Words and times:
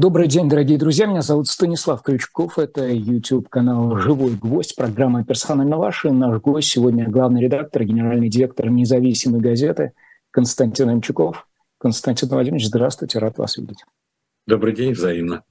Добрый 0.00 0.28
день, 0.28 0.48
дорогие 0.48 0.78
друзья. 0.78 1.04
Меня 1.04 1.20
зовут 1.20 1.46
Станислав 1.46 2.02
Крючков. 2.02 2.58
Это 2.58 2.88
YouTube-канал 2.88 3.98
«Живой 3.98 4.34
гвоздь», 4.34 4.74
программа 4.74 5.26
«Персонально 5.26 5.76
ваши». 5.76 6.10
Наш 6.10 6.40
гость 6.40 6.70
сегодня 6.70 7.06
главный 7.06 7.42
редактор, 7.42 7.84
генеральный 7.84 8.30
директор 8.30 8.70
независимой 8.70 9.42
газеты 9.42 9.92
Константин 10.30 10.90
Имчуков. 10.90 11.46
Константин 11.76 12.30
Владимирович, 12.30 12.68
здравствуйте, 12.68 13.18
рад 13.18 13.36
вас 13.36 13.58
видеть. 13.58 13.84
Добрый 14.46 14.74
день, 14.74 14.92
взаимно. 14.92 15.42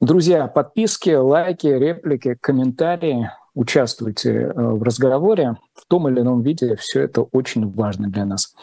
Друзья, 0.00 0.46
подписки, 0.46 1.10
лайки, 1.10 1.66
реплики, 1.66 2.36
комментарии. 2.40 3.28
Участвуйте 3.54 4.30
э, 4.30 4.52
в 4.54 4.84
разговоре 4.84 5.56
в 5.74 5.84
том 5.88 6.08
или 6.08 6.20
ином 6.20 6.42
виде. 6.42 6.76
Все 6.76 7.00
это 7.00 7.22
очень 7.22 7.68
важно 7.68 8.08
для 8.08 8.24
нас. 8.24 8.54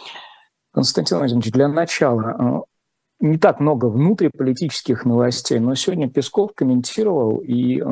Константин 0.72 1.18
Владимирович, 1.18 1.52
для 1.52 1.68
начала, 1.68 2.64
э, 2.64 2.77
не 3.20 3.38
так 3.38 3.60
много 3.60 3.86
внутриполитических 3.88 5.06
новостей, 5.06 5.60
но 5.60 5.76
сегодня 5.76 6.10
Песков 6.10 6.54
комментировал 6.54 7.38
и 7.38 7.82
э, 7.82 7.86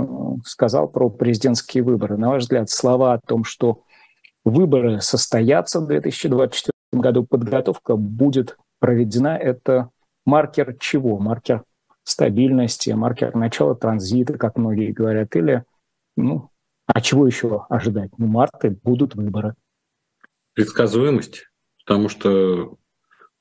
сказал 0.45 0.87
про 0.87 1.09
президентские 1.09 1.83
выборы. 1.83 2.17
На 2.17 2.29
ваш 2.29 2.43
взгляд, 2.43 2.69
слова 2.69 3.13
о 3.13 3.19
том, 3.19 3.43
что 3.43 3.83
выборы 4.43 5.01
состоятся 5.01 5.79
в 5.79 5.87
2024 5.87 6.73
году, 6.93 7.25
подготовка 7.25 7.95
будет 7.95 8.57
проведена, 8.79 9.35
это 9.37 9.89
маркер 10.25 10.75
чего? 10.79 11.17
Маркер 11.17 11.63
стабильности, 12.03 12.91
маркер 12.91 13.35
начала 13.35 13.75
транзита, 13.75 14.37
как 14.37 14.57
многие 14.57 14.91
говорят, 14.91 15.35
или, 15.35 15.63
ну, 16.15 16.51
а 16.85 17.01
чего 17.01 17.25
еще 17.25 17.65
ожидать? 17.69 18.11
Ну, 18.19 18.27
марты 18.27 18.77
будут 18.83 19.15
выборы. 19.15 19.55
Предсказуемость, 20.53 21.47
потому 21.83 22.09
что 22.09 22.77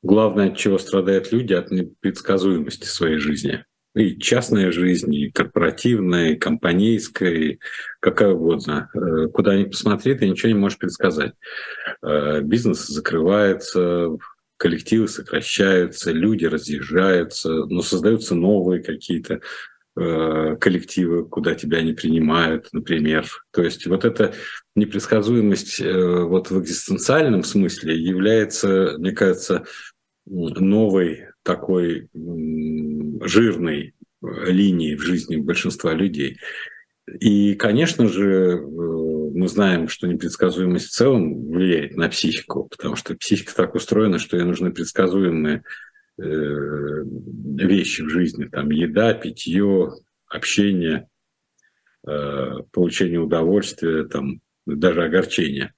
главное, 0.04 0.50
от 0.50 0.56
чего 0.56 0.78
страдают 0.78 1.32
люди, 1.32 1.54
от 1.54 1.70
непредсказуемости 1.70 2.86
своей 2.86 3.16
жизни. 3.16 3.64
И 3.94 4.18
частная 4.18 4.72
жизнь, 4.72 5.14
и 5.14 5.30
корпоративная, 5.30 6.32
и 6.32 6.36
компанейская, 6.36 7.30
и 7.30 7.58
какая 8.00 8.32
угодно. 8.32 8.90
Э, 8.92 9.28
куда 9.28 9.56
ни 9.56 9.64
посмотри, 9.64 10.14
ты 10.14 10.28
ничего 10.28 10.48
не 10.48 10.58
можешь 10.58 10.78
предсказать. 10.78 11.32
Э, 12.02 12.40
бизнес 12.40 12.88
закрывается, 12.88 14.10
коллективы 14.56 15.06
сокращаются, 15.06 16.10
люди 16.10 16.44
разъезжаются, 16.44 17.50
но 17.50 17.82
создаются 17.82 18.34
новые 18.34 18.82
какие-то 18.82 19.40
э, 19.96 20.56
коллективы, 20.56 21.28
куда 21.28 21.54
тебя 21.54 21.80
не 21.80 21.92
принимают, 21.92 22.70
например. 22.72 23.28
То 23.52 23.62
есть 23.62 23.86
вот 23.86 24.04
эта 24.04 24.34
непредсказуемость 24.74 25.80
вот 25.80 26.50
в 26.50 26.60
экзистенциальном 26.60 27.44
смысле 27.44 27.96
является, 27.96 28.96
мне 28.98 29.12
кажется, 29.12 29.66
новой 30.26 31.28
такой 31.42 32.08
жирной 32.14 33.94
линией 34.22 34.96
в 34.96 35.02
жизни 35.02 35.36
большинства 35.36 35.92
людей. 35.92 36.38
И, 37.20 37.54
конечно 37.54 38.08
же, 38.08 38.24
э, 38.24 38.60
мы 38.62 39.46
знаем, 39.48 39.88
что 39.88 40.06
непредсказуемость 40.06 40.86
в 40.86 40.92
целом 40.92 41.50
влияет 41.50 41.96
на 41.96 42.08
психику, 42.08 42.64
потому 42.70 42.96
что 42.96 43.14
психика 43.14 43.54
так 43.54 43.74
устроена, 43.74 44.18
что 44.18 44.38
ей 44.38 44.44
нужны 44.44 44.72
предсказуемые 44.72 45.64
э, 46.18 46.22
вещи 46.22 48.00
в 48.00 48.08
жизни, 48.08 48.46
там 48.46 48.70
еда, 48.70 49.12
питье, 49.12 49.92
общение, 50.26 51.08
э, 52.06 52.52
получение 52.72 53.20
удовольствия, 53.20 54.04
там 54.04 54.40
даже 54.64 55.02
огорчение. 55.02 55.74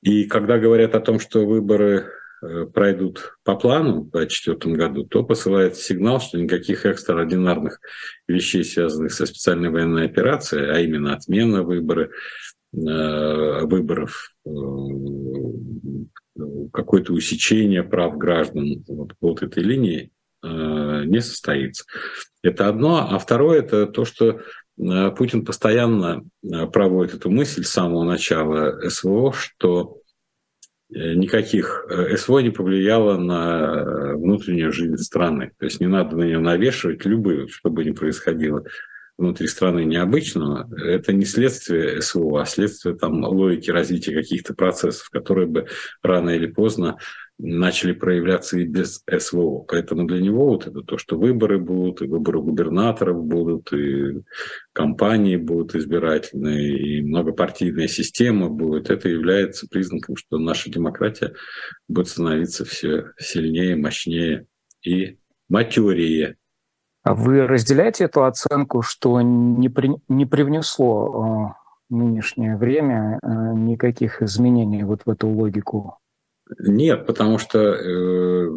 И 0.00 0.24
когда 0.24 0.58
говорят 0.58 0.94
о 0.94 1.00
том, 1.00 1.20
что 1.20 1.44
выборы 1.44 2.06
Э, 2.06 2.19
пройдут 2.72 3.36
по 3.44 3.54
плану 3.54 4.02
в 4.02 4.10
2024 4.10 4.74
году, 4.74 5.04
то 5.04 5.22
посылается 5.22 5.82
сигнал, 5.82 6.20
что 6.20 6.38
никаких 6.38 6.86
экстраординарных 6.86 7.80
вещей, 8.26 8.64
связанных 8.64 9.12
со 9.12 9.26
специальной 9.26 9.68
военной 9.70 10.06
операцией, 10.06 10.70
а 10.70 10.80
именно 10.80 11.14
отмена 11.14 11.62
выборы, 11.62 12.10
э, 12.72 13.64
выборов, 13.64 14.34
э, 14.46 14.50
какое-то 16.72 17.12
усечение 17.12 17.82
прав 17.82 18.16
граждан 18.16 18.84
вот, 18.88 19.12
вот 19.20 19.42
этой 19.42 19.62
линии 19.62 20.10
не 20.42 21.20
состоится. 21.20 21.84
Это 22.42 22.66
одно. 22.68 23.06
А 23.10 23.18
второе– 23.18 23.58
это 23.60 23.86
то, 23.86 24.06
что 24.06 24.40
Путин 24.78 25.44
постоянно 25.44 26.24
проводит 26.72 27.16
эту 27.16 27.28
мысль 27.30 27.62
с 27.62 27.68
самого 27.68 28.04
начала 28.04 28.88
СВО, 28.88 29.34
что 29.34 29.99
Э, 29.99 29.99
никаких 30.90 31.86
э, 31.88 32.16
СВО 32.16 32.40
не 32.40 32.50
повлияло 32.50 33.16
на 33.16 33.60
э, 33.60 34.14
внутреннюю 34.16 34.72
жизнь 34.72 34.96
страны. 34.98 35.52
То 35.58 35.66
есть 35.66 35.80
не 35.80 35.86
надо 35.86 36.16
на 36.16 36.24
нее 36.24 36.38
навешивать 36.38 37.04
любые, 37.04 37.48
что 37.48 37.70
бы 37.70 37.84
ни 37.84 37.92
происходило 37.92 38.64
внутри 39.16 39.48
страны 39.48 39.84
необычного, 39.84 40.68
это 40.82 41.12
не 41.12 41.26
следствие 41.26 42.00
СВО, 42.00 42.40
а 42.40 42.46
следствие 42.46 42.96
там, 42.96 43.22
логики 43.22 43.70
развития 43.70 44.14
каких-то 44.14 44.54
процессов, 44.54 45.10
которые 45.10 45.46
бы 45.46 45.66
рано 46.02 46.30
или 46.30 46.46
поздно 46.46 46.96
начали 47.42 47.92
проявляться 47.92 48.58
и 48.58 48.64
без 48.64 49.02
СВО. 49.18 49.64
Поэтому 49.66 50.06
для 50.06 50.20
него 50.20 50.46
вот 50.46 50.66
это 50.66 50.82
то, 50.82 50.98
что 50.98 51.18
выборы 51.18 51.58
будут, 51.58 52.02
и 52.02 52.06
выборы 52.06 52.40
губернаторов 52.40 53.24
будут, 53.24 53.72
и 53.72 54.22
кампании 54.72 55.36
будут 55.36 55.74
избирательные, 55.74 56.78
и 56.78 57.02
многопартийная 57.02 57.88
система 57.88 58.48
будет, 58.48 58.90
это 58.90 59.08
является 59.08 59.66
признаком, 59.68 60.16
что 60.16 60.38
наша 60.38 60.70
демократия 60.70 61.32
будет 61.88 62.08
становиться 62.08 62.64
все 62.64 63.12
сильнее, 63.18 63.76
мощнее 63.76 64.46
и 64.82 65.18
матерее. 65.48 66.36
А 67.02 67.14
вы 67.14 67.46
разделяете 67.46 68.04
эту 68.04 68.24
оценку, 68.24 68.82
что 68.82 69.20
не, 69.22 69.70
при, 69.70 69.90
не 70.08 70.26
привнесло 70.26 71.54
э, 71.90 71.94
нынешнее 71.94 72.58
время 72.58 73.18
э, 73.22 73.28
никаких 73.54 74.20
изменений 74.20 74.84
вот 74.84 75.02
в 75.06 75.10
эту 75.10 75.28
логику 75.28 75.99
нет, 76.58 77.06
потому 77.06 77.38
что, 77.38 77.58
э, 77.58 78.48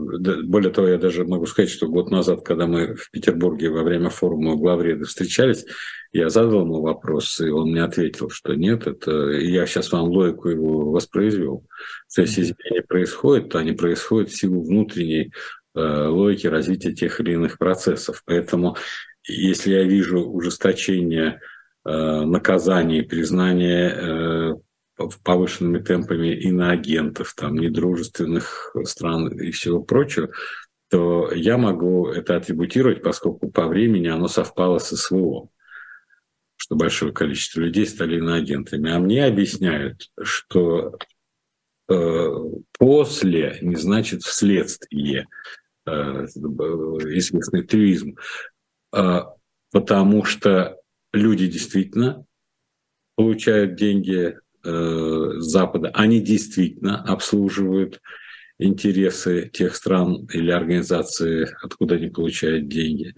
более 0.43 0.71
того, 0.71 0.87
я 0.87 0.97
даже 0.97 1.25
могу 1.25 1.45
сказать, 1.45 1.69
что 1.69 1.87
год 1.87 2.09
назад, 2.11 2.43
когда 2.43 2.65
мы 2.65 2.95
в 2.95 3.11
Петербурге 3.11 3.69
во 3.69 3.83
время 3.83 4.09
форума 4.09 4.55
главреда 4.55 5.05
встречались, 5.05 5.65
я 6.11 6.29
задал 6.29 6.61
ему 6.61 6.81
вопрос, 6.81 7.39
и 7.39 7.49
он 7.49 7.71
мне 7.71 7.83
ответил, 7.83 8.29
что 8.29 8.53
нет, 8.53 8.87
это 8.87 9.29
я 9.31 9.65
сейчас 9.65 9.91
вам 9.91 10.09
логику 10.09 10.49
его 10.49 10.91
воспроизвел. 10.91 11.65
То 12.13 12.21
есть 12.21 12.39
изменения 12.39 12.83
происходят, 12.87 13.49
то 13.49 13.59
они 13.59 13.73
происходят 13.73 14.29
в 14.29 14.37
силу 14.37 14.61
внутренней 14.61 15.31
э, 15.75 16.07
логики 16.07 16.47
развития 16.47 16.93
тех 16.93 17.19
или 17.19 17.33
иных 17.33 17.57
процессов. 17.57 18.21
Поэтому 18.25 18.77
если 19.27 19.71
я 19.71 19.83
вижу 19.83 20.19
ужесточение 20.19 21.41
э, 21.85 21.91
наказаний, 22.25 23.01
признание 23.01 24.59
повышенными 25.23 25.79
темпами 25.79 26.33
иноагентов, 26.35 27.33
там, 27.35 27.55
недружественных 27.55 28.75
стран 28.85 29.27
и 29.39 29.51
всего 29.51 29.81
прочего, 29.81 30.29
то 30.89 31.31
я 31.33 31.57
могу 31.57 32.07
это 32.07 32.35
атрибутировать, 32.35 33.01
поскольку 33.01 33.49
по 33.49 33.67
времени 33.67 34.07
оно 34.07 34.27
совпало 34.27 34.77
со 34.77 34.95
СВО, 34.95 35.49
что 36.55 36.75
большое 36.75 37.11
количество 37.11 37.61
людей 37.61 37.87
стали 37.87 38.17
иноагентами. 38.17 38.91
А 38.91 38.99
мне 38.99 39.25
объясняют, 39.25 40.11
что 40.21 40.97
э, 41.89 42.29
после 42.77 43.57
не 43.61 43.75
значит 43.75 44.21
вследствие 44.21 45.27
э, 45.87 45.91
известный 45.91 47.63
трюизм, 47.63 48.15
э, 48.95 49.19
потому 49.71 50.23
что 50.25 50.77
люди 51.11 51.47
действительно 51.47 52.25
получают 53.15 53.75
деньги 53.75 54.37
э, 54.63 55.31
Запада, 55.37 55.91
они 55.93 56.19
действительно 56.21 57.03
обслуживают 57.03 58.01
интересы 58.59 59.49
тех 59.51 59.75
стран 59.75 60.27
или 60.31 60.51
организаций, 60.51 61.47
откуда 61.61 61.95
они 61.95 62.09
получают 62.09 62.67
деньги. 62.67 63.13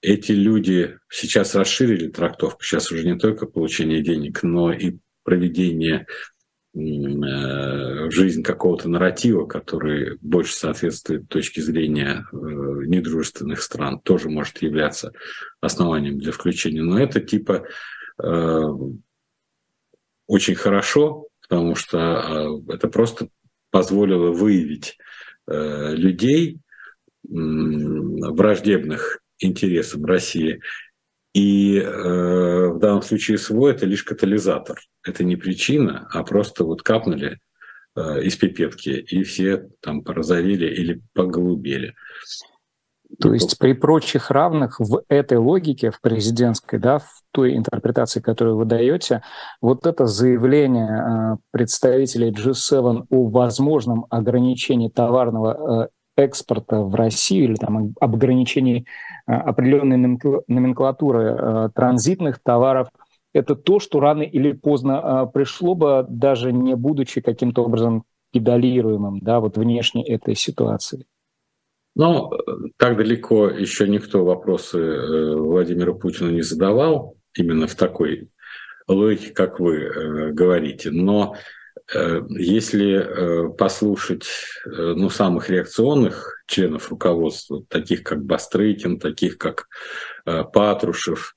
Эти 0.00 0.32
люди 0.32 0.98
сейчас 1.10 1.54
расширили 1.54 2.08
трактовку, 2.08 2.62
сейчас 2.62 2.90
уже 2.90 3.04
не 3.04 3.18
только 3.18 3.46
получение 3.46 4.02
денег, 4.02 4.42
но 4.42 4.72
и 4.72 4.96
проведение 5.24 6.06
э, 6.74 6.78
в 6.78 8.10
жизнь 8.10 8.42
какого-то 8.42 8.88
нарратива, 8.88 9.44
который 9.46 10.16
больше 10.22 10.54
соответствует 10.54 11.28
точке 11.28 11.60
зрения 11.60 12.24
э, 12.32 12.36
недружественных 12.36 13.60
стран, 13.60 14.00
тоже 14.00 14.30
может 14.30 14.62
являться 14.62 15.12
основанием 15.60 16.18
для 16.18 16.32
включения. 16.32 16.82
Но 16.82 16.98
это 16.98 17.20
типа 17.20 17.66
очень 20.30 20.54
хорошо, 20.54 21.26
потому 21.42 21.74
что 21.74 21.98
а, 21.98 22.46
это 22.68 22.86
просто 22.86 23.28
позволило 23.70 24.30
выявить 24.30 24.96
э, 25.48 25.94
людей 25.96 26.60
враждебных 27.28 29.18
интересам 29.40 30.04
России. 30.04 30.60
И 31.34 31.78
э, 31.78 32.68
в 32.68 32.78
данном 32.78 33.02
случае 33.02 33.38
СВО 33.38 33.70
это 33.70 33.86
лишь 33.86 34.04
катализатор. 34.04 34.78
Это 35.02 35.24
не 35.24 35.34
причина, 35.34 36.08
а 36.12 36.22
просто 36.22 36.62
вот 36.62 36.82
капнули 36.82 37.40
э, 37.96 38.22
из 38.22 38.36
пипетки, 38.36 38.90
и 38.90 39.24
все 39.24 39.68
там 39.80 40.02
порозовели 40.02 40.66
или 40.66 41.00
поголубели. 41.12 41.96
То 43.20 43.34
есть 43.34 43.58
при 43.58 43.72
прочих 43.72 44.30
равных 44.30 44.80
в 44.80 45.02
этой 45.08 45.38
логике, 45.38 45.90
в 45.90 46.00
президентской, 46.00 46.78
да, 46.78 46.98
в 47.00 47.22
той 47.32 47.56
интерпретации, 47.56 48.20
которую 48.20 48.56
вы 48.56 48.64
даете, 48.64 49.22
вот 49.60 49.86
это 49.86 50.06
заявление 50.06 51.38
представителей 51.50 52.30
G7 52.30 53.06
о 53.10 53.28
возможном 53.28 54.06
ограничении 54.10 54.88
товарного 54.88 55.90
экспорта 56.16 56.80
в 56.80 56.94
Россию 56.94 57.44
или 57.44 57.54
там 57.54 57.94
об 58.00 58.14
ограничении 58.14 58.86
определенной 59.26 59.96
номенклатуры 60.48 61.70
транзитных 61.74 62.38
товаров– 62.42 62.88
это 63.32 63.54
то, 63.54 63.78
что 63.78 64.00
рано 64.00 64.22
или 64.22 64.52
поздно 64.52 65.30
пришло 65.32 65.74
бы, 65.74 66.04
даже 66.08 66.52
не 66.52 66.74
будучи 66.74 67.20
каким-то 67.20 67.64
образом 67.64 68.04
педалируемым, 68.32 69.20
да, 69.20 69.40
вот 69.40 69.56
внешне 69.56 70.04
этой 70.04 70.34
ситуации. 70.34 71.06
Но 71.94 72.30
так 72.76 72.96
далеко 72.96 73.48
еще 73.48 73.88
никто 73.88 74.24
вопросы 74.24 74.78
э, 74.78 75.34
Владимиру 75.34 75.98
Путину 75.98 76.30
не 76.30 76.42
задавал, 76.42 77.16
именно 77.34 77.66
в 77.66 77.74
такой 77.74 78.30
логике, 78.86 79.30
как 79.30 79.60
вы 79.60 79.76
э, 79.76 80.30
говорите. 80.30 80.90
Но 80.90 81.36
э, 81.92 82.22
если 82.30 83.54
послушать 83.56 84.26
ну, 84.64 85.10
самых 85.10 85.50
реакционных 85.50 86.42
членов 86.46 86.90
руководства, 86.90 87.64
таких 87.68 88.04
как 88.04 88.24
Бастрыкин, 88.24 88.98
таких 89.00 89.38
как 89.38 89.66
Патрушев, 90.24 91.34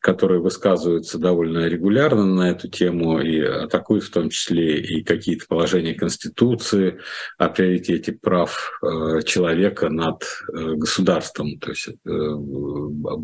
которые 0.00 0.40
высказываются 0.40 1.18
довольно 1.18 1.66
регулярно 1.66 2.24
на 2.24 2.50
эту 2.50 2.68
тему 2.68 3.20
и 3.20 3.40
атакуют 3.40 4.04
в 4.04 4.10
том 4.10 4.30
числе 4.30 4.80
и 4.80 5.04
какие-то 5.04 5.44
положения 5.46 5.94
Конституции 5.94 7.00
о 7.36 7.50
приоритете 7.50 8.12
прав 8.12 8.80
э, 8.82 9.22
человека 9.22 9.90
над 9.90 10.22
э, 10.22 10.74
государством, 10.76 11.58
то 11.58 11.70
есть 11.70 11.88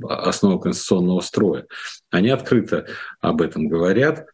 основу 0.08 0.60
конституционного 0.60 1.20
строя. 1.20 1.66
Они 2.10 2.28
открыто 2.28 2.86
об 3.20 3.40
этом 3.40 3.68
говорят. 3.68 4.26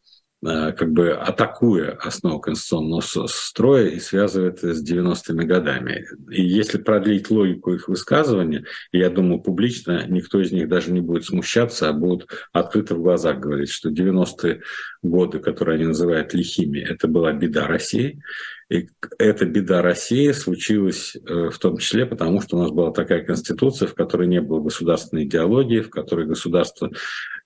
Э, 0.47 0.71
как 0.71 0.93
бы 0.93 1.11
атакуя 1.11 1.99
основу 2.01 2.39
конституционного 2.39 3.01
строя 3.01 3.89
и 3.89 3.99
связывая 3.99 4.51
это 4.51 4.73
с 4.73 4.89
90-ми 4.89 5.45
годами. 5.45 6.07
И 6.31 6.45
если 6.45 6.79
продлить 6.79 7.29
логику 7.29 7.75
их 7.75 7.89
высказывания, 7.89 8.65
я 8.93 9.11
думаю, 9.11 9.41
публично 9.41 10.07
никто 10.07 10.41
из 10.41 10.53
них 10.53 10.69
даже 10.69 10.93
не 10.93 11.01
будет 11.01 11.25
смущаться, 11.25 11.89
а 11.89 11.93
будут 11.93 12.31
открыто 12.53 12.95
в 12.95 13.03
глазах 13.03 13.41
говорить, 13.41 13.71
что 13.71 13.91
90-е 13.91 14.63
годы, 15.03 15.41
которые 15.41 15.75
они 15.75 15.87
называют 15.87 16.33
лихими, 16.35 16.79
это 16.79 17.09
была 17.09 17.33
беда 17.33 17.67
России. 17.67 18.23
И 18.71 18.91
эта 19.19 19.47
беда 19.47 19.81
России 19.81 20.31
случилась 20.33 21.17
э, 21.17 21.49
в 21.51 21.59
том 21.59 21.79
числе 21.79 22.05
потому, 22.05 22.43
что 22.43 22.57
у 22.57 22.61
нас 22.61 22.71
была 22.71 22.93
такая 22.93 23.25
конституция, 23.25 23.89
в 23.89 23.95
которой 23.95 24.29
не 24.29 24.43
было 24.43 24.61
государственной 24.61 25.25
идеологии, 25.25 25.81
в 25.81 25.89
которой 25.89 26.27
государство 26.27 26.91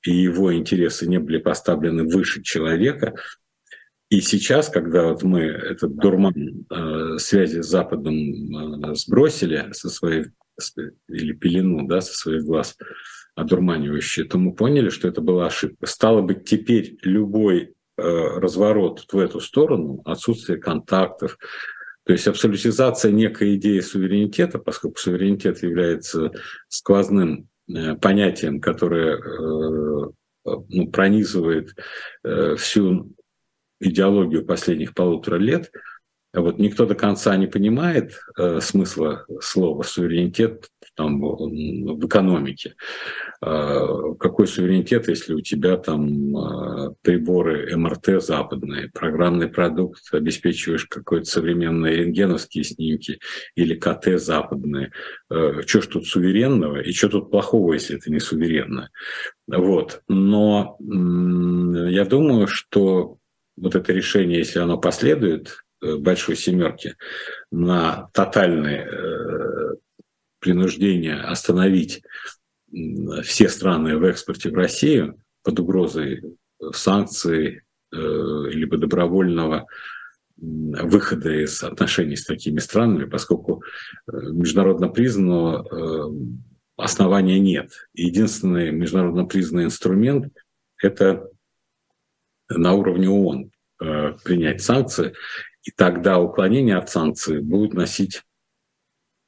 и 0.04 0.10
его 0.10 0.52
интересы 0.52 1.06
не 1.06 1.19
были 1.19 1.38
поставлены 1.38 2.04
выше 2.04 2.42
человека. 2.42 3.14
И 4.10 4.20
сейчас, 4.20 4.69
когда 4.69 5.04
вот 5.04 5.22
мы 5.22 5.42
этот 5.42 5.94
дурман 5.94 6.66
э, 6.69 7.19
связи 7.19 7.60
с 7.60 7.66
Западом 7.66 8.14
э, 8.90 8.94
сбросили 8.94 9.69
со 9.72 9.90
своих 9.90 10.26
или 11.08 11.32
пелену 11.32 11.86
да, 11.86 12.00
со 12.00 12.14
своих 12.14 12.44
глаз 12.44 12.76
одурманивающие, 13.36 14.26
то 14.26 14.38
мы 14.38 14.54
поняли, 14.54 14.90
что 14.90 15.08
это 15.08 15.20
была 15.20 15.46
ошибка. 15.46 15.86
Стало 15.86 16.20
быть, 16.20 16.44
теперь 16.44 16.98
любой 17.02 17.74
разворот 18.02 19.06
в 19.12 19.19
эту 19.19 19.40
сторону, 19.40 20.02
отсутствие 20.04 20.58
контактов, 20.58 21.38
то 22.04 22.12
есть 22.12 22.26
абсолютизация 22.26 23.12
некой 23.12 23.56
идеи 23.56 23.81
суверенитета, 23.81 24.58
поскольку 24.58 24.99
суверенитет 24.99 25.62
является 25.62 26.32
сквозным 26.69 27.49
Э, 27.69 27.94
понятием, 27.94 28.60
которое 28.60 29.16
э, 29.16 30.10
ну, 30.44 30.90
пронизывает 30.90 31.75
э, 32.25 32.56
всю 32.56 33.12
идеологию 33.81 34.44
последних 34.44 34.94
полутора 34.94 35.37
лет, 35.37 35.70
вот 36.40 36.58
никто 36.58 36.87
до 36.87 36.94
конца 36.94 37.37
не 37.37 37.46
понимает 37.46 38.20
э, 38.38 38.61
смысла 38.61 39.26
слова 39.40 39.82
суверенитет 39.82 40.70
там, 40.94 41.20
в 41.20 42.06
экономике. 42.06 42.75
Э, 43.43 44.14
какой 44.19 44.46
суверенитет, 44.46 45.08
если 45.08 45.34
у 45.34 45.40
тебя 45.40 45.76
там 45.76 46.37
э, 46.37 46.94
приборы 47.02 47.76
МРТ 47.76 48.23
западные, 48.23 48.90
программный 48.93 49.49
продукт, 49.49 50.02
обеспечиваешь 50.12 50.87
какой-то 50.87 51.25
современные 51.25 51.96
рентгеновские 51.96 52.64
снимки 52.64 53.19
или 53.55 53.75
КТ 53.75 54.20
западные. 54.20 54.93
Э, 55.31 55.62
что 55.67 55.81
ж 55.81 55.87
тут 55.87 56.06
суверенного 56.06 56.81
и 56.81 56.93
что 56.93 57.08
тут 57.08 57.31
плохого, 57.31 57.75
если 57.75 57.96
это 57.96 58.11
не 58.11 58.20
суверенное? 58.20 58.90
Вот. 59.49 60.02
Но 60.08 60.76
я 60.81 62.05
думаю, 62.05 62.46
что 62.46 63.19
вот 63.56 63.75
это 63.75 63.93
решение, 63.93 64.38
если 64.38 64.61
оно 64.61 64.79
последует, 64.79 65.61
большой 65.82 66.37
семерки 66.37 66.96
на 67.50 68.08
тотальное 68.12 68.87
э, 68.87 69.75
принуждение 70.38 71.17
остановить 71.17 72.02
все 73.23 73.49
страны 73.49 73.96
в 73.96 74.05
экспорте 74.05 74.50
в 74.50 74.55
Россию 74.55 75.20
под 75.43 75.58
угрозой 75.61 76.23
санкций 76.73 77.62
э, 77.93 77.96
либо 77.96 78.79
добровольного 78.79 79.67
выхода 80.37 81.31
из 81.31 81.62
отношений 81.62 82.17
с 82.17 82.25
такими 82.25 82.58
странами, 82.58 83.05
поскольку 83.05 83.62
международно 84.08 84.88
признанного 84.88 86.11
основания 86.76 87.38
нет. 87.38 87.70
Единственный 87.94 88.73
международно 88.73 89.25
признанный 89.26 89.67
инструмент– 89.67 90.32
это 90.82 91.29
на 92.49 92.73
уровне 92.73 93.08
ООН 93.08 93.52
принять 93.79 94.62
санкции. 94.62 95.12
И 95.64 95.70
тогда 95.70 96.18
уклонение 96.18 96.76
от 96.76 96.90
санкций 96.90 97.40
будет 97.40 97.72
носить 97.72 98.22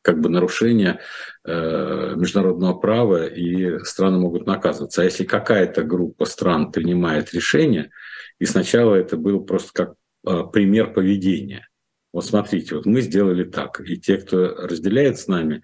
как 0.05 0.21
бы 0.21 0.29
нарушение 0.29 1.01
э, 1.45 2.13
международного 2.15 2.75
права, 2.75 3.27
и 3.27 3.79
страны 3.85 4.19
могут 4.19 4.47
наказываться. 4.47 5.01
А 5.01 5.05
если 5.05 5.25
какая-то 5.25 5.83
группа 5.83 6.27
стран 6.27 6.71
принимает 6.71 7.33
решение, 7.33 7.91
и 8.39 8.45
сначала 8.45 8.95
это 8.97 9.17
был 9.17 9.41
просто 9.45 9.73
как 9.73 9.95
э, 10.27 10.43
пример 10.53 10.93
поведения. 10.93 11.69
Вот 12.13 12.27
смотрите, 12.27 12.75
вот 12.75 12.85
мы 12.85 13.01
сделали 13.01 13.45
так, 13.45 13.81
и 13.81 13.97
те, 13.97 14.19
кто 14.19 14.55
разделяет 14.55 15.19
с 15.19 15.27
нами 15.27 15.63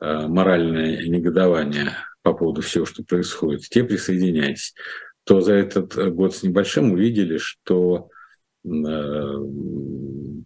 э, 0.00 0.26
моральное 0.26 1.06
негодование 1.06 1.92
по 2.22 2.32
поводу 2.32 2.62
всего, 2.62 2.86
что 2.86 3.04
происходит, 3.04 3.62
те 3.68 3.84
присоединяйтесь, 3.84 4.74
то 5.24 5.42
за 5.42 5.52
этот 5.52 6.14
год 6.14 6.34
с 6.34 6.42
небольшим 6.42 6.92
увидели, 6.92 7.36
что 7.36 8.08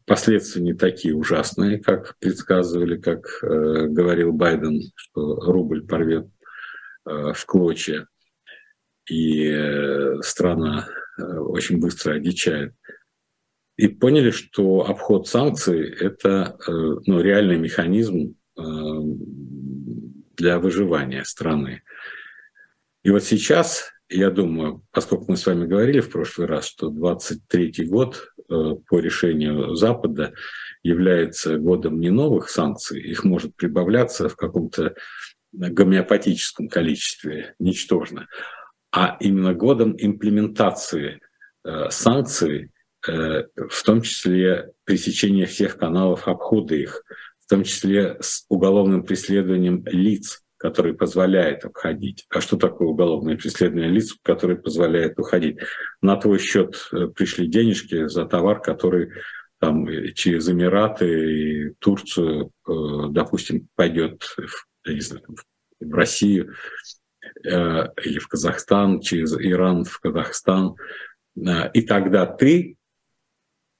последствия 0.06 0.62
не 0.62 0.75
такие 0.75 1.14
ужасные, 1.14 1.78
как 1.78 2.16
предсказывали, 2.18 2.96
как 2.96 3.26
э, 3.42 3.87
говорил 3.88 4.32
Байден, 4.32 4.80
что 4.94 5.40
рубль 5.40 5.87
порвет 5.87 6.26
э, 7.06 7.32
в 7.35 7.46
клочья, 7.46 8.06
и 9.11 9.54
страна 10.23 10.88
очень 11.18 11.78
быстро 11.78 12.14
одичает. 12.14 12.75
И 13.76 13.88
поняли, 13.88 14.30
что 14.30 14.87
обход 14.88 15.28
санкций– 15.28 15.88
это 16.00 16.58
ну, 16.66 17.20
реальный 17.20 17.56
механизм 17.56 18.35
для 20.37 20.58
выживания 20.58 21.25
страны. 21.25 21.82
И 23.04 23.11
вот 23.11 23.23
сейчас 23.23 23.92
я 24.09 24.31
думаю, 24.31 24.85
поскольку 24.93 25.27
мы 25.29 25.37
с 25.37 25.47
вами 25.47 25.67
говорили 25.67 26.01
в 26.01 26.11
прошлый 26.11 26.47
раз, 26.47 26.67
что 26.67 26.91
23 26.91 27.87
год 27.87 28.29
э, 28.39 28.75
по 28.89 29.01
решению 29.01 29.75
Запада 29.75 30.33
является 30.83 31.59
годом 31.59 32.01
не 32.01 32.11
новых 32.11 32.49
санкций, 32.49 33.01
их 33.01 33.25
может 33.25 33.57
прибавляться 33.57 34.29
в 34.29 34.37
каком-то 34.37 34.95
гомеопатическом 35.53 36.69
количестве, 36.69 37.55
ничтожно, 37.59 38.29
а 38.93 39.17
именно 39.21 39.55
годом 39.55 39.97
имплементации 39.99 41.21
э, 41.65 41.91
санкций, 41.91 42.71
э, 43.09 43.45
в 43.69 43.83
том 43.83 44.03
числе 44.03 44.73
пресечения 44.85 45.47
всех 45.47 45.79
каналов 45.79 46.29
обхода 46.29 46.75
их, 46.75 47.03
в 47.45 47.49
том 47.49 47.65
числе 47.65 48.17
с 48.21 48.45
уголовным 48.49 49.03
преследованием 49.03 49.85
лиц, 49.87 50.43
который 50.66 50.94
позволяет 50.94 51.64
обходить. 51.64 52.26
А 52.28 52.40
что 52.40 52.56
такое 52.56 52.88
уголовное 52.88 53.37
преследование 53.37 53.88
лиц, 53.88 54.16
который 54.20 54.56
позволяет 54.56 55.16
уходить? 55.16 55.58
На 56.02 56.16
твой 56.16 56.40
счет 56.40 56.88
э, 56.92 57.06
пришли 57.06 57.46
денежки 57.46 58.08
за 58.08 58.26
товар, 58.26 58.61
который 58.61 59.11
там 59.61 59.87
э, 59.87 60.12
через 60.12 60.49
Эмираты 60.49 61.06
и 61.06 61.70
Турцию, 61.78 62.50
э, 62.68 62.73
допустим, 63.11 63.68
пойдет 63.76 64.25
в, 64.25 64.66
знаю, 65.00 65.25
в 65.78 65.94
Россию 65.94 66.52
или 67.44 68.18
в 68.18 68.26
Казахстан, 68.26 69.00
через 69.00 69.35
Иран 69.35 69.85
в 69.85 70.00
Казахстан. 70.00 70.75
И 71.75 71.82
тогда 71.82 72.26
ты 72.26 72.76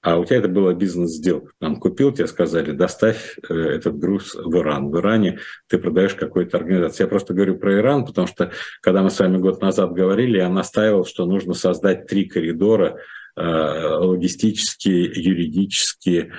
а 0.07 0.19
у 0.19 0.25
тебя 0.25 0.37
это 0.37 0.47
была 0.47 0.73
бизнес-сделка. 0.73 1.51
Там 1.59 1.81
купил, 1.81 2.13
тебе 2.13 2.29
сказали, 2.29 2.71
доставь 2.71 3.41
э, 3.49 3.53
этот 3.53 3.99
груз 3.99 4.37
в 4.37 4.57
Иран. 4.57 4.89
В 4.89 5.01
Иране 5.01 5.41
ты 5.67 5.79
продаешь 5.79 6.15
какой-то 6.15 6.59
организации. 6.59 7.03
Я 7.03 7.09
просто 7.09 7.35
говорю 7.35 7.59
про 7.59 7.77
Иран, 7.77 8.05
потому 8.05 8.29
что, 8.29 8.53
когда 8.83 9.03
мы 9.03 9.11
с 9.11 9.19
вами 9.19 9.39
год 9.39 9.61
назад 9.61 9.95
говорили, 9.95 10.37
я 10.37 10.49
настаивал, 10.49 11.05
что 11.05 11.27
нужно 11.27 11.55
создать 11.55 12.07
три 12.07 12.27
коридора 12.27 13.01
э, 13.35 13.43
логистические, 13.43 15.07
юридические 15.07 16.35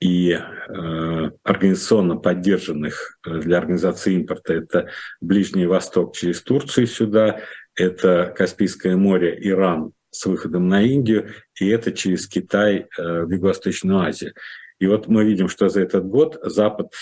и 0.00 0.30
э, 0.30 1.30
организационно 1.42 2.14
поддержанных 2.14 3.18
для 3.26 3.58
организации 3.58 4.14
импорта. 4.14 4.54
Это 4.54 4.88
Ближний 5.20 5.66
Восток 5.66 6.14
через 6.14 6.42
Турцию 6.42 6.86
сюда, 6.86 7.40
это 7.74 8.32
Каспийское 8.36 8.96
море, 8.96 9.36
Иран 9.40 9.94
с 10.10 10.26
выходом 10.26 10.68
на 10.68 10.82
Индию, 10.82 11.30
и 11.60 11.68
это 11.68 11.92
через 11.92 12.26
Китай 12.26 12.86
э, 12.98 13.22
в 13.22 13.30
Юго-Восточную 13.30 14.00
Азию. 14.00 14.34
И 14.78 14.86
вот 14.86 15.08
мы 15.08 15.24
видим, 15.24 15.48
что 15.48 15.68
за 15.68 15.82
этот 15.82 16.06
год 16.06 16.38
Запад, 16.42 16.92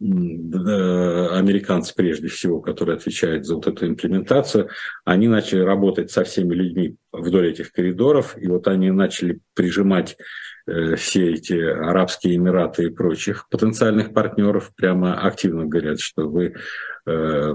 американцы 0.00 1.94
прежде 1.94 2.28
всего, 2.28 2.60
которые 2.62 2.96
отвечают 2.96 3.44
за 3.44 3.56
вот 3.56 3.66
эту 3.66 3.86
имплементацию, 3.86 4.70
они 5.04 5.28
начали 5.28 5.60
работать 5.60 6.10
со 6.10 6.24
всеми 6.24 6.54
людьми 6.54 6.96
вдоль 7.12 7.50
этих 7.50 7.70
коридоров, 7.70 8.34
и 8.38 8.48
вот 8.48 8.66
они 8.66 8.90
начали 8.90 9.40
прижимать 9.54 10.16
э, 10.66 10.96
все 10.96 11.34
эти 11.34 11.52
Арабские 11.52 12.36
Эмираты 12.36 12.86
и 12.86 12.90
прочих 12.90 13.46
потенциальных 13.50 14.14
партнеров 14.14 14.72
прямо 14.74 15.20
активно 15.20 15.66
говорят, 15.66 16.00
что 16.00 16.26
вы 16.26 16.54
э, 17.06 17.54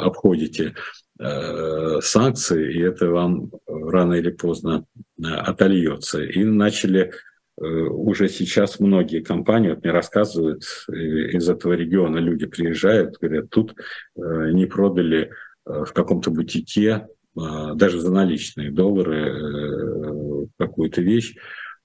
обходите 0.00 0.68
Э, 0.68 0.72
санкции, 1.16 2.74
и 2.74 2.80
это 2.80 3.08
вам 3.08 3.50
рано 3.66 4.14
или 4.14 4.30
поздно 4.30 4.84
э, 5.18 5.26
отольется. 5.26 6.22
И 6.22 6.42
начали 6.42 7.12
э, 7.60 7.64
уже 7.64 8.28
сейчас 8.28 8.80
многие 8.80 9.20
компании, 9.20 9.70
вот 9.70 9.84
мне 9.84 9.92
рассказывают, 9.92 10.64
из 10.88 11.48
этого 11.48 11.74
региона 11.74 12.18
люди 12.18 12.46
приезжают, 12.46 13.18
говорят, 13.20 13.50
тут 13.50 13.76
не 14.16 14.66
продали 14.66 15.30
в 15.64 15.92
каком-то 15.92 16.30
бутике 16.30 17.06
даже 17.34 18.00
за 18.00 18.12
наличные 18.12 18.70
доллары 18.70 20.48
какую-то 20.58 21.00
вещь, 21.00 21.36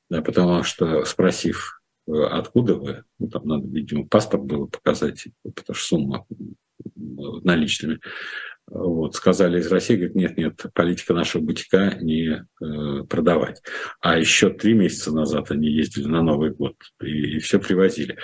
потому 0.10 0.64
что 0.64 1.06
спросив, 1.06 1.82
откуда 2.08 2.76
вы, 2.76 3.04
ну, 3.20 3.30
там 3.30 3.48
надо, 3.48 3.68
видимо, 3.68 4.08
паспорт 4.08 4.44
было 4.44 4.66
показать, 4.66 5.28
потому 5.44 5.76
что 5.76 5.88
сумма 5.88 6.26
наличными, 6.96 8.00
вот, 8.72 9.16
сказали 9.16 9.60
из 9.60 9.72
России, 9.72 9.96
говорят, 9.96 10.16
нет, 10.16 10.38
нет, 10.38 10.66
политика 10.74 11.14
нашего 11.14 11.42
бутика 11.42 11.98
не 12.02 12.46
э, 12.62 13.04
продавать. 13.10 13.62
А 14.02 14.18
еще 14.18 14.50
три 14.50 14.74
месяца 14.74 15.12
назад 15.12 15.52
они 15.52 15.70
ездили 15.70 16.08
на 16.08 16.22
Новый 16.22 16.52
год 16.52 16.76
и, 17.02 17.38
и 17.38 17.40
все 17.40 17.60
привозили. 17.60 18.18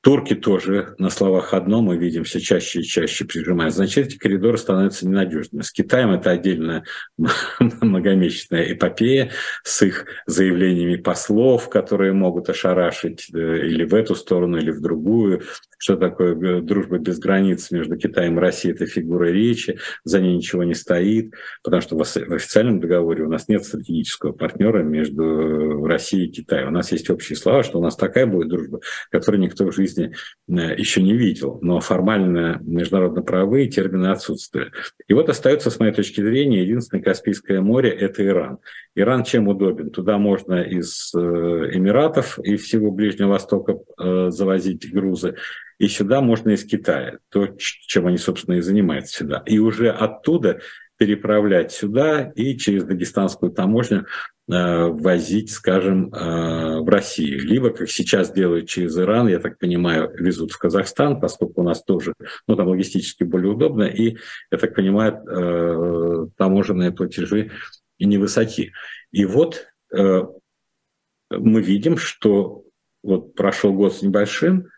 Турки 0.00 0.34
тоже 0.34 0.94
на 0.98 1.10
словах 1.10 1.54
одно, 1.54 1.82
мы 1.82 1.96
видим, 1.96 2.22
все 2.22 2.38
чаще 2.40 2.80
и 2.80 2.84
чаще 2.84 3.24
прижимают. 3.24 3.74
Значит, 3.74 4.06
эти 4.06 4.16
коридоры 4.16 4.56
становятся 4.56 5.08
ненадежными. 5.08 5.62
С 5.62 5.72
Китаем 5.72 6.12
это 6.12 6.30
отдельная 6.30 6.84
многомесячная 7.80 8.72
эпопея 8.72 9.32
с 9.64 9.82
их 9.82 10.06
заявлениями 10.26 10.96
послов, 10.96 11.68
которые 11.68 12.12
могут 12.12 12.48
ошарашить 12.48 13.28
э, 13.34 13.66
или 13.66 13.84
в 13.84 13.92
эту 13.92 14.14
сторону, 14.14 14.58
или 14.58 14.70
в 14.70 14.80
другую. 14.80 15.42
Что 15.78 15.96
такое 15.96 16.34
э, 16.34 16.60
дружба 16.60 16.98
без 16.98 17.18
границ 17.20 17.70
между 17.70 17.96
Китаем 17.96 18.36
и 18.36 18.40
Россией? 18.40 18.74
Это 18.74 18.86
фигура 18.86 19.26
речи, 19.26 19.78
за 20.02 20.20
ней 20.20 20.36
ничего 20.36 20.64
не 20.64 20.74
стоит, 20.74 21.32
потому 21.62 21.80
что 21.80 21.96
в 21.96 22.02
официальном 22.02 22.80
договоре 22.80 23.24
у 23.24 23.28
нас 23.28 23.46
нет 23.48 23.64
стратегического 23.64 24.32
партнера 24.32 24.82
между 24.82 25.84
Россией 25.86 26.26
и 26.26 26.32
Китаем. 26.32 26.68
У 26.68 26.72
нас 26.72 26.90
есть 26.90 27.08
общие 27.10 27.36
слова, 27.36 27.62
что 27.62 27.78
у 27.78 27.82
нас 27.82 27.96
такая 27.96 28.26
будет 28.26 28.48
дружба, 28.48 28.80
которую 29.10 29.40
никто 29.40 29.64
в 29.66 29.72
жизни 29.72 30.12
э, 30.48 30.52
еще 30.76 31.00
не 31.00 31.16
видел, 31.16 31.60
но 31.62 31.78
формально 31.78 32.58
международно-правовые 32.62 33.68
термины 33.68 34.08
отсутствуют. 34.08 34.72
И 35.06 35.14
вот 35.14 35.28
остается, 35.28 35.70
с 35.70 35.78
моей 35.78 35.92
точки 35.92 36.20
зрения, 36.20 36.62
единственное 36.62 37.04
Каспийское 37.04 37.60
море– 37.60 37.90
это 37.90 38.26
Иран. 38.26 38.58
Иран 38.96 39.22
чем 39.22 39.46
удобен? 39.46 39.90
Туда 39.90 40.18
можно 40.18 40.60
из 40.60 41.14
э, 41.14 41.18
Эмиратов 41.18 42.40
и 42.40 42.56
всего 42.56 42.90
Ближнего 42.90 43.28
Востока 43.28 43.78
э, 43.96 44.30
завозить 44.30 44.92
грузы, 44.92 45.36
и 45.78 45.88
сюда 45.88 46.20
можно 46.20 46.50
из 46.50 46.64
Китая, 46.64 47.18
то, 47.28 47.48
чем 47.58 48.06
они, 48.06 48.18
собственно, 48.18 48.56
и 48.56 48.60
занимаются 48.60 49.18
сюда. 49.18 49.42
И 49.46 49.58
уже 49.58 49.90
оттуда 49.90 50.60
переправлять 50.96 51.72
сюда 51.72 52.32
и 52.34 52.56
через 52.56 52.84
дагестанскую 52.84 53.52
таможню 53.52 54.06
Э, 54.50 54.86
возить, 54.86 55.50
скажем, 55.50 56.10
э, 56.10 56.80
в 56.80 56.88
Россию. 56.88 57.44
Либо, 57.44 57.68
как 57.68 57.90
сейчас 57.90 58.32
делают 58.32 58.66
через 58.66 58.96
Иран, 58.96 59.28
я 59.28 59.40
так 59.40 59.58
понимаю, 59.58 60.10
везут 60.16 60.52
в 60.52 60.58
Казахстан, 60.58 61.20
поскольку 61.20 61.60
у 61.60 61.64
нас 61.64 61.82
тоже, 61.82 62.14
ну, 62.46 62.56
там 62.56 62.68
логистически 62.68 63.24
более 63.24 63.52
удобно, 63.52 63.82
и, 63.82 64.16
я 64.50 64.56
так 64.56 64.74
понимаю, 64.74 65.22
э, 65.22 66.28
таможенные 66.38 66.92
платежи 66.92 67.50
невысоки. 67.98 68.72
И 69.10 69.26
вот 69.26 69.66
мы 69.90 71.62
видим, 71.62 71.96
что 71.96 72.64
вот 73.02 73.34
прошел 73.34 73.72
год 73.72 73.94
с 73.94 74.02
небольшим, 74.02 74.68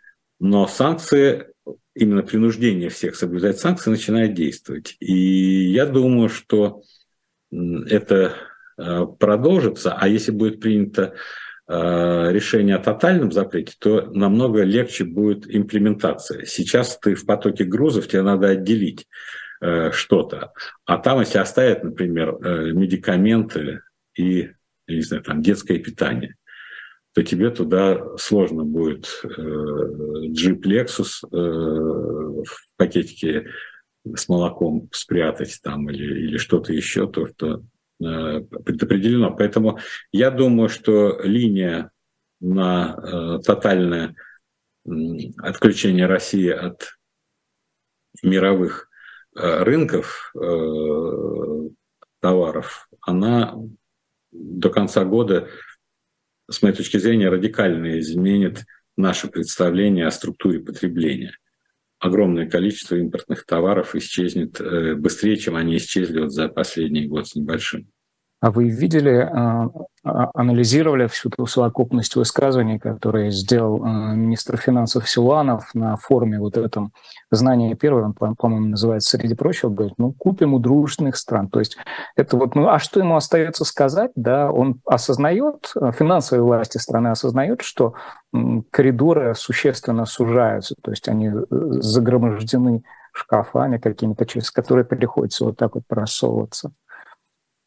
но 0.41 0.67
санкции, 0.67 1.47
именно 1.95 2.23
принуждение 2.23 2.89
всех 2.89 3.15
соблюдать 3.15 3.61
санкции 3.61 3.91
начинает 3.91 4.35
действовать. 4.35 4.97
И 4.99 5.71
я 5.71 5.87
думаю, 5.87 6.29
что 6.29 6.83
это 7.53 8.35
Э, 8.81 9.05
продолжится, 9.19 9.93
а 9.93 10.09
если 10.09 10.31
будет 10.31 10.61
принято 10.61 11.13
э, 11.69 12.33
решение 12.33 12.77
о 12.77 12.83
тотальном 12.83 13.31
запрете, 13.31 13.75
то 13.79 14.11
намного 14.13 14.63
легче 14.63 15.05
будет 15.05 15.45
имплементация. 15.55 16.47
Сейчас 16.47 16.99
ты 16.99 17.15
в 17.15 17.27
потоке 17.27 17.65
грузов, 17.65 18.09
тебе 18.09 18.23
надо 18.23 18.49
отделить 18.49 19.07
э, 19.61 19.91
что-то. 19.93 20.53
А 20.87 20.97
там, 20.97 21.21
если 21.21 21.39
оставят, 21.39 21.85
например, 21.85 22.39
медикаменты 22.73 23.83
и, 24.17 24.51
не 24.89 25.03
знаю, 25.03 25.25
там, 25.25 25.43
детское 25.43 25.79
питание, 25.79 26.37
то 27.13 27.23
тебе 27.23 27.51
туда 27.51 28.17
сложно 28.19 28.65
будет 28.65 29.07
джип 29.25 30.67
Lexus 30.67 31.27
в 31.31 32.77
пакетике 32.77 33.49
с 34.05 34.29
молоком 34.29 34.89
спрятать 34.93 35.61
там 35.63 35.91
или, 35.91 36.27
или 36.29 36.37
что-то 36.39 36.73
еще, 36.73 37.07
то, 37.09 37.27
что 37.27 37.63
Э, 38.03 38.41
предопределено. 38.65 39.31
Поэтому 39.31 39.79
я 40.11 40.31
думаю, 40.31 40.71
что 40.71 41.21
линия 41.23 41.91
на 42.41 42.97
э, 42.97 43.43
тотальное 43.45 44.17
отключение 45.37 46.07
России 46.07 46.49
от 46.49 46.89
мировых 48.23 48.89
э, 49.37 49.63
рынков 49.63 50.33
товаров, 52.21 52.89
она 53.03 53.55
до 54.33 54.71
конца 54.71 55.05
года, 55.05 55.49
с 56.51 56.63
моей 56.63 56.75
точки 56.75 56.97
зрения, 56.97 57.29
радикально 57.29 58.01
изменит 58.01 58.65
наше 58.97 59.29
представление 59.29 60.07
о 60.07 60.11
структуре 60.11 60.61
потребления. 60.61 61.37
Огромное 61.99 62.49
количество 62.49 62.97
импортных 62.97 63.47
товаров 63.47 63.95
исчезнет 63.95 64.61
быстрее, 64.99 65.37
чем 65.37 65.57
они 65.57 65.77
исчезли 65.77 66.21
вот 66.21 66.33
за 66.33 66.49
последний 66.49 67.07
год 67.07 67.29
с 67.29 67.35
небольшим. 67.35 67.91
А 68.41 68.51
вы 68.51 68.71
видели, 68.71 69.17
а, 69.17 69.69
а, 70.03 70.31
анализировали 70.33 71.07
всю 71.09 71.29
ту 71.29 71.45
совокупность 71.45 72.17
высказываний, 72.17 72.79
которые 72.79 73.31
сделал 73.31 73.85
а, 73.85 74.15
министр 74.15 74.57
финансов 74.57 75.07
Силуанов 75.07 75.75
на 75.75 75.97
форуме 75.97 76.39
вот 76.39 76.57
этом 76.57 76.93
«Знание 77.31 77.75
первое», 77.75 78.05
он, 78.05 78.15
по-моему, 78.15 78.69
называется, 78.69 79.19
среди 79.19 79.35
прочего, 79.35 79.69
говорит, 79.69 79.95
ну, 79.99 80.13
купим 80.13 80.55
у 80.55 80.59
дружных 80.59 81.17
стран. 81.17 81.51
То 81.51 81.59
есть 81.59 81.77
это 82.17 82.39
вот, 82.39 82.55
ну, 82.55 82.69
а 82.69 82.79
что 82.79 82.99
ему 83.01 83.15
остается 83.17 83.67
сказать, 83.67 84.11
да, 84.15 84.51
он 84.51 84.81
осознает, 84.87 85.75
финансовые 85.99 86.43
власти 86.43 86.79
страны 86.79 87.09
осознают, 87.09 87.61
что 87.61 87.93
коридоры 88.71 89.35
существенно 89.35 90.07
сужаются, 90.07 90.77
то 90.83 90.93
есть 90.93 91.09
они 91.09 91.29
э, 91.29 91.43
загромождены 91.51 92.85
шкафами 93.13 93.79
какими-то, 93.79 94.25
через 94.25 94.51
которые 94.51 94.85
приходится 94.85 95.45
вот 95.45 95.59
так 95.59 95.75
вот 95.75 95.85
просовываться. 95.87 96.73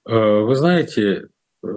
Э, 0.06 0.42
вы 0.42 0.56
знаете, 0.56 1.28
э, 1.64 1.68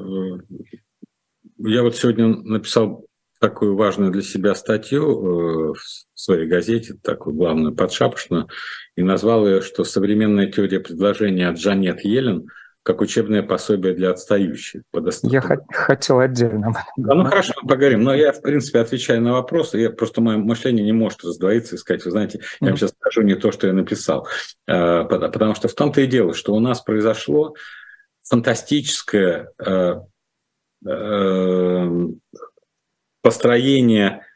я 1.59 1.83
вот 1.83 1.97
сегодня 1.97 2.29
написал 2.29 3.07
такую 3.41 3.77
важную 3.77 4.11
для 4.11 4.23
себя 4.23 4.55
статью 4.55 5.03
э, 5.03 5.73
в 5.75 5.79
своей 6.15 6.47
газете, 6.47 6.95
такую 7.03 7.37
главную 7.37 7.75
подшапочную, 7.75 8.49
и 8.97 9.03
назвал 9.03 9.47
ее, 9.47 9.61
что 9.61 9.85
«Современная 9.85 10.51
теория 10.51 10.81
предложения 10.81 11.49
от 11.49 11.57
Джанет 11.57 12.05
Йеллен 12.05 12.47
как 12.83 13.01
учебное 13.01 13.43
пособие 13.43 13.95
для 13.95 14.11
отстающих. 14.11 14.83
Я 15.25 15.41
хотел 15.41 16.21
отдельно. 16.21 16.73
Да, 16.97 17.15
ну 17.15 17.25
хорошо, 17.25 17.53
поговорим. 17.67 18.05
Но 18.05 18.15
я, 18.15 18.31
в 18.31 18.41
принципе, 18.41 18.79
отвечаю 18.79 19.21
на 19.23 19.33
вопросы. 19.33 19.79
Я, 19.79 19.91
просто 19.91 20.21
мое 20.21 20.37
мышление 20.37 20.85
не 20.85 20.93
может 20.93 21.25
раздвоиться 21.25 21.75
и 21.75 21.79
сказать, 21.79 22.05
вы 22.05 22.13
знаете, 22.13 22.43
я 22.61 22.69
вам 22.69 22.77
сейчас 22.77 22.93
скажу 22.93 23.23
не 23.23 23.35
то, 23.35 23.51
что 23.51 23.67
я 23.67 23.73
написал. 23.73 24.29
Потому 24.67 25.57
что 25.57 25.67
в 25.67 25.75
том-то 25.75 26.01
и 26.01 26.07
дело, 26.07 26.33
что 26.33 26.55
у 26.55 26.61
нас 26.61 26.81
произошло 26.81 27.57
фантастическое 28.29 29.53
э, 29.59 29.95
построение 33.23 34.27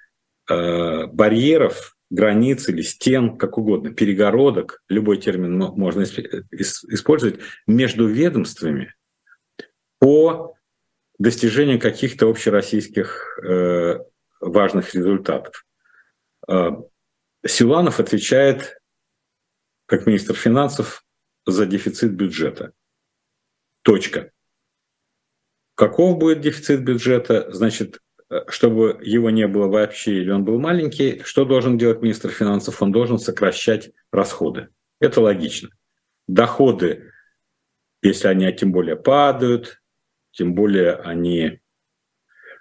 барьеров, 0.49 1.97
границ 2.11 2.69
или 2.69 2.83
стен, 2.83 3.39
как 3.39 3.57
угодно, 3.57 3.93
перегородок, 3.95 4.83
любой 4.89 5.19
термин 5.19 5.57
можно 5.59 6.03
использовать, 6.03 7.39
между 7.69 8.09
ведомствами 8.09 8.95
по 10.01 10.57
достижению 11.19 11.79
каких-то 11.79 12.29
общероссийских 12.29 13.39
важных 14.41 14.95
результатов. 14.95 15.65
Силанов 17.47 18.01
отвечает, 18.01 18.81
как 19.87 20.07
министр 20.07 20.35
финансов, 20.35 21.05
за 21.47 21.67
дефицит 21.67 22.13
бюджета. 22.13 22.73
Точка. 23.83 24.31
Каков 25.75 26.19
будет 26.19 26.41
дефицит 26.41 26.85
бюджета? 26.85 27.51
Значит, 27.53 28.01
чтобы 28.49 29.01
его 29.03 29.31
не 29.31 29.47
было 29.47 29.67
вообще 29.67 30.19
или 30.19 30.31
он 30.31 30.45
был 30.45 30.59
маленький, 30.59 31.23
что 31.25 31.45
должен 31.45 31.79
делать 31.79 32.03
министр 32.03 32.31
финансов? 32.31 32.83
Он 32.83 32.93
должен 32.93 33.19
сокращать 33.19 33.91
расходы. 34.13 34.69
Это 35.01 35.21
логично. 35.21 35.71
Доходы, 36.29 37.13
если 38.03 38.29
они 38.29 38.53
тем 38.53 38.73
более 38.73 38.97
падают, 38.97 39.81
тем 40.33 40.55
более 40.55 40.95
они 40.95 41.61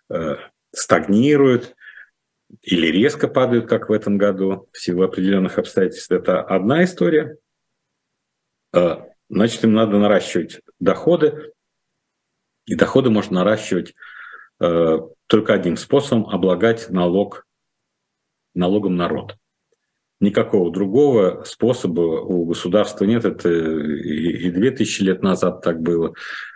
э, 0.09 0.35
стагнируют, 0.71 1.75
или 2.63 2.87
резко 2.87 3.27
падают, 3.27 3.67
как 3.67 3.89
в 3.89 3.91
этом 3.91 4.17
году, 4.17 4.69
в 4.71 4.79
силу 4.79 5.03
определенных 5.03 5.59
обстоятельств, 5.59 6.11
это 6.11 6.41
одна 6.41 6.83
история. 6.83 7.37
А, 8.73 9.07
значит, 9.29 9.63
им 9.63 9.73
надо 9.73 9.99
наращивать 9.99 10.61
доходы, 10.79 11.53
и 12.65 12.75
доходы 12.75 13.09
можно 13.09 13.39
наращивать 13.39 13.93
э, 14.59 14.97
только 15.27 15.53
одним 15.53 15.77
способом– 15.77 16.29
облагать 16.31 16.89
налог, 16.89 17.45
налогом 18.53 18.95
народ. 18.95 19.37
Никакого 20.19 20.71
другого 20.71 21.43
способа 21.45 22.01
у 22.01 22.45
государства 22.45 23.05
нет. 23.05 23.23
Это 23.23 23.49
и 23.49 24.51
2000 24.51 25.01
лет 25.03 25.23
назад 25.23 25.61
так 25.61 25.81
было. 25.81 26.13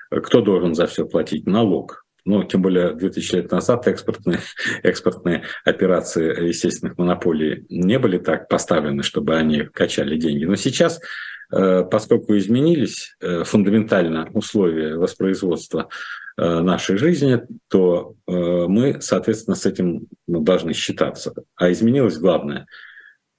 Кто 0.09 0.41
должен 0.41 0.75
за 0.75 0.85
все 0.85 1.05
платить? 1.05 1.47
Налог 1.47 2.03
ну, 2.25 2.43
тем 2.43 2.61
более 2.61 2.93
2000 2.93 3.35
лет 3.35 3.51
назад 3.51 3.87
экспортные, 3.87 4.39
экспортные 4.83 5.43
операции 5.65 6.47
естественных 6.47 6.97
монополий 6.97 7.65
не 7.69 7.99
были 7.99 8.17
так 8.17 8.47
поставлены, 8.47 9.03
чтобы 9.03 9.35
они 9.35 9.63
качали 9.63 10.17
деньги. 10.17 10.45
Но 10.45 10.55
сейчас, 10.55 11.01
поскольку 11.49 12.37
изменились 12.37 13.15
э, 13.19 13.43
фундаментально 13.43 14.29
условия 14.33 14.95
воспроизводства 14.95 15.89
э, 16.37 16.59
нашей 16.61 16.97
жизни, 16.97 17.41
то 17.69 18.15
мы, 18.27 19.01
соответственно, 19.01 19.55
с 19.55 19.65
этим 19.65 20.07
должны 20.27 20.73
считаться. 20.73 21.33
А 21.55 21.71
изменилось 21.71 22.17
главное. 22.17 22.65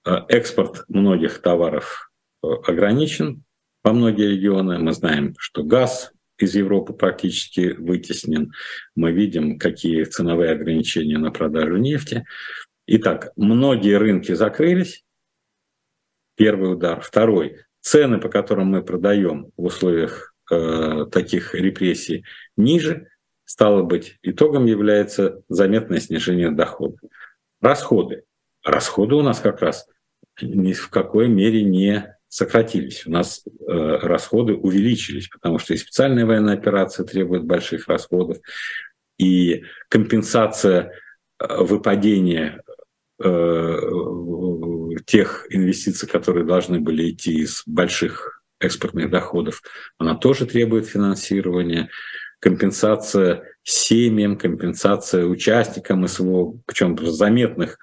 Экспорт 0.05 0.85
многих 0.89 1.41
товаров 1.41 2.11
ограничен 2.43 3.43
во 3.83 3.93
многие 3.93 4.33
регионы. 4.33 4.79
Мы 4.79 4.93
знаем, 4.93 5.35
что 5.39 5.63
газ, 5.63 6.13
из 6.39 6.55
Европы 6.55 6.93
практически 6.93 7.75
вытеснен. 7.79 8.53
Мы 8.95 9.13
видим, 9.13 9.59
какие 9.59 10.05
ценовые 10.05 10.51
ограничения 10.53 11.19
на 11.19 11.31
продажу 11.31 11.77
нефти. 11.77 12.25
Итак, 12.87 13.33
многие 13.37 13.97
рынки 13.97 14.33
закрылись. 14.33 15.05
Первый 16.37 16.73
удар. 16.73 17.01
Второй. 17.01 17.64
Цены, 17.85 18.19
по 18.19 18.31
которым 18.31 18.69
мы 18.69 18.83
продаем 18.83 19.53
в 19.59 19.67
условиях 19.67 20.35
э, 20.51 21.05
таких 21.13 21.55
репрессий, 21.55 22.25
ниже. 22.57 23.09
Стало 23.45 23.83
быть, 23.83 24.19
итогом 24.23 24.65
является 24.65 25.43
заметное 25.51 26.01
снижение 26.01 26.51
дохода. 26.51 26.97
Расходы. 27.61 28.25
Расходы 28.65 29.17
у 29.17 29.23
нас 29.23 29.39
как 29.39 29.61
раз 29.61 29.87
ни 30.41 30.73
в 30.73 30.89
какой 30.89 31.29
мере 31.29 31.63
не 31.63 32.17
сократились, 32.29 33.07
у 33.07 33.11
нас 33.11 33.45
э, 33.47 33.53
расходы 33.69 34.55
увеличились, 34.55 35.29
потому 35.29 35.59
что 35.59 35.75
и 35.75 35.77
специальная 35.77 36.25
военная 36.25 36.55
операция 36.55 37.05
требует 37.05 37.45
больших 37.45 37.87
расходов, 37.87 38.39
и 39.19 39.63
компенсация 39.91 40.91
э, 41.39 41.63
выпадения 41.63 42.63
э, 43.23 43.29
тех 45.17 45.47
инвестиций, 45.51 46.09
которые 46.09 46.45
должны 46.45 46.81
были 46.81 47.11
идти 47.11 47.43
из 47.43 47.63
больших 47.67 48.43
экспортных 48.61 49.11
доходов, 49.11 49.63
она 49.99 50.15
тоже 50.15 50.47
требует 50.47 50.87
финансирования. 50.87 51.89
Компенсация 52.41 53.45
семьям, 53.63 54.37
компенсация 54.37 55.25
участникам 55.25 56.07
СВО, 56.07 56.59
причем 56.67 56.95
в 56.95 57.07
заметных 57.07 57.79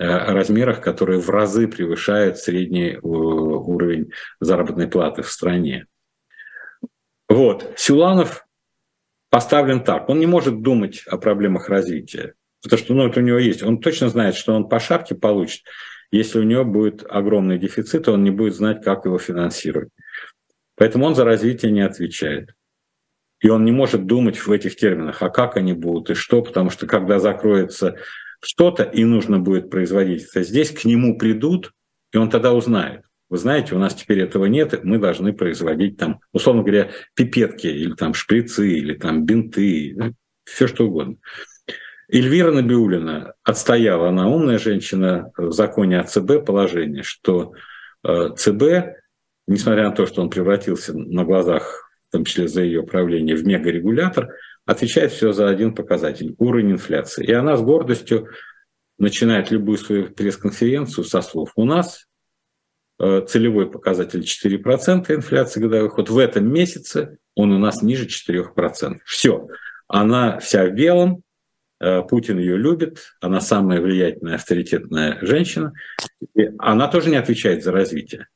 Э, 0.00 0.32
размерах, 0.32 0.80
которые 0.80 1.20
в 1.20 1.28
разы 1.28 1.68
превышают 1.68 2.38
средний 2.38 2.92
э, 2.92 2.98
уровень 3.02 4.12
заработной 4.40 4.88
платы 4.88 5.20
в 5.20 5.30
стране. 5.30 5.84
Вот. 7.28 7.74
Силанов 7.76 8.46
поставлен 9.28 9.84
так. 9.84 10.08
Он 10.08 10.18
не 10.18 10.24
может 10.24 10.62
думать 10.62 11.02
о 11.06 11.18
проблемах 11.18 11.68
развития, 11.68 12.32
потому 12.62 12.78
что 12.78 12.94
ну, 12.94 13.08
это 13.08 13.20
у 13.20 13.22
него 13.22 13.36
есть. 13.36 13.62
Он 13.62 13.78
точно 13.78 14.08
знает, 14.08 14.36
что 14.36 14.54
он 14.54 14.70
по 14.70 14.80
шапке 14.80 15.14
получит. 15.14 15.64
Если 16.12 16.38
у 16.40 16.42
него 16.42 16.64
будет 16.64 17.04
огромный 17.08 17.58
дефицит, 17.58 18.08
он 18.08 18.24
не 18.24 18.30
будет 18.30 18.54
знать, 18.54 18.82
как 18.84 19.04
его 19.04 19.18
финансировать. 19.18 19.90
Поэтому 20.76 21.06
он 21.06 21.14
за 21.14 21.24
развитие 21.24 21.70
не 21.72 21.82
отвечает. 21.82 22.54
И 23.40 23.48
он 23.48 23.64
не 23.64 23.72
может 23.72 24.06
думать 24.06 24.38
в 24.38 24.50
этих 24.50 24.76
терминах, 24.76 25.22
а 25.22 25.30
как 25.30 25.56
они 25.56 25.72
будут 25.72 26.10
и 26.10 26.14
что, 26.14 26.42
потому 26.42 26.70
что 26.70 26.86
когда 26.86 27.18
закроется 27.18 27.96
что-то 28.42 28.82
и 28.82 29.04
нужно 29.04 29.38
будет 29.38 29.70
производить 29.70 30.24
это 30.24 30.42
здесь, 30.42 30.70
к 30.70 30.84
нему 30.84 31.16
придут, 31.18 31.72
и 32.12 32.18
он 32.18 32.28
тогда 32.28 32.52
узнает. 32.52 33.02
Вы 33.28 33.38
знаете, 33.38 33.74
у 33.74 33.78
нас 33.78 33.94
теперь 33.94 34.20
этого 34.20 34.46
нет, 34.46 34.82
мы 34.82 34.98
должны 34.98 35.32
производить 35.32 35.96
там, 35.96 36.20
условно 36.32 36.62
говоря, 36.62 36.90
пипетки 37.14 37.68
или 37.68 37.94
там 37.94 38.12
шприцы, 38.12 38.68
или 38.68 38.94
там 38.94 39.24
бинты, 39.24 39.96
все 40.44 40.66
что 40.66 40.86
угодно. 40.86 41.16
Эльвира 42.12 42.50
Набиулина 42.52 43.34
отстояла, 43.44 44.08
она 44.08 44.28
умная 44.28 44.58
женщина, 44.58 45.32
в 45.36 45.52
законе 45.52 46.00
о 46.00 46.04
ЦБ 46.04 46.44
положение, 46.44 47.02
что 47.02 47.52
э, 48.06 48.30
ЦБ, 48.36 48.96
несмотря 49.46 49.84
на 49.84 49.92
то, 49.92 50.06
что 50.06 50.22
он 50.22 50.30
превратился 50.30 50.92
на 50.96 51.24
глазах, 51.24 51.88
в 52.08 52.12
том 52.12 52.24
числе 52.24 52.48
за 52.48 52.62
ее 52.62 52.82
правление, 52.82 53.36
в 53.36 53.46
мегарегулятор, 53.46 54.30
отвечает 54.66 55.12
все 55.12 55.32
за 55.32 55.48
один 55.48 55.74
показатель– 55.74 56.34
уровень 56.38 56.72
инфляции. 56.72 57.24
И 57.24 57.32
она 57.32 57.56
с 57.56 57.62
гордостью 57.62 58.28
начинает 58.98 59.50
любую 59.50 59.78
свою 59.78 60.10
пресс-конференцию 60.10 61.04
со 61.04 61.22
слов 61.22 61.52
«У 61.54 61.64
нас 61.64 62.06
э, 62.98 63.24
целевой 63.26 63.70
показатель 63.70 64.20
4% 64.20 65.14
инфляции 65.14 65.60
годовых, 65.60 65.96
вот 65.96 66.10
в 66.10 66.18
этом 66.18 66.52
месяце 66.52 67.18
он 67.36 67.52
у 67.52 67.58
нас 67.58 67.82
ниже 67.82 68.06
4%. 68.06 68.98
Все, 69.04 69.48
она 69.86 70.38
вся 70.40 70.66
в 70.66 70.72
белом, 70.72 71.22
Путин 72.08 72.38
ее 72.38 72.56
любит, 72.56 73.12
она 73.20 73.40
самая 73.40 73.80
влиятельная, 73.80 74.34
авторитетная 74.34 75.18
женщина, 75.22 75.72
и 76.34 76.50
она 76.58 76.88
тоже 76.88 77.10
не 77.10 77.16
отвечает 77.16 77.64
за 77.64 77.72
развитие. 77.72 78.26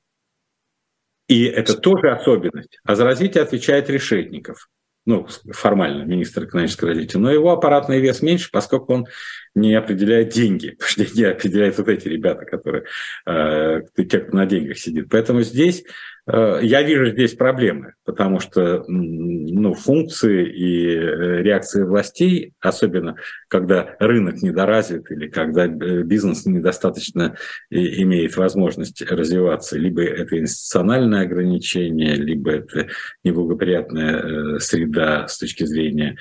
И 1.28 1.44
это 1.44 1.76
тоже 1.76 2.10
особенность. 2.10 2.78
А 2.84 2.94
за 2.94 3.04
развитие 3.04 3.42
отвечает 3.42 3.90
Решетников– 3.90 4.68
ну, 5.06 5.26
формально 5.52 6.04
министр 6.04 6.44
экономического 6.44 6.90
развития, 6.90 7.18
но 7.18 7.30
его 7.30 7.52
аппаратный 7.52 8.00
вес 8.00 8.22
меньше, 8.22 8.48
поскольку 8.50 8.94
он 8.94 9.06
не 9.54 9.74
определяет 9.74 10.30
деньги, 10.30 10.70
потому 10.78 10.90
что 10.90 11.04
деньги 11.04 11.24
определяют 11.24 11.78
вот 11.78 11.88
эти 11.88 12.08
ребята, 12.08 12.44
которые, 12.44 12.84
э, 13.26 13.82
те, 13.96 14.20
кто 14.20 14.36
на 14.36 14.46
деньгах 14.46 14.78
сидит. 14.78 15.08
Поэтому 15.10 15.42
здесь 15.42 15.84
Э, 15.84 16.13
я 16.26 16.82
вижу 16.82 17.10
здесь 17.10 17.34
проблемы, 17.34 17.94
потому 18.04 18.40
что 18.40 18.84
ну, 18.88 19.74
функции 19.74 20.46
и 20.46 20.86
э, 20.88 21.42
реакции 21.42 21.82
властей, 21.82 22.54
особенно 22.60 23.16
когда 23.48 23.94
рынок 23.98 24.40
недоразвит 24.40 25.10
или 25.10 25.28
когда 25.28 25.66
э, 25.66 26.02
бизнес 26.02 26.46
недостаточно 26.46 27.36
имеет 27.70 28.38
возможность 28.38 29.02
развиваться, 29.02 29.76
либо 29.76 30.02
это 30.02 30.38
институциональное 30.38 31.22
ограничение, 31.24 32.14
либо 32.14 32.52
это 32.52 32.86
неблагоприятная 33.22 34.58
среда 34.60 35.28
с 35.28 35.38
точки 35.38 35.64
зрения 35.64 36.16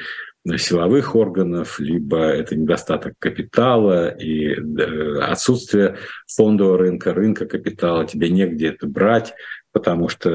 силовых 0.58 1.16
органов, 1.16 1.80
либо 1.80 2.18
это 2.18 2.58
недостаток 2.58 3.13
капитала 3.18 4.10
и 4.10 4.54
отсутствие 5.22 5.96
фондового 6.28 6.78
рынка, 6.78 7.13
рынка 7.13 7.46
капитала, 7.46 8.06
тебе 8.06 8.30
негде 8.30 8.68
это 8.68 8.86
брать, 8.86 9.34
потому 9.73 10.07
что 10.07 10.29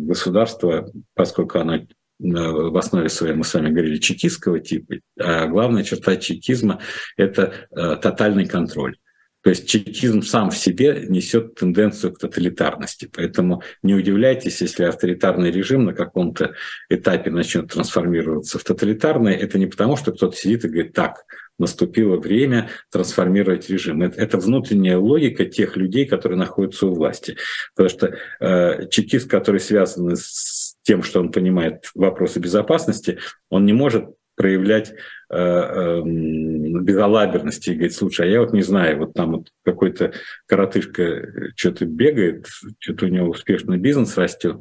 государство, 0.00 0.88
поскольку 1.14 1.58
оно 1.58 1.76
э, 1.76 1.84
в 2.20 2.76
основе 2.76 3.08
своей, 3.08 3.34
мы 3.34 3.42
с 3.42 3.54
вами 3.54 3.70
говорили, 3.70 3.96
чекистского 3.96 4.60
типа, 4.60 4.96
а 5.18 5.46
главная 5.46 5.82
черта 5.82 6.16
чекизма– 6.16 6.78
это 7.16 7.52
э, 7.70 7.96
тотальный 8.00 8.46
контроль. 8.46 8.96
То 9.42 9.50
есть 9.50 9.68
чекизм 9.68 10.22
сам 10.22 10.50
в 10.50 10.56
себе 10.56 11.04
несет 11.08 11.56
тенденцию 11.56 12.14
к 12.14 12.18
тоталитарности. 12.18 13.10
Поэтому 13.12 13.62
не 13.82 13.94
удивляйтесь, 13.94 14.60
если 14.60 14.84
авторитарный 14.84 15.50
режим 15.50 15.84
на 15.84 15.94
каком-то 15.94 16.54
этапе 16.88 17.30
начнет 17.30 17.72
трансформироваться 17.72 18.60
в 18.60 18.64
тоталитарный. 18.64 19.34
Это 19.34 19.58
не 19.58 19.66
потому, 19.66 19.96
что 19.96 20.12
кто-то 20.12 20.36
сидит 20.36 20.64
и 20.64 20.68
говорит, 20.68 20.92
так, 20.92 21.24
наступило 21.58 22.16
время 22.16 22.70
трансформировать 22.90 23.68
режим. 23.68 24.02
Это, 24.02 24.20
это 24.20 24.38
внутренняя 24.38 24.98
логика 24.98 25.44
тех 25.44 25.76
людей, 25.76 26.06
которые 26.06 26.38
находятся 26.38 26.86
у 26.86 26.94
власти. 26.94 27.36
Потому 27.74 27.88
что 27.90 28.16
э, 28.40 28.88
чекист, 28.88 29.30
который 29.30 29.60
связан 29.60 30.16
с 30.16 30.76
тем, 30.82 31.02
что 31.02 31.20
он 31.20 31.30
понимает 31.30 31.90
вопросы 31.94 32.40
безопасности, 32.40 33.18
он 33.48 33.64
не 33.64 33.72
может 33.72 34.06
проявлять 34.34 34.94
э, 35.30 35.36
э, 35.36 36.02
безалаберности 36.04 37.70
и 37.70 37.74
говорить, 37.74 37.94
слушай, 37.94 38.26
а 38.26 38.30
я 38.30 38.40
вот 38.40 38.52
не 38.52 38.62
знаю, 38.62 38.98
вот 38.98 39.12
там 39.14 39.32
вот 39.32 39.48
какой-то 39.64 40.12
коротышка 40.46 41.52
что-то 41.54 41.84
бегает, 41.84 42.46
что-то 42.78 43.06
у 43.06 43.08
него 43.08 43.28
успешный 43.28 43.78
бизнес 43.78 44.16
растет, 44.16 44.56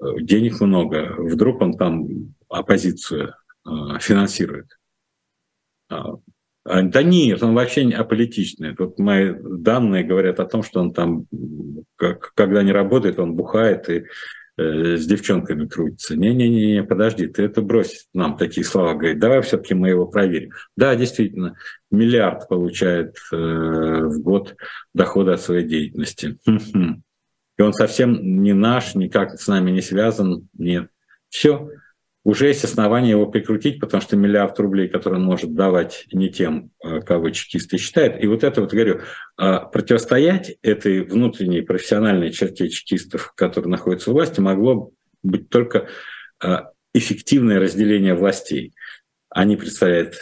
э, 0.00 0.20
денег 0.20 0.60
много, 0.60 1.14
вдруг 1.18 1.60
он 1.60 1.74
там 1.74 2.34
оппозицию 2.48 3.34
э, 3.66 3.70
финансирует. 4.00 4.68
А, 5.88 6.14
а, 6.64 6.82
да 6.82 7.02
нет, 7.02 7.42
он 7.42 7.54
вообще 7.54 7.84
не 7.84 7.94
аполитичный. 7.94 8.74
Тут 8.74 8.98
мои 8.98 9.34
данные 9.34 10.04
говорят 10.04 10.40
о 10.40 10.46
том, 10.46 10.62
что 10.62 10.80
он 10.80 10.92
там, 10.92 11.26
как, 11.96 12.32
когда 12.34 12.62
не 12.62 12.72
работает, 12.72 13.18
он 13.18 13.34
бухает 13.34 13.88
и 13.90 14.04
э, 14.56 14.96
с 14.96 15.06
девчонками 15.06 15.66
крутится. 15.66 16.16
Не-не-не, 16.16 16.82
подожди, 16.82 17.26
ты 17.26 17.42
это 17.42 17.60
брось 17.60 18.06
нам 18.14 18.38
такие 18.38 18.64
слова 18.64 18.94
говорить. 18.94 19.18
Давай 19.18 19.42
все-таки 19.42 19.74
мы 19.74 19.90
его 19.90 20.06
проверим. 20.06 20.52
Да, 20.76 20.96
действительно, 20.96 21.56
миллиард 21.90 22.48
получает 22.48 23.16
э, 23.30 23.36
в 23.36 24.22
год 24.22 24.56
дохода 24.94 25.34
от 25.34 25.42
своей 25.42 25.66
деятельности. 25.66 26.38
И 27.56 27.62
он 27.62 27.72
совсем 27.72 28.42
не 28.42 28.52
наш, 28.52 28.94
никак 28.94 29.38
с 29.38 29.46
нами 29.46 29.70
не 29.70 29.80
связан. 29.80 30.48
Нет. 30.54 30.88
Все 31.28 31.68
уже 32.24 32.48
есть 32.48 32.64
основания 32.64 33.10
его 33.10 33.26
прикрутить, 33.26 33.78
потому 33.78 34.00
что 34.00 34.16
миллиард 34.16 34.58
рублей, 34.58 34.88
который 34.88 35.14
он 35.16 35.24
может 35.24 35.54
давать 35.54 36.06
не 36.10 36.30
тем, 36.30 36.70
э, 36.82 37.00
кого 37.00 37.28
чекисты 37.30 37.76
считают. 37.76 38.22
И 38.22 38.26
вот 38.26 38.42
это 38.42 38.62
вот, 38.62 38.72
говорю, 38.72 39.02
э, 39.38 39.58
противостоять 39.70 40.56
этой 40.62 41.02
внутренней 41.02 41.60
профессиональной 41.60 42.32
черте 42.32 42.70
чекистов, 42.70 43.34
которые 43.36 43.70
находятся 43.70 44.10
у 44.10 44.14
власти, 44.14 44.40
могло 44.40 44.90
быть 45.22 45.50
только 45.50 45.88
э, 46.42 46.56
эффективное 46.94 47.60
разделение 47.60 48.14
властей. 48.14 48.72
Они 49.28 49.56
представляют 49.56 50.16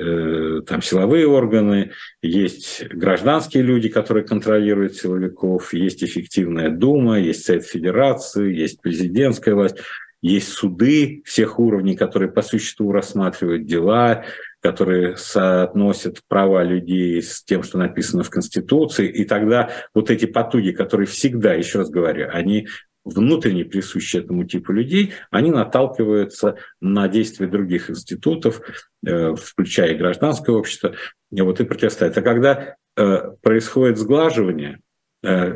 там 0.00 0.80
силовые 0.80 1.26
органы, 1.26 1.90
есть 2.22 2.86
гражданские 2.88 3.64
люди, 3.64 3.88
которые 3.88 4.24
контролируют 4.24 4.94
силовиков, 4.94 5.74
есть 5.74 6.04
эффективная 6.04 6.70
дума, 6.70 7.18
есть 7.18 7.44
Совет 7.44 7.64
Федерации, 7.64 8.54
есть 8.54 8.80
президентская 8.80 9.56
власть. 9.56 9.78
Есть 10.20 10.48
суды 10.48 11.22
всех 11.24 11.58
уровней, 11.58 11.96
которые 11.96 12.30
по 12.30 12.42
существу 12.42 12.90
рассматривают 12.90 13.66
дела, 13.66 14.24
которые 14.60 15.16
соотносят 15.16 16.22
права 16.26 16.64
людей 16.64 17.22
с 17.22 17.44
тем, 17.44 17.62
что 17.62 17.78
написано 17.78 18.24
в 18.24 18.30
Конституции. 18.30 19.08
И 19.08 19.24
тогда 19.24 19.70
вот 19.94 20.10
эти 20.10 20.26
потуги, 20.26 20.72
которые 20.72 21.06
всегда, 21.06 21.54
еще 21.54 21.78
раз 21.78 21.90
говорю, 21.90 22.28
они 22.32 22.66
внутренне 23.04 23.64
присущи 23.64 24.16
этому 24.16 24.44
типу 24.44 24.72
людей, 24.72 25.14
они 25.30 25.50
наталкиваются 25.50 26.56
на 26.80 27.08
действия 27.08 27.46
других 27.46 27.88
институтов, 27.90 28.60
э, 29.06 29.34
включая 29.34 29.96
гражданское 29.96 30.52
общество, 30.52 30.94
вот 31.30 31.60
и 31.60 31.64
противостоят. 31.64 32.18
А 32.18 32.22
когда 32.22 32.76
э, 32.96 33.30
происходит 33.40 33.98
сглаживание 33.98 34.80
э, 35.22 35.54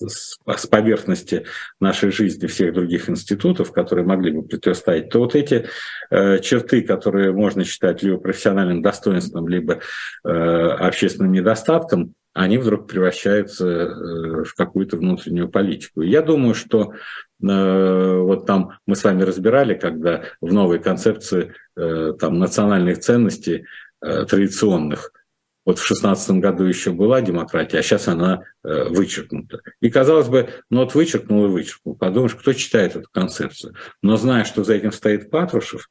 с 0.00 0.66
поверхности 0.66 1.44
нашей 1.80 2.10
жизни 2.10 2.46
всех 2.46 2.74
других 2.74 3.08
институтов, 3.08 3.72
которые 3.72 4.06
могли 4.06 4.32
бы 4.32 4.42
противостоять, 4.42 5.08
то 5.10 5.20
вот 5.20 5.34
эти 5.34 5.66
э, 6.10 6.38
черты, 6.40 6.82
которые 6.82 7.32
можно 7.32 7.64
считать 7.64 8.02
либо 8.02 8.18
профессиональным 8.18 8.82
достоинством, 8.82 9.48
либо 9.48 9.80
э, 10.24 10.28
общественным 10.28 11.32
недостатком, 11.32 12.14
они 12.32 12.58
вдруг 12.58 12.88
превращаются 12.88 13.66
э, 13.66 14.44
в 14.44 14.54
какую-то 14.56 14.96
внутреннюю 14.96 15.48
политику. 15.48 16.02
Я 16.02 16.22
думаю, 16.22 16.54
что 16.54 16.94
вот 17.40 18.46
там 18.46 18.78
мы 18.86 18.96
с 18.96 19.04
вами 19.04 19.22
разбирали, 19.22 19.74
когда 19.74 20.22
в 20.40 20.50
новой 20.50 20.78
концепции 20.78 21.52
там, 21.76 22.38
национальных 22.38 23.00
ценностей 23.00 23.66
традиционных– 24.00 25.12
вот 25.64 25.78
в 25.78 25.84
шестнадцатом 25.84 26.40
году 26.40 26.64
еще 26.64 26.92
была 26.92 27.20
демократия, 27.20 27.78
а 27.78 27.82
сейчас 27.82 28.08
она 28.08 28.44
э, 28.62 28.84
вычеркнута. 28.88 29.60
И 29.80 29.90
казалось 29.90 30.28
бы, 30.28 30.50
ну 30.70 30.80
вот 30.80 30.94
вычеркнул 30.94 31.46
и 31.46 31.48
вычеркнул. 31.48 31.96
Подумаешь, 31.96 32.34
кто 32.34 32.52
читает 32.52 32.96
эту 32.96 33.08
концепцию? 33.10 33.74
Но 34.02 34.16
зная, 34.16 34.44
что 34.44 34.62
за 34.64 34.74
этим 34.74 34.92
стоит 34.92 35.30
Патрушев, 35.30 35.88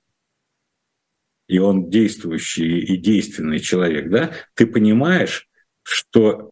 и 1.47 1.59
он 1.59 1.89
действующий 1.89 2.79
и 2.79 2.97
действенный 2.97 3.59
человек, 3.59 4.09
да, 4.09 4.31
ты 4.53 4.65
понимаешь, 4.65 5.47
что 5.83 6.51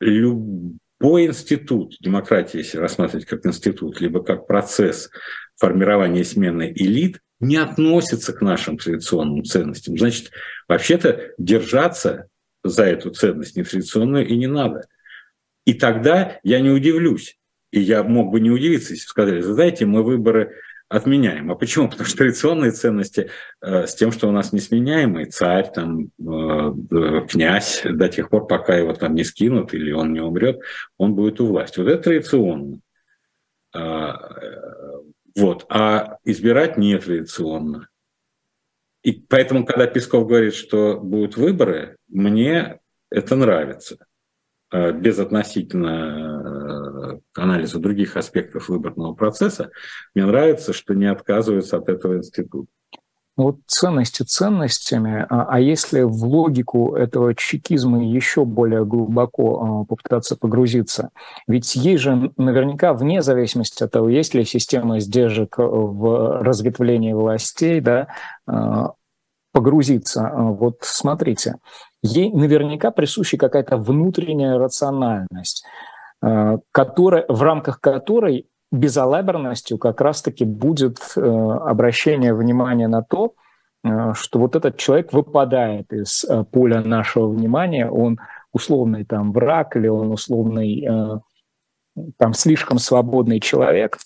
любой 0.00 1.26
институт 1.26 1.96
демократии, 2.00 2.58
если 2.58 2.78
рассматривать 2.78 3.26
как 3.26 3.44
институт, 3.46 4.00
либо 4.00 4.22
как 4.22 4.46
процесс 4.46 5.10
формирования 5.56 6.24
смены 6.24 6.72
элит, 6.74 7.20
не 7.38 7.56
относится 7.56 8.32
к 8.32 8.42
нашим 8.42 8.78
традиционным 8.78 9.44
ценностям. 9.44 9.96
Значит, 9.98 10.30
вообще-то 10.68 11.32
держаться 11.38 12.28
за 12.62 12.84
эту 12.84 13.10
ценность 13.10 13.56
нетрадиционную 13.56 14.26
и 14.26 14.36
не 14.36 14.46
надо. 14.46 14.86
И 15.64 15.74
тогда 15.74 16.38
я 16.42 16.60
не 16.60 16.70
удивлюсь. 16.70 17.38
И 17.70 17.80
я 17.80 18.02
мог 18.02 18.32
бы 18.32 18.40
не 18.40 18.50
удивиться, 18.50 18.92
если 18.92 19.04
бы 19.04 19.10
сказали, 19.10 19.40
знаете, 19.40 19.86
мы 19.86 20.02
выборы 20.02 20.56
отменяем. 20.88 21.52
А 21.52 21.54
почему? 21.54 21.88
Потому 21.88 22.06
что 22.06 22.18
традиционные 22.18 22.72
ценности 22.72 23.30
э, 23.62 23.86
с 23.86 23.94
тем, 23.94 24.10
что 24.10 24.28
у 24.28 24.32
нас 24.32 24.52
несменяемый 24.52 25.26
царь, 25.26 25.70
там, 25.72 26.10
э, 26.18 27.26
князь, 27.28 27.82
до 27.84 28.08
тех 28.08 28.28
пор, 28.28 28.48
пока 28.48 28.76
его 28.76 28.92
там 28.92 29.14
не 29.14 29.22
скинут 29.22 29.72
или 29.72 29.92
он 29.92 30.12
не 30.12 30.20
умрет, 30.20 30.60
он 30.98 31.14
будет 31.14 31.40
у 31.40 31.46
власти. 31.46 31.78
Вот 31.78 31.88
это 31.88 32.02
традиционно. 32.02 32.80
А, 33.72 34.16
э, 34.42 35.00
вот. 35.36 35.64
А 35.68 36.18
избирать 36.24 36.76
не 36.76 36.98
традиционно. 36.98 37.89
И 39.02 39.12
поэтому, 39.12 39.64
когда 39.64 39.86
Песков 39.86 40.26
говорит, 40.26 40.54
что 40.54 40.98
будут 40.98 41.36
выборы, 41.36 41.96
мне 42.08 42.80
это 43.10 43.34
нравится. 43.34 43.96
Э, 44.72 44.92
Безотносительно 44.92 47.16
э, 47.16 47.20
к 47.32 47.38
анализу 47.38 47.80
других 47.80 48.16
аспектов 48.16 48.68
выборного 48.68 49.14
процесса, 49.14 49.70
мне 50.14 50.26
нравится, 50.26 50.72
что 50.72 50.94
не 50.94 51.06
отказываются 51.06 51.78
от 51.78 51.88
этого 51.88 52.18
института. 52.18 52.70
Ну 53.40 53.44
вот 53.44 53.56
ценности 53.66 54.22
ценностями, 54.22 55.24
а, 55.30 55.46
а 55.48 55.60
если 55.60 56.02
в 56.02 56.26
логику 56.26 56.94
этого 56.94 57.34
чекизма 57.34 58.04
еще 58.04 58.44
более 58.44 58.84
глубоко 58.84 59.62
а, 59.62 59.84
попытаться 59.86 60.36
погрузиться, 60.36 61.08
ведь 61.46 61.74
есть 61.74 62.02
же 62.02 62.32
наверняка 62.36 62.92
вне 62.92 63.22
зависимости 63.22 63.82
от 63.82 63.92
того, 63.92 64.10
есть 64.10 64.34
ли 64.34 64.44
система 64.44 65.00
сдержек 65.00 65.54
в 65.56 66.42
разветвлении 66.42 67.14
властей, 67.14 67.80
да, 67.80 68.08
а, 68.39 68.39
погрузиться. 69.52 70.30
Вот 70.34 70.78
смотрите, 70.82 71.56
ей 72.02 72.30
наверняка 72.32 72.90
присуща 72.90 73.36
какая-то 73.36 73.76
внутренняя 73.76 74.58
рациональность, 74.58 75.64
которая, 76.72 77.24
в 77.28 77.42
рамках 77.42 77.80
которой 77.80 78.50
безалаберностью 78.72 79.78
как 79.78 80.00
раз-таки 80.00 80.44
будет 80.44 80.98
э, 81.16 81.20
обращение 81.20 82.34
внимания 82.34 82.88
на 82.88 83.02
то, 83.02 83.34
э, 83.82 84.12
что 84.14 84.38
вот 84.38 84.54
этот 84.54 84.76
человек 84.76 85.12
выпадает 85.12 85.92
из 85.92 86.24
э, 86.24 86.44
поля 86.44 86.80
нашего 86.82 87.28
внимания, 87.28 87.90
он 87.90 88.18
условный 88.52 89.04
там 89.04 89.32
враг 89.32 89.76
или 89.76 89.88
он 89.88 90.10
условный 90.10 90.88
там 92.16 92.34
слишком 92.34 92.78
свободный 92.78 93.40
человек, 93.40 93.98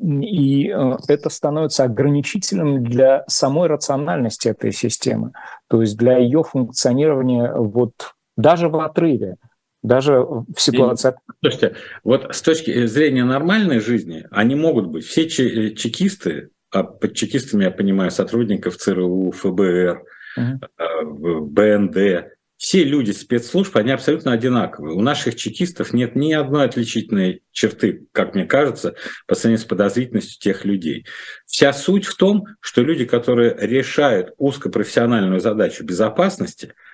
и 0.00 0.68
это 1.08 1.30
становится 1.30 1.84
ограничительным 1.84 2.84
для 2.84 3.24
самой 3.26 3.68
рациональности 3.68 4.48
этой 4.48 4.72
системы, 4.72 5.32
то 5.68 5.80
есть 5.80 5.96
для 5.96 6.18
ее 6.18 6.42
функционирования 6.44 7.52
вот 7.54 8.14
даже 8.36 8.68
в 8.68 8.78
отрыве 8.78 9.36
даже 9.82 10.18
в 10.18 10.56
ситуации... 10.56 11.14
Слушайте, 11.40 11.76
вот 12.02 12.34
с 12.34 12.42
точки 12.42 12.86
зрения 12.86 13.24
нормальной 13.24 13.78
жизни, 13.78 14.26
они 14.32 14.56
могут 14.56 14.88
быть. 14.88 15.04
Все 15.04 15.28
чекисты, 15.28 16.50
а 16.70 16.82
под 16.82 17.14
чекистами 17.14 17.64
я 17.64 17.70
понимаю 17.70 18.10
сотрудников 18.10 18.76
ЦРУ, 18.76 19.30
ФБР, 19.30 20.02
uh-huh. 20.38 21.40
БНД, 21.40 22.35
все 22.56 22.84
люди 22.84 23.10
спецслужб, 23.10 23.76
они 23.76 23.90
абсолютно 23.90 24.32
одинаковые. 24.32 24.94
У 24.94 25.00
наших 25.00 25.36
чекистов 25.36 25.92
нет 25.92 26.16
ни 26.16 26.32
одной 26.32 26.64
отличительной 26.64 27.42
черты, 27.52 28.06
как 28.12 28.34
мне 28.34 28.46
кажется, 28.46 28.94
по 29.26 29.34
сравнению 29.34 29.62
с 29.62 29.68
подозрительностью 29.68 30.40
тех 30.40 30.64
людей. 30.64 31.06
Вся 31.44 31.72
суть 31.72 32.06
в 32.06 32.16
том, 32.16 32.46
что 32.60 32.82
люди, 32.82 33.04
которые 33.04 33.54
решают 33.58 34.32
узкопрофессиональную 34.38 35.40
задачу 35.40 35.84
безопасности– 35.84 36.72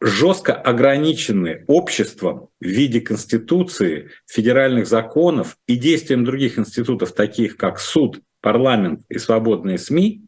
жестко 0.00 0.54
ограничены 0.54 1.64
обществом 1.66 2.48
в 2.60 2.66
виде 2.66 3.00
Конституции, 3.00 4.10
федеральных 4.26 4.86
законов 4.86 5.56
и 5.66 5.76
действием 5.76 6.24
других 6.24 6.58
институтов, 6.58 7.12
таких 7.12 7.56
как 7.56 7.80
суд, 7.80 8.20
парламент 8.40 9.02
и 9.08 9.18
свободные 9.18 9.78
СМИ, 9.78 10.25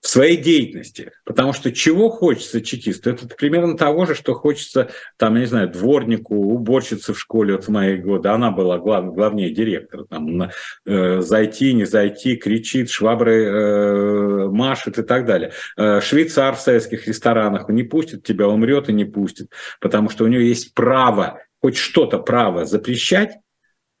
в 0.00 0.08
своей 0.08 0.36
деятельности. 0.36 1.10
Потому 1.24 1.52
что 1.52 1.72
чего 1.72 2.08
хочется 2.08 2.60
чекисту? 2.60 3.10
Это 3.10 3.26
примерно 3.26 3.76
того 3.76 4.06
же, 4.06 4.14
что 4.14 4.34
хочется, 4.34 4.90
там, 5.16 5.34
я 5.34 5.40
не 5.40 5.46
знаю, 5.46 5.68
дворнику, 5.70 6.36
уборщице 6.36 7.12
в 7.12 7.18
школе 7.18 7.54
вот 7.54 7.64
в 7.64 7.68
мои 7.68 7.96
годы. 7.96 8.28
Она 8.28 8.50
была 8.50 8.78
глав, 8.78 9.12
главнее 9.12 9.50
директора. 9.50 10.04
Там, 10.04 10.50
э, 10.86 11.20
зайти, 11.20 11.72
не 11.72 11.84
зайти, 11.84 12.36
кричит, 12.36 12.90
швабры 12.90 13.44
э, 13.44 14.48
машет 14.48 14.98
и 14.98 15.02
так 15.02 15.26
далее. 15.26 15.52
Э, 15.76 16.00
швейцар 16.00 16.54
в 16.54 16.60
советских 16.60 17.08
ресторанах 17.08 17.68
не 17.68 17.82
пустит 17.82 18.22
тебя, 18.22 18.48
умрет 18.48 18.88
и 18.88 18.92
не 18.92 19.04
пустит. 19.04 19.50
Потому 19.80 20.10
что 20.10 20.24
у 20.24 20.28
него 20.28 20.42
есть 20.42 20.74
право, 20.74 21.40
хоть 21.60 21.76
что-то 21.76 22.18
право 22.18 22.64
запрещать, 22.64 23.32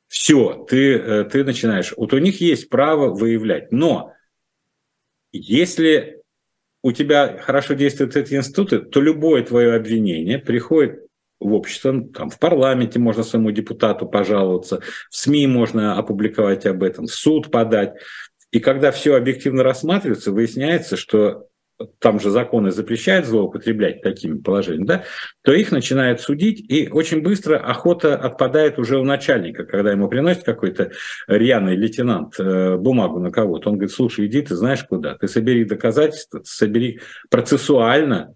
все, 0.06 0.64
ты, 0.68 0.94
э, 0.94 1.24
ты 1.24 1.44
начинаешь. 1.44 1.92
Вот 1.96 2.12
у 2.12 2.18
них 2.18 2.40
есть 2.40 2.70
право 2.70 3.12
выявлять. 3.12 3.72
Но 3.72 4.12
если 5.32 6.22
у 6.82 6.92
тебя 6.92 7.38
хорошо 7.38 7.74
действуют 7.74 8.16
эти 8.16 8.34
институты, 8.34 8.80
то 8.80 9.00
любое 9.00 9.42
твое 9.42 9.74
обвинение 9.74 10.38
приходит 10.38 11.00
в 11.40 11.52
общество, 11.52 12.04
там, 12.14 12.30
в 12.30 12.38
парламенте 12.38 12.98
можно 12.98 13.22
своему 13.22 13.50
депутату 13.50 14.06
пожаловаться, 14.06 14.80
в 15.10 15.16
СМИ 15.16 15.46
можно 15.46 15.96
опубликовать 15.96 16.66
об 16.66 16.82
этом, 16.82 17.06
в 17.06 17.14
суд 17.14 17.50
подать. 17.50 17.94
И 18.50 18.60
когда 18.60 18.90
все 18.90 19.14
объективно 19.14 19.62
рассматривается, 19.62 20.32
выясняется, 20.32 20.96
что 20.96 21.46
там 21.98 22.18
же 22.18 22.30
законы 22.30 22.70
запрещают 22.70 23.26
злоупотреблять 23.26 24.02
такими 24.02 24.38
положениями, 24.38 24.86
да, 24.86 25.04
то 25.42 25.52
их 25.52 25.70
начинают 25.70 26.20
судить, 26.20 26.60
и 26.68 26.88
очень 26.88 27.22
быстро 27.22 27.56
охота 27.56 28.16
отпадает 28.16 28.78
уже 28.78 28.98
у 28.98 29.04
начальника, 29.04 29.64
когда 29.64 29.92
ему 29.92 30.08
приносит 30.08 30.44
какой-то 30.44 30.90
рьяный 31.28 31.76
лейтенант 31.76 32.38
э, 32.38 32.76
бумагу 32.76 33.20
на 33.20 33.30
кого-то. 33.30 33.70
Он 33.70 33.76
говорит, 33.76 33.94
слушай, 33.94 34.26
иди, 34.26 34.42
ты 34.42 34.56
знаешь 34.56 34.84
куда, 34.84 35.14
ты 35.14 35.28
собери 35.28 35.64
доказательства, 35.64 36.40
собери 36.44 37.00
процессуально 37.30 38.34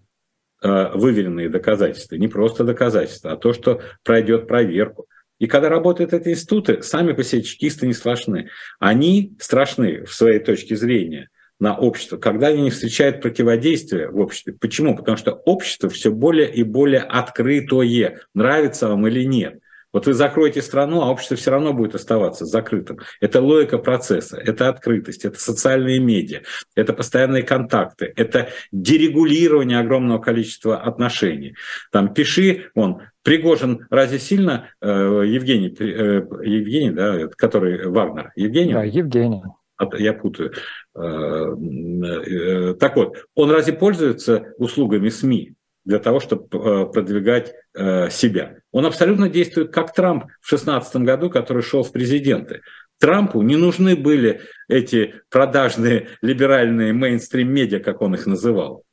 э, 0.61 0.91
выверенные 0.93 1.49
доказательства, 1.49 2.15
не 2.15 2.29
просто 2.29 2.63
доказательства, 2.63 3.33
а 3.33 3.37
то, 3.37 3.53
что 3.53 3.81
пройдет 4.03 4.47
проверку. 4.47 5.07
И 5.39 5.47
когда 5.47 5.67
работают 5.67 6.13
эти 6.13 6.29
институты, 6.29 6.81
сами 6.83 7.11
по 7.11 7.23
себе 7.23 7.41
чекисты 7.41 7.87
не 7.87 7.93
страшны. 7.93 8.49
Они 8.79 9.35
страшны 9.39 10.05
в 10.05 10.13
своей 10.13 10.39
точке 10.39 10.77
зрения 10.77 11.29
на 11.59 11.77
общество, 11.77 12.17
когда 12.17 12.47
они 12.47 12.63
не 12.63 12.71
встречают 12.71 13.21
противодействия 13.21 14.09
в 14.09 14.19
обществе. 14.19 14.53
Почему? 14.53 14.95
Потому 14.95 15.17
что 15.17 15.31
общество 15.31 15.89
все 15.89 16.11
более 16.11 16.53
и 16.53 16.63
более 16.63 17.01
открытое, 17.01 18.19
нравится 18.33 18.89
вам 18.89 19.07
или 19.07 19.23
нет. 19.23 19.59
Вот 19.93 20.07
вы 20.07 20.13
закроете 20.13 20.63
страну, 20.63 21.01
а 21.01 21.11
общество 21.11 21.37
все 21.37 21.51
равно 21.51 21.71
будет 21.71 21.93
оставаться 21.93 22.45
закрытым. 22.45 22.97
Это 23.21 23.41
логика 23.41 23.77
процесса, 23.77 24.37
это 24.37 24.67
открытость, 24.67 25.23
это 25.23 25.39
социальные 25.39 25.99
медиа, 25.99 26.41
это 26.75 26.93
постоянные 26.93 27.43
контакты, 27.43 28.11
это 28.15 28.49
дерегулирование 28.71 29.79
огромного 29.79 30.17
количества 30.17 30.81
отношений. 30.81 31.55
Там 31.91 32.13
пиши, 32.13 32.71
он 32.73 33.03
Пригожин 33.21 33.85
разве 33.89 34.19
сильно 34.19 34.69
э, 34.81 34.87
Евгений, 34.87 35.73
э, 35.79 36.25
Евгений, 36.43 36.91
да, 36.91 37.27
который 37.37 37.87
Вагнер, 37.87 38.33
Евгений? 38.35 38.73
Да, 38.73 38.83
Евгений 38.83 39.43
я 39.97 40.13
путаю. 40.13 40.53
Э, 40.95 41.55
э, 41.55 42.73
так 42.75 42.95
вот, 42.95 43.17
он 43.35 43.51
разве 43.51 43.73
пользуется 43.73 44.53
услугами 44.57 45.09
СМИ 45.09 45.53
для 45.85 45.99
того, 45.99 46.19
чтобы 46.19 46.47
э, 46.51 46.85
продвигать 46.85 47.53
себя? 48.11 48.57
Он 48.71 48.85
абсолютно 48.85 49.29
действует 49.29 49.73
как 49.73 49.93
Трамп 49.93 50.25
в 50.41 50.49
2016 50.49 50.97
году, 50.97 51.29
который 51.31 51.63
шел 51.63 51.83
в 51.83 51.91
президенты. 51.91 52.61
Трампу 52.99 53.41
не 53.41 53.55
нужны 53.55 53.95
были 53.95 54.41
эти 54.67 55.15
продажные 55.29 56.09
либеральные 56.21 56.93
мейнстрим-медиа, 56.93 57.79
как 57.79 58.01
он 58.01 58.13
их 58.13 58.27
называл. 58.27 58.83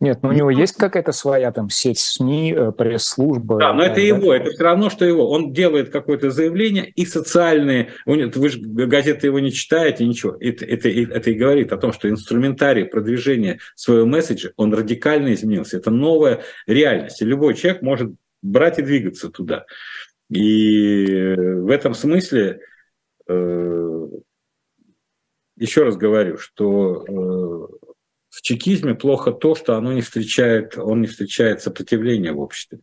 Нет, 0.00 0.22
но 0.22 0.30
у 0.30 0.32
него 0.32 0.50
есть 0.50 0.76
какая-то 0.76 1.12
своя 1.12 1.52
там 1.52 1.70
сеть 1.70 2.00
СМИ, 2.00 2.52
э, 2.52 2.72
пресс-служба. 2.72 3.58
Да, 3.58 3.72
но 3.72 3.84
это 3.84 4.00
его, 4.00 4.34
это 4.34 4.50
все 4.50 4.62
равно, 4.62 4.90
что 4.90 5.04
его. 5.04 5.30
Он 5.30 5.52
делает 5.52 5.90
какое-то 5.90 6.30
заявление, 6.30 6.90
и 6.90 7.06
социальные, 7.06 7.90
вы 8.04 8.48
же 8.48 8.60
газеты 8.60 9.28
его 9.28 9.38
не 9.38 9.52
читаете, 9.52 10.04
ничего. 10.04 10.36
Это, 10.40 10.64
это, 10.64 10.88
это 10.88 11.30
и 11.30 11.34
говорит 11.34 11.72
о 11.72 11.78
том, 11.78 11.92
что 11.92 12.10
инструментарий 12.10 12.84
продвижения 12.84 13.60
своего 13.76 14.04
месседжа, 14.04 14.50
он 14.56 14.74
радикально 14.74 15.32
изменился. 15.32 15.76
Это 15.76 15.90
новая 15.90 16.42
реальность. 16.66 17.22
И 17.22 17.24
любой 17.24 17.54
человек 17.54 17.80
может 17.80 18.12
брать 18.42 18.78
и 18.80 18.82
двигаться 18.82 19.30
туда. 19.30 19.64
И 20.28 21.34
в 21.36 21.70
этом 21.70 21.94
смысле, 21.94 22.60
э, 23.28 24.08
еще 25.56 25.84
раз 25.84 25.96
говорю, 25.96 26.36
что 26.38 27.04
э, 27.06 27.83
в 28.34 28.42
чекизме 28.42 28.94
плохо 28.94 29.32
то, 29.32 29.54
что 29.54 29.76
оно 29.76 29.92
не 29.92 30.02
встречает, 30.02 30.76
он 30.76 31.00
не 31.00 31.06
встречает 31.06 31.62
сопротивления 31.62 32.32
в 32.32 32.40
обществе. 32.40 32.80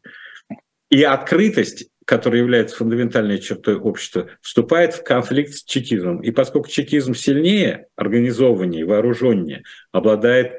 И 0.89 1.03
открытость, 1.03 1.89
которая 2.05 2.41
является 2.41 2.75
фундаментальной 2.75 3.39
чертой 3.39 3.75
общества, 3.75 4.29
вступает 4.41 4.93
в 4.93 5.03
конфликт 5.03 5.53
с 5.53 5.63
чекизмом. 5.63 6.21
И 6.21 6.31
поскольку 6.31 6.69
чекизм 6.69 7.13
сильнее, 7.13 7.87
организованнее, 7.95 8.85
вооруженнее, 8.85 9.63
обладает 9.91 10.53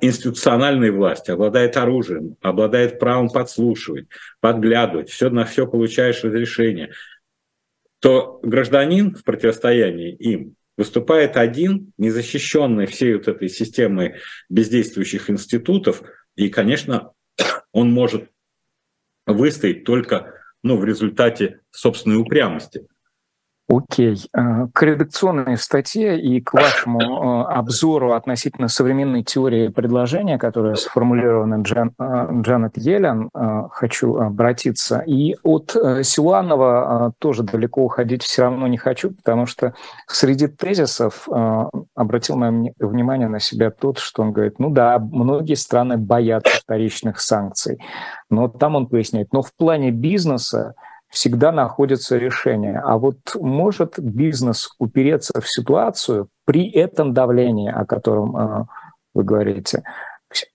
институциональной 0.00 0.90
властью, 0.90 1.34
обладает 1.34 1.76
оружием, 1.76 2.36
обладает 2.42 2.98
правом 2.98 3.30
подслушивать, 3.30 4.08
подглядывать, 4.40 5.08
все 5.08 5.30
на 5.30 5.44
все 5.44 5.66
получаешь 5.66 6.22
разрешение, 6.22 6.92
то 7.98 8.40
гражданин 8.42 9.14
в 9.14 9.24
противостоянии 9.24 10.14
им 10.14 10.56
выступает 10.80 11.36
один, 11.36 11.92
незащищенный 11.98 12.86
всей 12.86 13.12
вот 13.16 13.28
этой 13.28 13.50
системой 13.50 14.14
бездействующих 14.48 15.28
институтов, 15.28 16.02
и, 16.36 16.48
конечно, 16.48 17.12
он 17.72 17.92
может 17.92 18.30
выстоять 19.26 19.84
только 19.84 20.32
ну, 20.62 20.78
в 20.78 20.84
результате 20.86 21.60
собственной 21.70 22.16
упрямости. 22.16 22.86
Окей. 23.70 24.16
Э, 24.34 24.66
к 24.72 24.82
редакционной 24.82 25.56
статье 25.56 26.20
и 26.20 26.40
к 26.40 26.54
вашему 26.54 27.00
э, 27.48 27.52
обзору 27.52 28.14
относительно 28.14 28.66
современной 28.66 29.22
теории 29.22 29.68
предложения, 29.68 30.38
которая 30.38 30.74
сформулирована 30.74 31.62
Джан, 31.62 31.92
э, 31.96 32.28
Джанет 32.42 32.76
Йеллен, 32.76 33.30
хочу 33.70 34.16
обратиться. 34.16 35.00
И 35.06 35.36
от 35.44 35.70
Силуанова 35.70 37.12
тоже 37.18 37.44
далеко 37.44 37.84
уходить 37.84 38.24
все 38.24 38.42
равно 38.42 38.66
не 38.66 38.76
хочу, 38.76 39.12
потому 39.12 39.46
что 39.46 39.74
среди 40.06 40.48
тезисов 40.48 41.28
обратил 41.94 42.36
мое 42.36 42.72
внимание 42.78 43.28
на 43.28 43.40
себя 43.40 43.70
тот, 43.70 43.98
что 43.98 44.22
он 44.22 44.32
говорит, 44.32 44.58
ну 44.58 44.70
да, 44.70 44.98
многие 44.98 45.54
страны 45.54 45.96
боятся 45.96 46.58
вторичных 46.58 47.20
санкций. 47.20 47.78
Но 48.30 48.48
там 48.48 48.74
он 48.74 48.88
поясняет, 48.88 49.32
но 49.32 49.42
в 49.42 49.52
плане 49.54 49.90
бизнеса 49.90 50.74
всегда 51.10 51.52
находится 51.52 52.16
решение. 52.16 52.78
А 52.78 52.96
вот 52.96 53.18
может 53.34 53.98
бизнес 53.98 54.70
упереться 54.78 55.40
в 55.40 55.48
ситуацию 55.48 56.28
при 56.44 56.70
этом 56.70 57.12
давлении, 57.12 57.70
о 57.70 57.84
котором 57.84 58.36
э, 58.36 58.64
вы 59.14 59.24
говорите, 59.24 59.82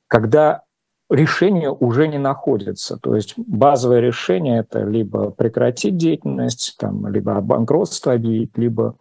когда 0.08 0.62
решение 1.10 1.72
уже 1.72 2.08
не 2.08 2.18
находится. 2.18 2.98
То 2.98 3.16
есть 3.16 3.34
базовое 3.38 4.00
решение 4.00 4.60
это 4.60 4.84
либо 4.84 5.30
прекратить 5.32 5.98
деятельность, 5.98 6.76
там, 6.80 7.08
либо 7.08 7.40
банкротство 7.42 8.14
объявить, 8.14 8.58
либо 8.58 8.98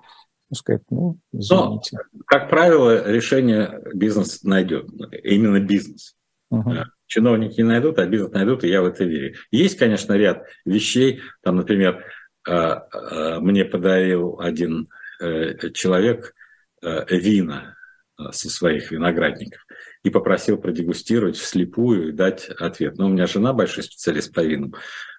ну, 0.50 0.56
сказать, 0.56 0.82
ну, 0.90 1.18
извините. 1.32 1.98
Но, 2.12 2.20
как 2.26 2.50
правило, 2.50 3.08
решение 3.10 3.80
бизнес 3.94 4.42
найдет, 4.42 4.86
именно 5.22 5.60
бизнес. 5.60 6.14
Угу. 6.50 6.70
Чиновники 7.14 7.58
не 7.58 7.68
найдут, 7.68 8.00
а 8.00 8.06
бизнес 8.06 8.32
найдут, 8.32 8.64
и 8.64 8.68
я 8.68 8.82
в 8.82 8.86
это 8.86 9.04
верю. 9.04 9.36
Есть, 9.52 9.78
конечно, 9.78 10.14
ряд 10.14 10.48
вещей. 10.64 11.20
Там, 11.44 11.54
например, 11.54 12.04
а, 12.44 12.88
а, 12.90 13.38
мне 13.38 13.64
подарил 13.64 14.40
один 14.40 14.88
э, 15.20 15.70
человек 15.70 16.34
э, 16.82 17.04
вина 17.16 17.76
э, 18.18 18.32
со 18.32 18.50
своих 18.50 18.90
виноградников 18.90 19.64
и 20.02 20.10
попросил 20.10 20.56
продегустировать 20.56 21.36
вслепую 21.36 22.08
и 22.08 22.12
дать 22.12 22.48
ответ. 22.48 22.98
Но 22.98 23.06
у 23.06 23.10
меня 23.10 23.28
жена 23.28 23.52
большой 23.52 23.84
специалист 23.84 24.34
по 24.34 24.40
винам. 24.40 24.74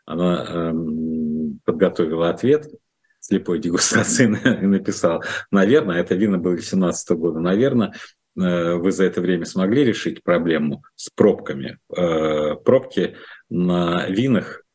Она 0.05 0.45
эм, 0.49 1.61
подготовила 1.63 2.29
ответ 2.29 2.67
слепой 3.21 3.59
дегустации 3.59 4.25
и 4.61 4.65
написала, 4.65 5.23
наверное, 5.49 6.01
это 6.01 6.15
вино 6.15 6.39
было 6.39 6.59
17 6.59 7.11
года, 7.11 7.39
наверное, 7.39 7.93
Э, 7.93 8.24
вы 8.35 8.91
за 8.91 9.05
это 9.05 9.21
время 9.21 9.45
смогли 9.45 9.83
решить 9.83 10.23
проблему 10.23 10.83
с 10.95 11.09
пробками? 11.09 11.79
Э, 11.95 12.55
пробки 12.55 13.15
на 13.49 14.07
винах 14.07 14.65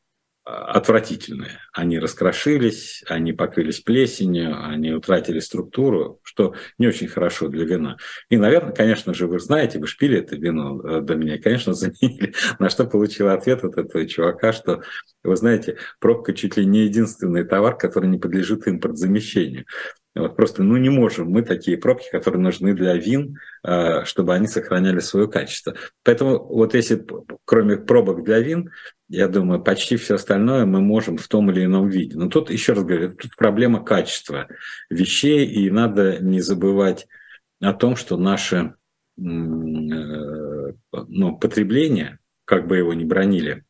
отвратительные. 0.44 1.61
Они 1.73 1.99
раскрошились, 1.99 3.05
они 3.07 3.33
покрылись 3.33 3.81
плесенью, 3.81 4.57
они 4.64 4.92
утратили 4.92 5.38
структуру, 5.38 6.20
что 6.23 6.55
не 6.79 6.88
очень 6.88 7.09
хорошо 7.09 7.49
для 7.49 7.64
вина. 7.64 7.96
И, 8.31 8.37
наверное, 8.37 8.73
конечно 8.73 9.14
же, 9.14 9.27
вы 9.27 9.38
знаете, 9.38 9.79
вы 9.79 9.87
шпили 9.87 10.18
это 10.18 10.37
вино 10.37 10.81
э, 10.83 11.14
меня, 11.14 11.38
конечно, 11.38 11.75
заменили, 11.75 12.35
на 12.59 12.70
что 12.70 12.87
получил 12.87 13.29
ответ 13.29 13.64
от 13.64 13.77
этого 13.77 14.07
чувака, 14.07 14.53
что, 14.53 14.83
вы 15.23 15.37
знаете, 15.37 15.77
пробка 16.01 16.33
чуть 16.33 16.57
ли 16.57 16.64
не 16.64 16.85
единственный 16.85 17.44
товар, 17.44 17.77
который 17.77 18.09
не 18.09 18.18
подлежит 18.18 18.66
импортзамещению. 18.66 19.66
Вот 20.14 20.37
просто, 20.37 20.62
ну, 20.64 20.77
не 20.77 20.88
можем 20.88 21.31
мы 21.31 21.42
такие 21.42 21.79
пробки, 21.79 22.09
которые 22.11 22.42
нужны 22.42 22.75
для 22.75 22.96
вин, 22.96 23.38
э, 23.62 24.05
чтобы 24.05 24.35
они 24.35 24.49
сохраняли 24.49 24.99
свое 24.99 25.29
качество. 25.29 25.77
Поэтому 26.03 26.44
вот 26.44 26.75
если 26.75 27.07
кроме 27.44 27.77
пробок 27.77 28.25
для 28.25 28.40
вин, 28.40 28.73
я 29.09 29.29
думаю, 29.29 29.62
почти 29.62 29.96
все 29.96 30.16
остальное 30.16 30.66
мы 30.66 30.81
можем 30.81 31.16
в 31.16 31.29
том 31.29 31.49
или 31.51 31.64
ином 31.64 31.88
виде. 31.88 32.16
Но 32.16 32.29
тут, 32.29 32.51
еще 32.51 32.73
раз 32.73 32.83
говорю, 32.85 33.14
тут 33.14 33.37
проблема 33.37 33.85
качества 33.85 34.49
вещей, 34.88 35.46
и 35.46 35.70
надо 35.70 36.18
не 36.18 36.40
забывать 36.40 37.07
о 37.61 37.73
том, 37.73 37.94
что 37.94 38.16
наше 38.16 38.57
э, 38.57 38.70
ну, 39.23 41.37
потребление, 41.38 42.18
как 42.44 42.66
бы 42.66 42.79
его 42.79 42.94
ни 42.94 43.05
бронили, 43.05 43.64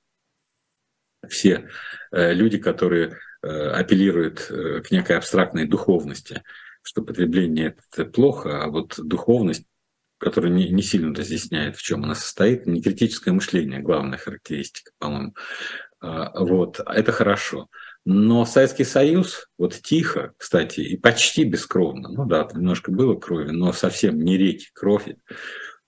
все 1.28 1.68
э, 2.12 2.32
люди, 2.32 2.56
которые 2.56 3.18
э, 3.42 3.48
апеллируют 3.48 4.40
к 4.40 4.90
некой 4.90 5.16
абстрактной 5.16 5.66
духовности, 5.66 6.42
что 6.82 7.02
потребление 7.02 7.76
это 7.92 8.04
плохо, 8.04 8.64
а 8.64 8.68
вот 8.68 8.94
духовность 8.98 9.64
который 10.20 10.50
не, 10.50 10.68
не 10.68 10.82
сильно 10.82 11.14
разъясняет, 11.14 11.76
в 11.76 11.82
чем 11.82 12.04
она 12.04 12.14
состоит. 12.14 12.66
Не 12.66 12.82
критическое 12.82 13.32
мышление, 13.32 13.80
главная 13.80 14.18
характеристика, 14.18 14.92
по-моему. 14.98 15.34
А, 16.00 16.38
вот, 16.44 16.78
это 16.86 17.10
хорошо. 17.10 17.68
Но 18.04 18.44
Советский 18.44 18.84
Союз, 18.84 19.48
вот 19.58 19.74
тихо, 19.74 20.32
кстати, 20.36 20.80
и 20.80 20.96
почти 20.96 21.44
бескровно, 21.44 22.10
ну 22.10 22.26
да, 22.26 22.48
немножко 22.54 22.90
было 22.90 23.14
крови, 23.14 23.50
но 23.50 23.72
совсем 23.72 24.20
не 24.20 24.36
реки 24.36 24.68
крови, 24.74 25.16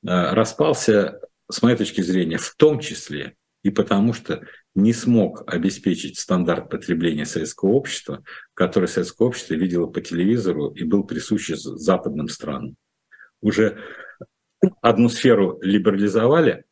а, 0.07 0.35
распался, 0.35 1.21
с 1.51 1.61
моей 1.61 1.77
точки 1.77 2.01
зрения, 2.01 2.39
в 2.39 2.55
том 2.57 2.81
числе 2.81 3.37
и 3.63 3.71
потому, 3.71 4.15
что 4.15 4.43
не 4.75 4.93
смог 4.93 5.45
обеспечить 5.47 6.19
стандарт 6.19 6.71
потребления 6.71 7.27
советского 7.27 7.71
общества, 7.71 8.25
который 8.55 8.89
советское 8.89 9.29
общество 9.29 9.55
видело 9.55 9.87
по 9.87 10.01
телевизору 10.01 10.71
и 10.71 10.85
был 10.85 11.05
присущ 11.05 11.49
западным 11.49 12.29
странам. 12.29 12.77
Уже 13.41 13.79
одну 14.81 15.09
сферу 15.09 15.59
либерализовали, 15.61 16.65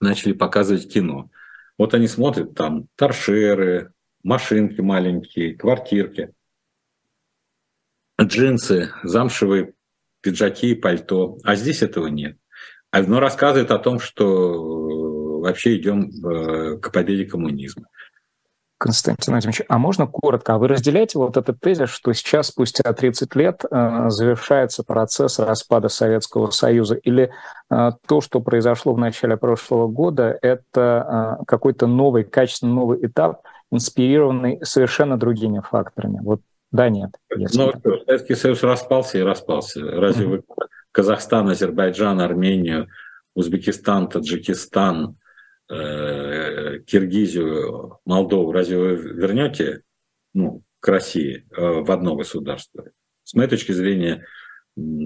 начали 0.00 0.32
показывать 0.32 0.90
кино. 0.90 1.30
Вот 1.76 1.94
они 1.94 2.06
смотрят 2.06 2.54
там 2.54 2.88
торшеры, 2.96 3.92
машинки 4.22 4.80
маленькие, 4.80 5.56
квартирки, 5.56 6.32
джинсы, 8.20 8.92
замшевые 9.02 9.74
пиджаки 10.22 10.74
пальто. 10.74 11.38
А 11.42 11.54
здесь 11.54 11.82
этого 11.82 12.06
нет. 12.06 12.38
Но 12.92 13.20
рассказывает 13.20 13.70
о 13.70 13.78
том, 13.78 14.00
что 14.00 14.79
вообще 15.40 15.76
идем 15.76 16.10
э, 16.24 16.78
к 16.78 16.92
победе 16.92 17.24
коммунизма. 17.24 17.86
Константин 18.78 19.34
Владимирович, 19.34 19.62
а 19.68 19.76
можно 19.76 20.06
коротко, 20.06 20.54
а 20.54 20.58
вы 20.58 20.68
разделяете 20.68 21.18
вот 21.18 21.36
этот 21.36 21.60
тезис, 21.60 21.90
что 21.90 22.14
сейчас, 22.14 22.46
спустя 22.46 22.90
30 22.90 23.36
лет, 23.36 23.62
э, 23.70 24.04
завершается 24.08 24.82
процесс 24.84 25.38
распада 25.38 25.88
Советского 25.88 26.50
Союза? 26.50 26.94
Или 26.94 27.30
э, 27.70 27.90
то, 28.06 28.20
что 28.20 28.40
произошло 28.40 28.94
в 28.94 28.98
начале 28.98 29.36
прошлого 29.36 29.86
года, 29.86 30.38
это 30.40 31.38
какой-то 31.46 31.86
новый, 31.86 32.24
качественно 32.24 32.72
новый 32.72 33.04
этап, 33.04 33.42
инспирированный 33.70 34.60
совершенно 34.62 35.18
другими 35.18 35.60
факторами? 35.60 36.20
Вот 36.22 36.40
да, 36.72 36.88
нет. 36.88 37.10
Ну, 37.30 37.72
Советский 38.06 38.34
Союз 38.36 38.62
распался 38.62 39.18
и 39.18 39.22
распался. 39.22 39.80
Разве 39.82 40.26
mm-hmm. 40.26 40.28
вы 40.28 40.42
Казахстан, 40.92 41.48
Азербайджан, 41.48 42.20
Армению, 42.20 42.88
Узбекистан, 43.34 44.08
Таджикистан, 44.08 45.16
Э, 45.70 46.80
Киргизию, 46.84 48.00
Молдову, 48.04 48.50
разве 48.50 48.76
вы 48.76 48.96
вернете 48.96 49.82
ну, 50.34 50.64
к 50.80 50.88
России 50.88 51.46
э, 51.50 51.80
в 51.80 51.90
одно 51.92 52.16
государство? 52.16 52.90
С 53.22 53.34
моей 53.34 53.48
точки 53.48 53.70
зрения, 53.70 54.26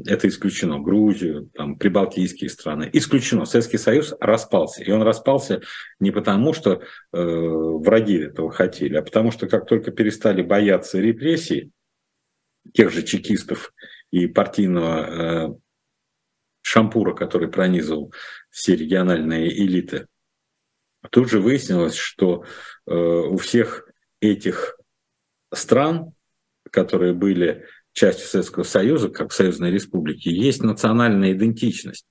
это 0.06 0.26
исключено. 0.26 0.80
Грузию, 0.80 1.50
там, 1.52 1.76
прибалтийские 1.76 2.48
страны. 2.48 2.88
Исключено. 2.94 3.44
Советский 3.44 3.76
Союз 3.76 4.14
распался. 4.20 4.82
И 4.82 4.90
он 4.90 5.02
распался 5.02 5.60
не 6.00 6.10
потому, 6.10 6.54
что 6.54 6.72
э, 6.72 6.80
враги 7.12 8.20
этого 8.20 8.50
хотели, 8.50 8.96
а 8.96 9.02
потому 9.02 9.32
что 9.32 9.46
как 9.46 9.66
только 9.66 9.90
перестали 9.90 10.40
бояться 10.40 10.98
репрессий 10.98 11.72
тех 12.72 12.90
же 12.90 13.02
чекистов 13.02 13.70
и 14.10 14.26
партийного 14.26 15.50
э, 15.50 15.54
шампура, 16.62 17.12
который 17.12 17.48
пронизывал 17.48 18.14
все 18.48 18.76
региональные 18.76 19.54
элиты, 19.62 20.06
Тут 21.10 21.30
же 21.30 21.40
выяснилось, 21.40 21.96
что 21.96 22.44
э, 22.86 22.94
у 22.94 23.36
всех 23.36 23.88
этих 24.20 24.76
стран, 25.52 26.12
которые 26.70 27.12
были 27.12 27.66
частью 27.92 28.26
Советского 28.26 28.64
Союза, 28.64 29.08
как 29.08 29.32
союзной 29.32 29.70
республики, 29.70 30.28
есть 30.28 30.62
национальная 30.62 31.32
идентичность. 31.32 32.06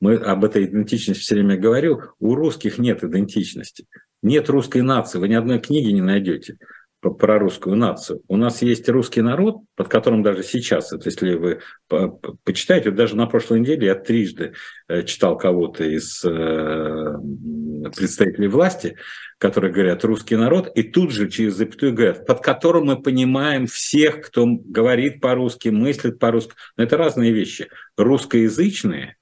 Мы 0.00 0.14
об 0.16 0.44
этой 0.44 0.64
идентичности 0.64 1.22
все 1.22 1.34
время 1.34 1.56
говорю. 1.56 2.02
У 2.18 2.34
русских 2.34 2.78
нет 2.78 3.02
идентичности. 3.04 3.86
Нет 4.22 4.48
русской 4.48 4.82
нации. 4.82 5.18
Вы 5.18 5.28
ни 5.28 5.34
одной 5.34 5.60
книги 5.60 5.90
не 5.90 6.02
найдете 6.02 6.58
про 7.10 7.38
русскую 7.38 7.76
нацию. 7.76 8.22
У 8.28 8.36
нас 8.36 8.62
есть 8.62 8.88
русский 8.88 9.22
народ, 9.22 9.56
под 9.76 9.88
которым 9.88 10.22
даже 10.22 10.42
сейчас, 10.42 10.92
это 10.92 11.08
если 11.08 11.34
вы 11.34 11.60
почитаете, 12.44 12.90
вот 12.90 12.96
даже 12.96 13.16
на 13.16 13.26
прошлой 13.26 13.60
неделе 13.60 13.86
я 13.86 13.94
трижды 13.94 14.54
э, 14.88 15.02
читал 15.04 15.36
кого-то 15.36 15.84
из 15.84 16.24
э, 16.24 17.14
представителей 17.94 18.48
власти, 18.48 18.96
которые 19.38 19.72
говорят 19.72 20.04
русский 20.04 20.36
народ, 20.36 20.70
и 20.74 20.82
тут 20.82 21.12
же 21.12 21.28
через 21.28 21.54
запятую 21.54 21.94
говорят, 21.94 22.26
под 22.26 22.40
которым 22.40 22.86
мы 22.86 23.00
понимаем 23.00 23.66
всех, 23.66 24.20
кто 24.20 24.46
говорит 24.46 25.20
по-русски, 25.20 25.68
мыслит 25.68 26.18
по-русски. 26.18 26.54
Но 26.76 26.84
это 26.84 26.96
разные 26.96 27.32
вещи. 27.32 27.68
Русскоязычные 27.96 29.16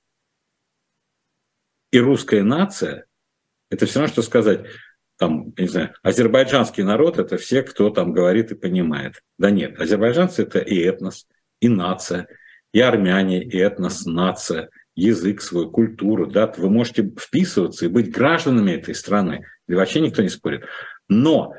и 1.92 1.98
русская 2.00 2.42
нация– 2.42 3.06
это 3.70 3.86
все 3.86 4.00
равно, 4.00 4.12
что 4.12 4.22
сказать– 4.22 4.66
там, 5.16 5.54
не 5.56 5.68
знаю, 5.68 5.94
азербайджанский 6.02 6.82
народ– 6.82 7.18
это 7.18 7.38
все, 7.38 7.62
кто 7.62 7.90
там 7.90 8.12
говорит 8.12 8.50
и 8.50 8.56
понимает. 8.56 9.22
Да 9.38 9.50
нет, 9.50 9.80
азербайджанцы– 9.80 10.42
это 10.44 10.58
и 10.58 10.78
этнос, 10.78 11.26
и 11.60 11.68
нация, 11.68 12.28
и 12.72 12.80
армяне, 12.80 13.42
и 13.42 13.56
этнос, 13.56 14.04
нация, 14.04 14.68
язык 14.94 15.40
свой, 15.40 15.70
культуру. 15.70 16.26
Да? 16.26 16.52
Вы 16.56 16.68
можете 16.68 17.02
вписываться 17.18 17.86
и 17.86 17.88
быть 17.88 18.10
гражданами 18.10 18.72
этой 18.72 18.94
страны, 18.94 19.46
и 19.68 19.74
вообще 19.74 20.00
никто 20.00 20.22
не 20.22 20.28
спорит. 20.28 20.64
Но 21.08 21.54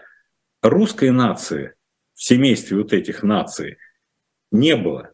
русской 0.62 1.10
нации 1.10 1.74
в 2.14 2.24
семействе 2.24 2.78
вот 2.78 2.94
этих 2.94 3.24
наций 3.24 3.78
не 4.52 4.76
было. 4.76 5.12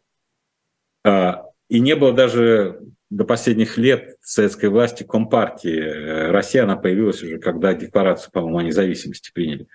А, 1.05 1.45
и 1.69 1.79
не 1.79 1.95
было 1.95 2.13
даже 2.13 2.79
до 3.15 3.25
последних 3.25 3.77
лет 3.77 4.17
советской 4.21 4.69
власти 4.69 5.03
Компартии. 5.03 5.79
Э, 5.79 6.31
Россия, 6.31 6.63
она 6.63 6.75
появилась 6.75 7.21
уже, 7.21 7.37
когда 7.37 7.73
декларацию, 7.73 8.31
по-моему, 8.31 8.57
о 8.57 8.63
независимости 8.63 9.31
приняли. 9.33 9.67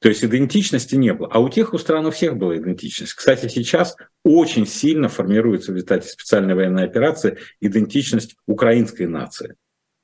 То 0.00 0.08
есть 0.08 0.24
идентичности 0.24 0.96
не 0.96 1.14
было. 1.14 1.28
А 1.32 1.38
у 1.38 1.48
тех 1.48 1.72
у 1.72 1.78
стран 1.78 2.04
у 2.06 2.10
всех 2.10 2.36
была 2.36 2.56
идентичность. 2.56 3.14
Кстати, 3.14 3.48
сейчас 3.48 3.96
очень 4.24 4.66
сильно 4.66 5.08
формируется 5.08 5.72
в 5.72 5.76
результате 5.76 6.08
специальной 6.08 6.54
военной 6.54 6.84
операции 6.84 7.38
идентичность 7.60 8.36
украинской 8.46 9.06
нации. 9.06 9.54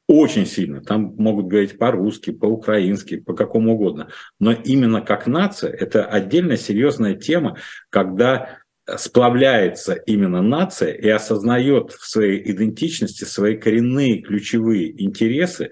Очень 0.07 0.47
сильно. 0.47 0.81
Там 0.81 1.15
могут 1.19 1.49
говорить 1.49 1.77
по-русски, 1.77 2.31
по-украински, 2.31 3.19
по 3.19 3.35
какому 3.35 3.75
угодно. 3.75 4.09
Но 4.39 4.53
именно 4.53 5.03
как 5.03 5.27
нация– 5.27 5.71
это 5.73 6.05
отдельная 6.05 6.57
серьезная 6.57 7.15
тема, 7.15 7.59
когда 7.91 8.60
сплавляется 8.97 9.95
именно 9.95 10.43
нация 10.43 10.93
и 10.93 11.09
осознает 11.09 11.93
в 11.93 12.07
своей 12.07 12.51
идентичности 12.51 13.25
свои 13.25 13.57
коренные 13.57 14.23
ключевые 14.23 15.03
интересы, 15.03 15.71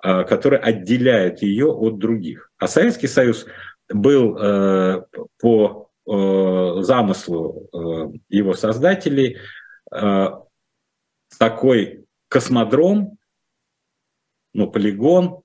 а, 0.00 0.24
которые 0.24 0.60
отделяют 0.60 1.42
ее 1.42 1.66
от 1.66 1.98
других. 1.98 2.50
А 2.58 2.68
Советский 2.68 3.08
Союз 3.08 3.46
был 3.88 4.36
э, 4.38 5.02
по 5.38 5.90
э, 6.06 6.82
замыслу 6.82 7.68
э, 7.72 8.18
его 8.28 8.54
создателей 8.54 9.38
такой 11.38 12.04
космодром, 12.28 13.16
ну, 14.52 14.68
полигон. 14.68 15.42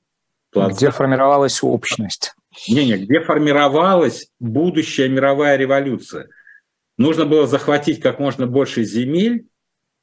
Плацдарм. 0.51 0.75
Где 0.75 0.89
формировалась 0.89 1.61
общность. 1.61 2.33
Не-не, 2.67 2.97
где 2.97 3.19
формировалась 3.19 4.31
будущая 4.39 5.07
мировая 5.07 5.55
революция– 5.57 6.29
Нужно 6.99 7.25
было 7.25 7.47
захватить 7.47 8.01
как 8.01 8.19
можно 8.19 8.45
больше 8.45 8.83
земель, 8.83 9.47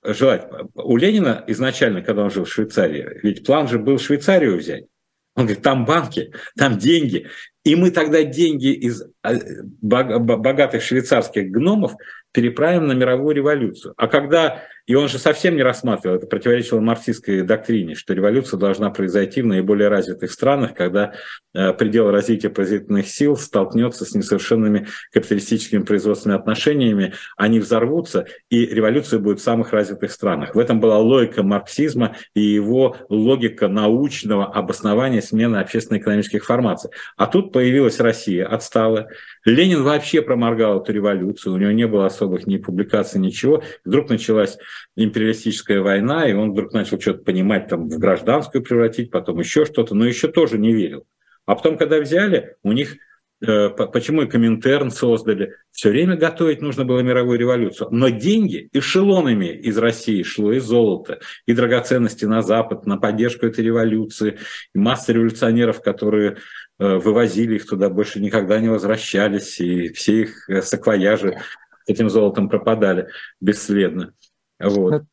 желать. 0.03 0.49
У 0.74 0.97
Ленина 0.97 1.44
изначально, 1.47 2.01
когда 2.01 2.22
он 2.22 2.30
жил 2.30 2.44
в 2.44 2.53
Швейцарии, 2.53 3.20
ведь 3.22 3.44
план 3.44 3.68
же 3.68 3.78
был 3.78 3.99
Швейцарию 3.99 4.57
взять. 4.57 4.86
Он 5.34 5.44
говорит, 5.44 5.62
там 5.62 5.84
банки, 5.84 6.32
там 6.57 6.78
деньги. 6.78 7.26
И 7.64 7.76
мы 7.76 7.90
тогда 7.90 8.22
деньги 8.22 8.72
из 8.72 9.03
а, 9.22 9.34
богатых 9.82 10.82
швейцарских 10.82 11.51
гномов 11.51 11.92
переправим 12.37 12.87
на 12.87 12.93
мировую 12.93 13.34
революцию. 13.34 13.95
А 13.97 14.09
когда 14.09 14.62
и 14.87 14.95
он 14.95 15.09
же 15.09 15.18
совсем 15.18 15.57
не 15.57 15.62
рассматривал, 15.62 16.16
это 16.16 16.26
противоречило 16.26 16.80
марксистской 16.80 17.43
доктрине, 17.43 17.97
что 17.97 18.14
революция 18.14 18.59
должна 18.59 18.91
произойти 18.91 19.43
в 19.43 19.47
наиболее 19.47 19.89
развитых 19.89 20.30
странах, 20.30 20.74
когда 20.74 21.14
э, 21.55 21.72
предел 21.72 22.11
развития 22.11 22.51
производительных 22.51 23.09
сил 23.09 23.37
столкнется 23.37 24.05
с 24.05 24.14
несовершенными 24.14 24.87
капиталистическими 25.12 25.82
производственными 25.82 26.39
отношениями, 26.39 27.14
они 27.37 27.59
взорвутся, 27.59 28.26
и 28.49 28.64
революция 28.66 29.18
будет 29.18 29.41
в 29.41 29.43
самых 29.43 29.72
развитых 29.72 30.12
странах. 30.12 30.55
В 30.55 30.59
этом 30.59 30.78
была 30.78 30.99
логика 30.99 31.43
марксизма 31.43 32.14
и 32.34 32.41
его 32.41 32.97
логика 33.09 33.66
научного 33.66 34.47
обоснования 34.47 35.20
смены 35.20 35.57
общественно-экономических 35.57 36.45
формаций. 36.45 36.91
А 37.16 37.26
тут 37.26 37.53
появилась 37.53 37.99
Россия, 37.99 38.47
отстала. 38.47 39.09
Ленин 39.47 39.84
вообще 39.84 40.22
проморгал 40.22 40.82
эту 40.82 40.92
революцию, 40.92 41.55
у 41.55 41.57
него 41.57 41.70
не 41.70 41.86
было 41.86 42.07
особых 42.07 42.47
ни 42.47 42.59
публикаций, 42.59 43.20
ничего. 43.20 43.62
Вдруг 43.84 44.11
началась 44.11 44.59
империалистическая 44.97 45.80
война, 45.80 46.28
и 46.28 46.34
он 46.34 46.51
вдруг 46.51 46.72
начал 46.72 47.01
что-то 47.01 47.22
понимать, 47.22 47.68
там, 47.68 47.88
в 47.88 47.99
гражданскую 47.99 48.62
превратить, 48.62 49.11
потом 49.11 49.38
еще 49.38 49.64
что-то, 49.64 49.94
но 49.94 50.05
еще 50.05 50.26
тоже 50.28 50.59
не 50.59 50.72
верил. 50.72 51.07
А 51.47 51.55
потом, 51.55 51.78
когда 51.78 52.01
взяли, 52.01 52.57
у 52.64 52.72
них 52.72 52.97
э, 53.40 53.68
почему 53.68 54.22
и 54.22 54.26
Коминтерн 54.26 54.90
создали. 54.90 55.55
Все 55.70 55.90
время 55.90 56.16
готовить 56.16 56.61
нужно 56.61 56.84
было 56.84 56.99
мировую 57.01 57.38
революцию. 57.38 57.88
Но 57.92 58.09
деньги 58.09 58.68
эшелонами 58.72 59.47
из 59.47 59.78
России 59.78 60.24
шло 60.24 60.53
и 60.53 60.59
золото, 60.59 61.20
и 61.47 61.53
драгоценности 61.53 62.24
на 62.24 62.42
Запад, 62.42 62.84
на 62.84 62.97
поддержку 62.97 63.47
этой 63.47 63.64
революции, 63.64 64.38
и 64.74 64.78
масса 64.78 65.12
революционеров, 65.12 65.82
которые 65.82 66.38
вывозили 66.79 67.57
их 67.57 67.66
туда, 67.66 67.89
больше 67.89 68.20
никогда 68.20 68.61
не 68.61 68.68
возвращались, 68.68 69.61
и 69.61 69.93
все 69.93 70.22
их 70.22 70.49
э, 70.49 70.62
саквояжи 70.62 71.39
этим 71.87 72.11
золотом 72.11 72.49
пропадали 72.49 73.09
бесследно. 73.41 74.12
Вот. 74.59 75.05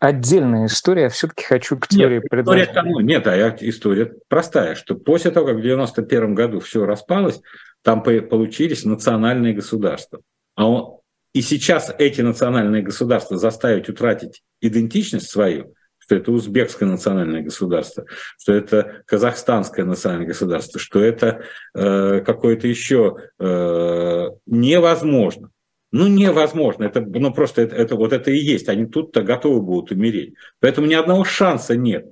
отдельная 0.00 0.66
история. 0.66 1.02
Я 1.02 1.08
все-таки 1.08 1.44
хочу 1.44 1.78
к 1.78 1.88
теории 1.88 2.16
Нет, 2.16 2.28
предложить. 2.28 2.62
История 2.64 2.82
кому? 2.82 3.00
Нет, 3.00 3.26
а 3.26 3.56
история 3.60 4.12
простая, 4.28 4.74
что 4.74 4.94
после 4.94 5.30
того, 5.30 5.46
как 5.46 5.56
в 5.56 5.62
91 5.62 6.34
году 6.34 6.60
все 6.60 6.84
распалось, 6.84 7.40
там 7.82 8.02
получились 8.02 8.84
национальные 8.84 9.54
государства. 9.54 10.20
А 10.56 10.68
он, 10.68 10.98
и 11.32 11.40
сейчас 11.40 11.94
эти 11.98 12.20
национальные 12.20 12.82
государства 12.82 13.36
заставить 13.36 13.88
утратить 13.88 14.42
идентичность 14.60 15.30
свою, 15.30 15.74
что 16.08 16.16
это 16.16 16.32
узбекское 16.32 16.88
национальное 16.88 17.42
государство, 17.42 18.06
что 18.38 18.54
это 18.54 19.02
казахстанское 19.04 19.84
национальное 19.84 20.28
государство, 20.28 20.80
что 20.80 21.00
это 21.00 21.42
э, 21.74 22.22
какое-то 22.24 22.66
еще 22.66 23.16
э, 23.38 24.28
невозможно. 24.46 25.50
Ну, 25.92 26.06
невозможно. 26.06 26.84
Это, 26.84 27.02
ну, 27.02 27.30
просто 27.34 27.60
это, 27.60 27.76
это, 27.76 27.96
вот 27.96 28.14
это 28.14 28.30
и 28.30 28.38
есть. 28.38 28.70
Они 28.70 28.86
тут-то 28.86 29.22
готовы 29.22 29.60
будут 29.60 29.90
умереть. 29.90 30.32
Поэтому 30.60 30.86
ни 30.86 30.94
одного 30.94 31.24
шанса 31.24 31.76
нет, 31.76 32.06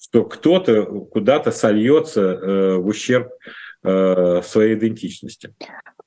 что 0.00 0.24
кто-то 0.24 0.84
куда-то 0.84 1.50
сольется 1.50 2.22
э, 2.22 2.76
в 2.76 2.86
ущерб 2.86 3.28
э, 3.82 4.40
своей 4.42 4.74
идентичности. 4.74 5.54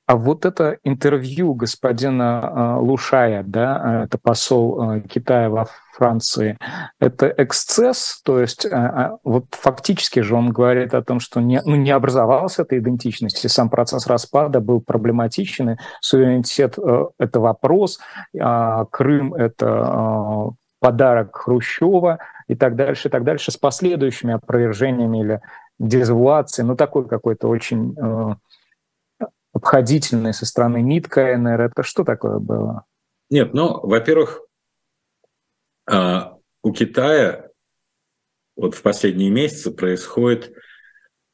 А 0.08 0.16
вот 0.16 0.46
это 0.46 0.78
интервью 0.84 1.52
господина 1.52 2.40
э, 2.42 2.80
Лушая, 2.80 3.42
да, 3.42 4.04
это 4.04 4.16
посол 4.16 4.92
э, 4.92 5.00
Китая 5.02 5.50
во 5.50 5.66
Франции, 5.92 6.56
это 6.98 7.28
эксцесс, 7.36 8.22
то 8.24 8.40
есть 8.40 8.64
э, 8.64 8.70
а, 8.70 9.18
вот 9.22 9.44
фактически 9.50 10.20
же 10.20 10.34
он 10.34 10.48
говорит 10.48 10.94
о 10.94 11.02
том, 11.02 11.20
что 11.20 11.42
не, 11.42 11.60
ну, 11.62 11.76
не 11.76 11.90
образовалась 11.90 12.58
эта 12.58 12.78
идентичность, 12.78 13.44
и 13.44 13.48
сам 13.48 13.68
процесс 13.68 14.06
распада 14.06 14.60
был 14.60 14.80
проблематичен, 14.80 15.72
и 15.72 15.76
суверенитет– 16.00 16.78
это 17.18 17.40
вопрос, 17.40 18.00
а 18.40 18.86
Крым– 18.86 19.34
это 19.34 20.54
подарок 20.80 21.36
Хрущева 21.36 22.18
и 22.46 22.54
так 22.54 22.76
дальше, 22.76 23.08
и 23.08 23.10
так 23.10 23.24
дальше, 23.24 23.52
с 23.52 23.58
последующими 23.58 24.32
опровержениями 24.32 25.20
или 25.20 25.40
дезавуацией, 25.78 26.66
ну 26.66 26.76
такой 26.76 27.06
какой-то 27.06 27.48
очень 27.48 27.94
обходительной 29.58 30.32
со 30.32 30.46
стороны 30.46 30.82
МИД 30.82 31.08
КНР. 31.08 31.60
Это 31.60 31.82
что 31.82 32.04
такое 32.04 32.38
было? 32.38 32.84
Нет, 33.30 33.52
ну, 33.52 33.80
во-первых, 33.80 34.40
а, 35.86 36.36
у 36.62 36.72
Китая 36.72 37.48
вот 38.56 38.74
в 38.74 38.82
последние 38.82 39.30
месяцы 39.30 39.70
происходит 39.70 40.52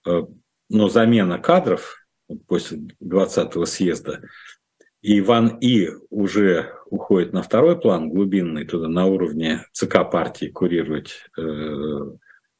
а, 0.06 0.26
ну, 0.68 0.88
замена 0.88 1.38
кадров 1.38 2.04
после 2.46 2.78
20-го 3.02 3.64
съезда. 3.66 4.22
И 5.02 5.20
Ван 5.20 5.58
И 5.58 5.90
уже 6.08 6.72
уходит 6.86 7.34
на 7.34 7.42
второй 7.42 7.78
план, 7.78 8.08
глубинный, 8.08 8.64
туда 8.64 8.88
на 8.88 9.04
уровне 9.04 9.66
ЦК 9.72 10.10
партии 10.10 10.46
курировать 10.46 11.26
э, 11.36 11.42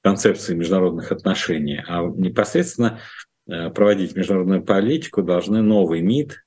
концепции 0.03 0.55
международных 0.55 1.11
отношений, 1.11 1.83
а 1.89 2.03
непосредственно 2.03 3.01
проводить 3.47 4.17
международную 4.17 4.63
политику, 4.63 5.23
должны 5.23 5.63
новый 5.63 6.01
МИД, 6.01 6.45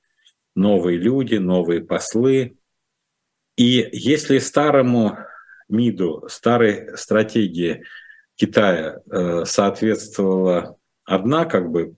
новые 0.58 0.98
люди, 0.98 1.36
новые 1.36 1.80
послы. 1.80 2.56
И 3.56 3.88
если 3.92 4.38
старому 4.38 5.18
МИДу, 5.68 6.26
старой 6.28 6.96
стратегии 6.96 7.84
Китая 8.34 9.00
э, 9.10 9.44
соответствовала 9.44 10.76
одна 11.04 11.44
как 11.44 11.70
бы 11.70 11.94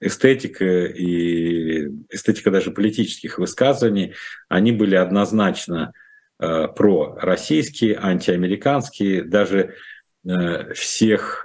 эстетика 0.00 0.64
и 0.86 1.88
эстетика 2.10 2.50
даже 2.50 2.72
политических 2.72 3.38
высказываний, 3.38 4.14
они 4.48 4.72
были 4.72 4.96
однозначно 4.96 5.92
э, 6.38 6.68
пророссийские, 6.68 7.98
антиамериканские, 7.98 9.24
даже 9.24 9.74
всех 10.74 11.44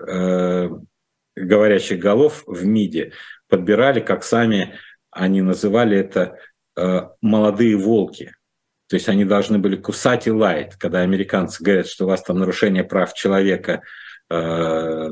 говорящих 1.37 1.99
голов 1.99 2.43
в 2.47 2.65
МИДе 2.65 3.13
подбирали, 3.47 3.99
как 3.99 4.23
сами 4.23 4.75
они 5.11 5.41
называли 5.41 5.97
это, 5.97 6.37
э, 6.75 7.01
молодые 7.21 7.77
волки. 7.77 8.33
То 8.87 8.95
есть 8.95 9.09
они 9.09 9.25
должны 9.25 9.59
были 9.59 9.75
кусать 9.75 10.27
и 10.27 10.31
лаять, 10.31 10.75
когда 10.75 11.01
американцы 11.01 11.63
говорят, 11.63 11.87
что 11.87 12.05
у 12.05 12.07
вас 12.07 12.23
там 12.23 12.39
нарушение 12.39 12.83
прав 12.83 13.13
человека 13.13 13.81
э, 14.29 15.09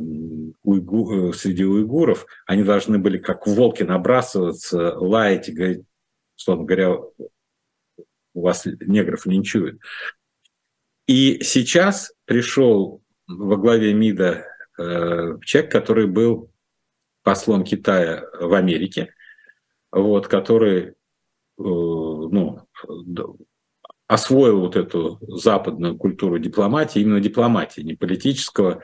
уйгу, 0.64 1.34
среди 1.34 1.66
уйгуров, 1.66 2.26
они 2.46 2.64
должны 2.64 3.00
были 3.00 3.18
как 3.18 3.48
волки 3.48 3.84
набрасываться, 3.84 4.98
лаять 4.98 5.50
и 5.50 5.54
говорить, 5.54 5.84
условно 6.38 6.66
говоря, 6.66 6.92
у 8.34 8.42
вас 8.42 8.66
негров 8.66 9.26
линчуют. 9.26 9.80
И 11.08 11.42
сейчас 11.44 12.14
пришел 12.26 13.02
во 13.28 13.58
главе 13.58 13.94
МИДа 13.94 14.46
Э, 14.46 14.55
человек, 14.78 15.72
который 15.72 16.08
был 16.08 16.52
послом 17.24 17.64
Китая 17.64 18.24
в 18.40 18.54
Америке, 18.54 19.14
вот, 19.92 20.28
который 20.28 20.82
э, 20.84 20.94
ну, 21.58 22.62
освоил 24.08 24.60
вот 24.60 24.76
эту 24.76 25.20
западную 25.22 25.98
культуру 25.98 26.38
дипломатии, 26.40 27.00
именно 27.00 27.20
дипломатии, 27.20 27.82
не 27.82 27.94
политического 27.94 28.84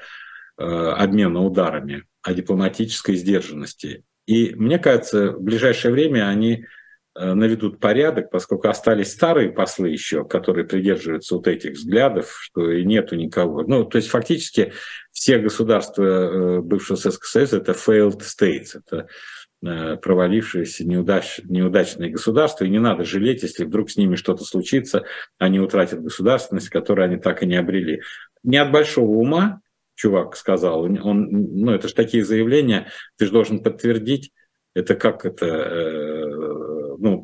э, 0.57 0.63
обмена 0.63 1.41
ударами, 1.41 2.05
а 2.21 2.33
дипломатической 2.33 3.15
сдержанности. 3.15 4.03
И 4.25 4.55
мне 4.55 4.79
кажется, 4.79 5.33
в 5.33 5.41
ближайшее 5.41 5.91
время 5.91 6.27
они 6.27 6.65
Э, 6.65 6.79
наведут 7.15 7.79
порядок, 7.79 8.29
поскольку 8.31 8.69
остались 8.69 9.11
старые 9.11 9.51
послы 9.51 9.89
еще, 9.89 10.23
которые 10.23 10.65
придерживаются 10.65 11.35
вот 11.35 11.47
этих 11.47 11.73
взглядов, 11.73 12.37
что 12.41 12.71
и 12.71 12.85
нету 12.85 13.15
никого. 13.15 13.63
Ну, 13.63 13.83
то 13.83 13.97
есть 13.97 14.09
фактически 14.09 14.73
все 15.11 15.37
государства 15.39 16.03
э, 16.03 16.61
бывшего 16.61 16.95
Советского 16.95 17.27
Союза– 17.27 17.57
это 17.57 17.73
failed 17.73 18.21
states, 18.21 18.79
это 18.79 19.07
э, 19.61 19.97
провалившиеся 19.97 20.87
неудач, 20.87 21.41
неудачные 21.43 22.11
государства, 22.11 22.63
и 22.63 22.69
не 22.69 22.79
надо 22.79 23.03
жалеть, 23.03 23.43
если 23.43 23.65
вдруг 23.65 23.91
с 23.91 23.97
ними 23.97 24.15
что-то 24.15 24.45
случится, 24.45 25.03
они 25.37 25.59
утратят 25.59 26.01
государственность, 26.01 26.69
которую 26.69 27.05
они 27.05 27.17
так 27.17 27.43
и 27.43 27.45
не 27.45 27.57
обрели. 27.57 28.01
Не 28.43 28.57
от 28.57 28.71
большого 28.71 29.11
ума, 29.11 29.59
чувак 29.95 30.35
сказал, 30.37 30.83
он, 30.83 30.93
ну 30.93 31.71
это 31.73 31.89
же 31.89 31.93
такие 31.93 32.23
заявления, 32.23 32.87
ты 33.17 33.25
же 33.25 33.31
должен 33.31 33.61
подтвердить, 33.61 34.31
это 34.73 34.95
как 34.95 35.25
это 35.25 35.45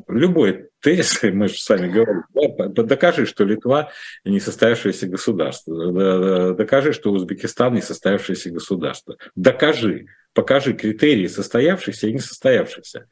любой 0.08 0.70
тезис, 0.80 1.22
мы 1.22 1.48
же 1.48 1.58
с 1.58 1.68
вами 1.68 1.88
говорим, 1.88 2.24
да, 2.34 2.82
докажи, 2.82 3.26
что 3.26 3.44
Литва 3.44 3.90
не 4.24 4.40
состоявшееся 4.40 5.06
государство, 5.06 6.54
докажи, 6.54 6.92
что 6.92 7.12
Узбекистан 7.12 7.74
не 7.74 7.82
состоявшееся 7.82 8.50
государство, 8.50 9.16
докажи, 9.34 10.06
покажи 10.32 10.74
критерии 10.74 11.26
состоявшихся 11.26 12.08
и 12.08 12.12
несостоявшихся. 12.12 13.08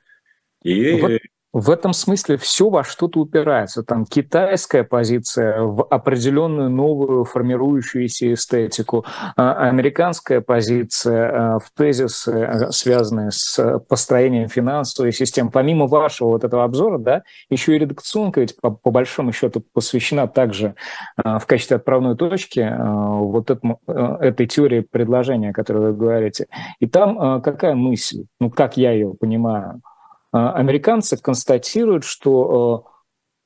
И... 0.62 0.92
Вот 1.00 1.12
в 1.52 1.70
этом 1.70 1.92
смысле 1.92 2.36
все 2.36 2.68
во 2.68 2.84
что-то 2.84 3.20
упирается. 3.20 3.82
Там 3.82 4.04
китайская 4.04 4.84
позиция 4.84 5.62
в 5.62 5.84
определенную 5.84 6.68
новую 6.68 7.24
формирующуюся 7.24 8.34
эстетику, 8.34 9.06
а 9.36 9.68
американская 9.68 10.42
позиция 10.42 11.54
а, 11.54 11.58
в 11.58 11.70
тезисы, 11.74 12.28
а, 12.28 12.70
связанные 12.72 13.30
с 13.30 13.78
построением 13.88 14.48
финансовой 14.48 15.12
системы. 15.12 15.50
Помимо 15.50 15.86
вашего 15.86 16.28
вот 16.28 16.44
этого 16.44 16.64
обзора, 16.64 16.98
да, 16.98 17.22
еще 17.48 17.74
и 17.74 17.78
редакционка 17.78 18.40
ведь 18.40 18.60
по, 18.60 18.70
по 18.70 18.90
большому 18.90 19.32
счету 19.32 19.62
посвящена 19.72 20.28
также 20.28 20.74
в 21.16 21.44
качестве 21.46 21.76
отправной 21.76 22.16
точки 22.16 22.70
вот 22.78 23.50
этому, 23.50 23.80
этой 23.86 24.46
теории 24.46 24.80
предложения, 24.80 25.50
о 25.50 25.54
которой 25.54 25.92
вы 25.92 25.96
говорите. 25.96 26.48
И 26.80 26.86
там 26.86 27.40
какая 27.40 27.74
мысль? 27.74 28.24
Ну, 28.40 28.50
как 28.50 28.76
я 28.76 28.92
ее 28.92 29.14
понимаю– 29.14 29.80
американцы 30.32 31.16
констатируют, 31.16 32.04
что 32.04 32.84
э, 32.86 32.96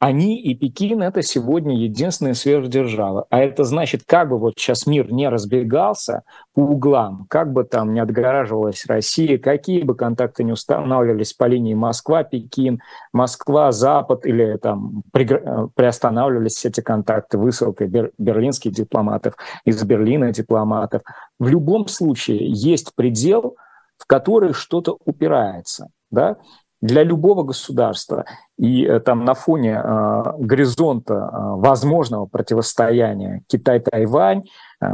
они 0.01 0.41
и 0.41 0.55
Пекин– 0.55 1.03
это 1.05 1.21
сегодня 1.21 1.77
единственные 1.77 2.35
сверхдержавы. 2.35 3.25
А 3.29 3.41
это 3.41 3.65
значит, 3.65 4.03
как 4.07 4.31
бы 4.31 4.39
вот 4.39 4.55
сейчас 4.57 4.87
мир 4.87 5.13
не 5.13 5.29
разбегался 5.29 6.23
по 6.55 6.61
углам, 6.61 7.27
как 7.29 7.53
бы 7.53 7.65
там 7.65 7.93
не 7.93 8.01
отгораживалась 8.01 8.87
Россия, 8.87 9.37
какие 9.37 9.83
бы 9.83 9.95
контакты 9.95 10.43
не 10.43 10.53
устанавливались 10.53 11.35
по 11.35 11.45
линии 11.45 11.75
Москва-Пекин, 11.75 12.81
Москва-Запад, 13.13 14.25
или 14.25 14.57
там 14.57 15.03
э, 15.13 15.69
приостанавливались 15.75 16.65
эти 16.65 16.81
контакты 16.81 17.37
высылкой 17.37 17.89
бер, 17.89 18.11
берлинских 18.17 18.73
дипломатов, 18.73 19.35
из 19.67 19.83
Берлина 19.85 20.33
дипломатов. 20.33 21.03
В 21.39 21.49
любом 21.49 21.89
случае 21.89 22.51
есть 22.51 22.95
предел, 22.95 23.57
в 23.99 24.07
который 24.07 24.55
что-то 24.55 24.97
упирается. 25.05 25.89
Да? 26.11 26.39
Для 26.81 27.03
любого 27.03 27.43
государства. 27.43 28.25
И 28.57 28.85
э, 28.85 29.01
там 29.01 29.25
на 29.25 29.35
фоне 29.35 29.83
э, 29.83 30.23
горизонта 30.39 31.15
э, 31.15 31.29
возможного 31.33 32.27
противостояния 32.27 33.43
Китай-Тайвань, 33.49 34.45
э, 34.81 34.87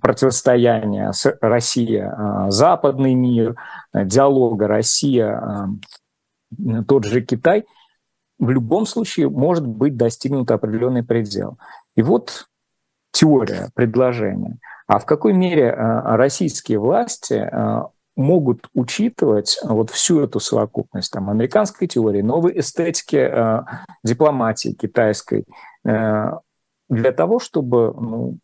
противостояния 0.00 1.12
с 1.12 1.34
Россия-Западный 1.40 3.14
мир, 3.14 3.56
диалога 3.94 4.68
Россия, 4.68 5.68
тот 6.86 7.04
же 7.04 7.22
Китай, 7.22 7.64
в 8.38 8.50
любом 8.50 8.86
случае 8.86 9.28
может 9.28 9.66
быть 9.66 9.96
достигнут 9.96 10.50
определенный 10.50 11.02
предел. 11.02 11.58
И 11.96 12.02
вот 12.02 12.46
теория 13.12 13.70
предложения. 13.74 14.58
А 14.86 14.98
в 14.98 15.06
какой 15.06 15.32
мере 15.32 15.70
российские 15.70 16.78
власти 16.78 17.50
могут 18.18 18.68
учитывать 18.74 19.60
вот 19.62 19.90
всю 19.90 20.20
эту 20.20 20.40
совокупность 20.40 21.12
там, 21.12 21.30
американской 21.30 21.86
теории, 21.86 22.20
новой 22.20 22.58
эстетики 22.58 23.16
э, 23.16 23.60
дипломатии 24.02 24.72
китайской, 24.72 25.44
э, 25.86 26.32
для 26.88 27.12
того, 27.12 27.38
чтобы 27.38 27.94
ну, 27.94 28.38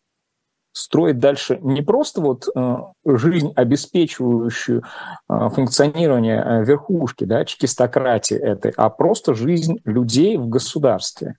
строить 0.71 1.19
дальше 1.19 1.59
не 1.61 1.81
просто 1.81 2.21
вот 2.21 2.47
э, 2.55 2.75
жизнь, 3.05 3.51
обеспечивающую 3.53 4.81
э, 4.81 5.49
функционирование 5.49 6.41
э, 6.41 6.63
верхушки, 6.63 7.25
да, 7.25 7.43
чекистократии 7.43 8.37
этой, 8.37 8.71
а 8.77 8.89
просто 8.89 9.33
жизнь 9.33 9.79
людей 9.83 10.37
в 10.37 10.47
государстве. 10.47 11.37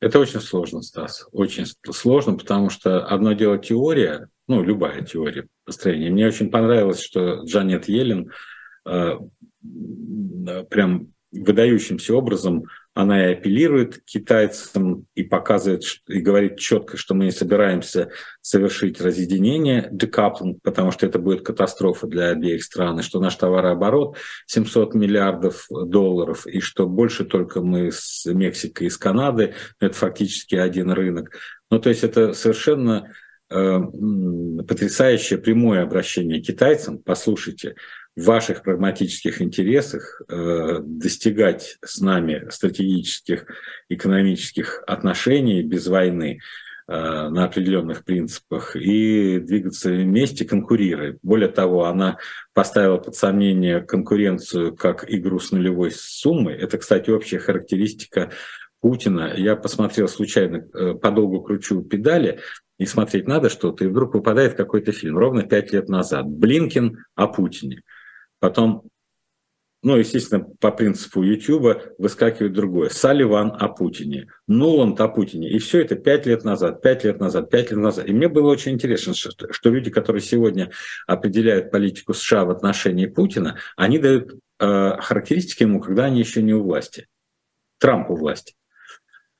Это 0.00 0.18
очень 0.18 0.40
сложно, 0.40 0.80
Стас, 0.80 1.28
очень 1.32 1.66
сложно, 1.92 2.38
потому 2.38 2.70
что 2.70 3.04
одно 3.04 3.34
дело 3.34 3.58
теория, 3.58 4.28
ну, 4.48 4.62
любая 4.62 5.02
теория 5.02 5.46
построения. 5.64 6.10
Мне 6.10 6.26
очень 6.26 6.50
понравилось, 6.50 7.00
что 7.00 7.44
Джанет 7.44 7.88
Йеллен 7.88 8.30
э, 8.86 9.18
прям 10.68 11.12
выдающимся 11.32 12.14
образом 12.14 12.64
она 12.94 13.30
и 13.30 13.32
апеллирует 13.32 13.98
к 13.98 14.04
китайцам 14.04 15.06
и 15.14 15.22
показывает 15.22 15.82
и 16.08 16.20
говорит 16.20 16.58
четко, 16.58 16.98
что 16.98 17.14
мы 17.14 17.24
не 17.24 17.30
собираемся 17.30 18.10
совершить 18.42 19.00
разъединение, 19.00 19.88
decoupling, 19.90 20.58
потому 20.62 20.90
что 20.90 21.06
это 21.06 21.18
будет 21.18 21.44
катастрофа 21.44 22.06
для 22.06 22.28
обеих 22.28 22.62
стран, 22.62 23.00
и 23.00 23.02
что 23.02 23.18
наш 23.18 23.36
товарооборот 23.36 24.18
700 24.46 24.94
миллиардов 24.94 25.66
долларов, 25.70 26.46
и 26.46 26.60
что 26.60 26.86
больше 26.86 27.24
только 27.24 27.62
мы 27.62 27.90
с 27.92 28.26
Мексикой 28.26 28.88
и 28.88 28.90
с 28.90 28.98
Канадой, 28.98 29.54
это 29.80 29.94
фактически 29.94 30.56
один 30.56 30.90
рынок. 30.90 31.34
Ну, 31.70 31.78
то 31.78 31.88
есть 31.88 32.04
это 32.04 32.34
совершенно 32.34 33.10
потрясающее 34.66 35.38
прямое 35.38 35.82
обращение 35.82 36.40
к 36.40 36.46
китайцам. 36.46 36.98
Послушайте, 36.98 37.74
в 38.16 38.24
ваших 38.24 38.62
прагматических 38.62 39.40
интересах 39.40 40.20
э, 40.28 40.80
достигать 40.82 41.78
с 41.82 42.00
нами 42.00 42.46
стратегических 42.50 43.46
экономических 43.88 44.82
отношений 44.86 45.62
без 45.62 45.86
войны 45.86 46.40
э, 46.88 46.92
на 46.92 47.44
определенных 47.44 48.04
принципах 48.04 48.76
и 48.76 49.38
двигаться 49.38 49.90
вместе, 49.90 50.44
конкурируя. 50.44 51.18
Более 51.22 51.48
того, 51.48 51.86
она 51.86 52.18
поставила 52.52 52.98
под 52.98 53.14
сомнение 53.14 53.80
конкуренцию 53.80 54.76
как 54.76 55.10
игру 55.10 55.38
с 55.38 55.50
нулевой 55.50 55.90
суммой. 55.90 56.54
Это, 56.54 56.76
кстати, 56.76 57.08
общая 57.08 57.38
характеристика 57.38 58.30
Путина. 58.80 59.32
Я 59.36 59.56
посмотрел 59.56 60.08
случайно, 60.08 60.60
подолгу 60.96 61.40
кручу 61.40 61.82
педали, 61.82 62.40
и 62.78 62.86
смотреть 62.86 63.28
надо 63.28 63.48
что-то, 63.48 63.84
и 63.84 63.88
вдруг 63.88 64.14
выпадает 64.14 64.54
какой-то 64.54 64.92
фильм 64.92 65.18
ровно 65.18 65.42
пять 65.42 65.72
лет 65.72 65.88
назад. 65.88 66.26
Блинкин 66.26 67.04
о 67.14 67.28
Путине. 67.28 67.82
Потом, 68.40 68.88
ну, 69.82 69.96
естественно, 69.96 70.44
по 70.58 70.72
принципу 70.72 71.22
YouTube 71.22 71.94
выскакивает 71.98 72.52
другое. 72.52 72.88
Салливан 72.88 73.52
о 73.58 73.68
Путине. 73.68 74.28
Нуланд 74.48 75.00
о 75.00 75.08
Путине. 75.08 75.50
И 75.50 75.58
все 75.58 75.80
это 75.80 75.94
пять 75.94 76.26
лет 76.26 76.44
назад, 76.44 76.82
пять 76.82 77.04
лет 77.04 77.20
назад, 77.20 77.50
пять 77.50 77.70
лет 77.70 77.78
назад. 77.78 78.08
И 78.08 78.12
мне 78.12 78.28
было 78.28 78.50
очень 78.50 78.72
интересно, 78.72 79.14
что, 79.14 79.30
что 79.52 79.70
люди, 79.70 79.90
которые 79.90 80.22
сегодня 80.22 80.70
определяют 81.06 81.70
политику 81.70 82.14
США 82.14 82.44
в 82.44 82.50
отношении 82.50 83.06
Путина, 83.06 83.58
они 83.76 83.98
дают 83.98 84.34
э, 84.58 84.96
характеристики 84.98 85.62
ему, 85.62 85.80
когда 85.80 86.06
они 86.06 86.18
еще 86.18 86.42
не 86.42 86.54
у 86.54 86.62
власти. 86.62 87.06
Трамп 87.78 88.10
у 88.10 88.16
власти. 88.16 88.54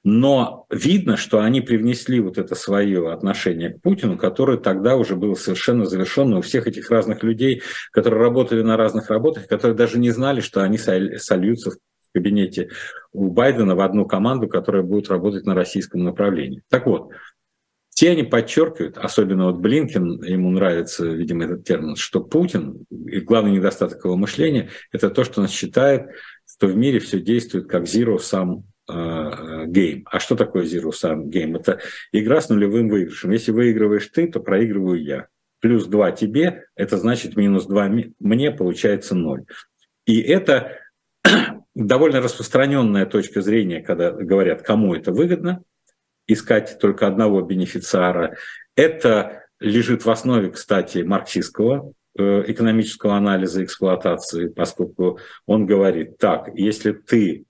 Но 0.05 0.67
видно, 0.69 1.17
что 1.17 1.41
они 1.41 1.61
привнесли 1.61 2.19
вот 2.19 2.37
это 2.37 2.57
свое 2.57 3.13
отношение 3.13 3.71
к 3.71 3.83
Путину, 3.83 4.19
которое 4.19 4.59
тогда 4.59 4.97
уже 4.97 5.15
было 5.15 5.35
совершенно 5.35 5.85
завершено 5.85 6.39
у 6.39 6.43
всех 6.43 6.67
этих 6.67 6.91
разных 6.91 7.23
людей, 7.23 7.63
которые 7.93 8.21
работали 8.21 8.63
на 8.63 8.77
разных 8.77 9.11
работах, 9.11 9.47
которые 9.47 9.77
даже 9.77 9.99
не 9.99 10.11
знали, 10.11 10.41
что 10.41 10.63
они 10.63 10.77
сольются 10.77 11.71
в 11.71 11.77
кабинете 12.13 12.71
у 13.13 13.31
Байдена 13.31 13.77
в 13.77 13.81
одну 13.81 14.05
команду, 14.05 14.49
которая 14.49 14.83
будет 14.83 15.09
работать 15.09 15.47
на 15.47 15.55
российском 15.55 16.03
направлении. 16.03 16.63
Так 16.69 16.87
вот, 16.87 17.11
те 17.91 18.11
они 18.11 18.25
подчеркивают, 18.25 18.99
особенно 18.99 19.47
вот 19.47 19.61
Блинкин, 19.61 20.25
ему 20.25 20.51
нравится, 20.51 21.07
видимо, 21.07 21.45
этот 21.45 21.65
термин, 21.65 21.95
что 21.95 22.21
Путин, 22.21 22.87
и 22.91 23.21
главный 23.21 23.53
недостаток 23.53 24.05
его 24.05 24.17
мышления, 24.17 24.71
это 24.91 25.11
то, 25.11 25.23
что 25.23 25.43
он 25.43 25.49
считает, 25.49 26.09
что 26.45 26.67
в 26.67 26.77
мире 26.77 26.99
все 26.99 27.21
действует 27.21 27.69
как 27.69 27.85
zero 27.85 28.17
sum 28.17 28.63
гейм. 28.89 30.07
А 30.11 30.19
что 30.19 30.37
такое 30.37 30.65
Zero 30.65 30.91
Sum 30.91 31.25
Game? 31.29 31.59
Это 31.59 31.79
игра 32.13 32.41
с 32.41 32.49
нулевым 32.49 32.89
выигрышем. 32.89 33.31
Если 33.31 33.53
выигрываешь 33.53 34.09
ты, 34.09 34.27
то 34.27 34.41
проигрываю 34.41 35.03
я. 35.03 35.29
Плюс 35.61 35.87
2 35.87 36.11
тебе, 36.13 36.67
это 36.75 36.97
значит 36.97 37.37
минус 37.37 37.67
2 37.67 37.91
мне, 38.19 38.51
получается 38.51 39.15
0. 39.15 39.45
И 40.07 40.21
это 40.21 40.79
довольно 41.75 42.21
распространенная 42.21 43.07
точка 43.07 43.43
зрения, 43.43 43.81
когда 43.81 44.11
говорят, 44.11 44.63
кому 44.63 44.95
это 44.95 45.13
выгодно, 45.13 45.63
искать 46.27 46.79
только 46.81 47.07
одного 47.07 47.43
бенефициара. 47.43 48.37
Это 48.75 49.45
лежит 49.61 50.05
в 50.05 50.11
основе, 50.11 50.51
кстати, 50.51 50.99
марксистского 50.99 51.93
э, 52.19 52.45
экономического 52.49 53.17
анализа 53.17 53.63
эксплуатации, 53.63 54.49
поскольку 54.49 55.21
он 55.47 55.67
говорит, 55.67 56.19
так, 56.19 56.49
если 56.55 56.91
ты 56.91 57.45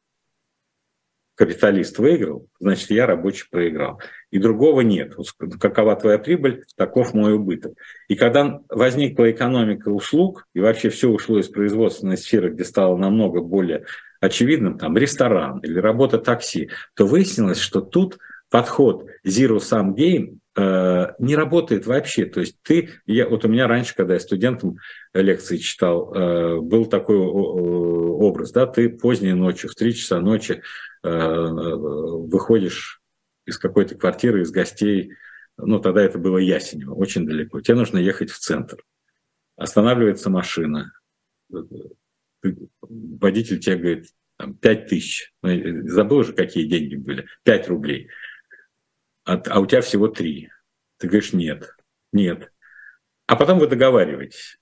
капиталист 1.43 1.99
выиграл, 1.99 2.47
значит, 2.61 2.90
я 2.90 3.05
рабочий 3.05 3.47
проиграл. 3.51 4.01
И 4.30 4.38
другого 4.38 4.82
нет. 4.82 5.16
Какова 5.61 5.97
твоя 5.97 6.16
прибыль, 6.20 6.62
таков 6.76 7.14
мой 7.14 7.34
убыток. 7.34 7.72
И 8.07 8.14
когда 8.14 8.61
возникла 8.68 9.28
экономика 9.28 9.88
услуг, 9.88 10.47
и 10.55 10.61
вообще 10.61 10.88
все 10.88 11.09
ушло 11.09 11.40
из 11.40 11.49
производственной 11.49 12.16
сферы, 12.16 12.51
где 12.51 12.64
стало 12.64 12.97
намного 12.97 13.40
более 13.40 13.86
очевидным, 14.20 14.78
там, 14.78 14.97
ресторан 14.97 15.59
или 15.64 15.80
работа 15.80 16.18
такси, 16.18 16.70
то 16.95 17.07
выяснилось, 17.09 17.59
что 17.59 17.80
тут 17.80 18.18
подход 18.49 19.07
Zero 19.26 19.57
Sum 19.57 19.97
Game 19.97 20.38
не 20.55 21.34
работает 21.34 21.86
вообще. 21.86 22.26
То 22.26 22.40
есть 22.40 22.57
ты, 22.62 22.90
я, 23.07 23.26
вот 23.28 23.44
у 23.44 23.48
меня 23.48 23.66
раньше, 23.66 23.94
когда 23.94 24.14
я 24.14 24.20
студентам 24.20 24.76
лекции 25.14 25.57
читал, 25.57 26.14
э, 26.14 26.61
был 26.61 26.86
такой 26.86 27.16
образ, 27.16 28.53
да, 28.53 28.66
ты 28.66 28.90
поздней 28.90 29.32
ночью, 29.32 29.70
в 29.70 29.74
3 29.74 29.94
часа 29.94 30.20
ночи 30.20 30.62
Э, 31.05 31.48
выходишь 31.48 33.00
из 33.44 33.59
какой-то 33.59 33.96
квартиры, 33.96 34.42
из 34.42 34.53
гостей, 34.53 35.14
ну, 35.57 35.80
тогда 35.80 36.03
это 36.03 36.18
было 36.18 36.38
Ясенево, 36.38 36.94
очень 36.94 37.26
далеко. 37.26 37.61
Тебе 37.61 37.74
нужно 37.74 37.98
ехать 37.98 38.30
в 38.30 38.38
центр. 38.38 38.78
Останавливается 39.57 40.30
машина. 40.30 40.92
водитель 42.82 43.59
тебе 43.59 43.76
говорит, 43.76 44.07
там, 44.38 44.55
5 44.55 44.86
тысяч. 44.86 45.32
Ну, 45.42 45.88
забыл 45.88 46.18
уже, 46.18 46.32
какие 46.34 46.68
деньги 46.68 46.94
были. 46.94 47.26
5 47.42 47.68
рублей. 47.68 48.09
А, 49.24 49.40
а 49.46 49.60
у 49.60 49.66
тебя 49.66 49.80
всего 49.80 50.08
3. 50.08 50.50
Ты 50.98 51.06
говоришь, 51.06 51.32
нет, 51.32 51.74
нет. 52.12 52.52
А 53.26 53.36
потом 53.36 53.58
вы 53.58 53.66
договариваетесь. 53.66 54.58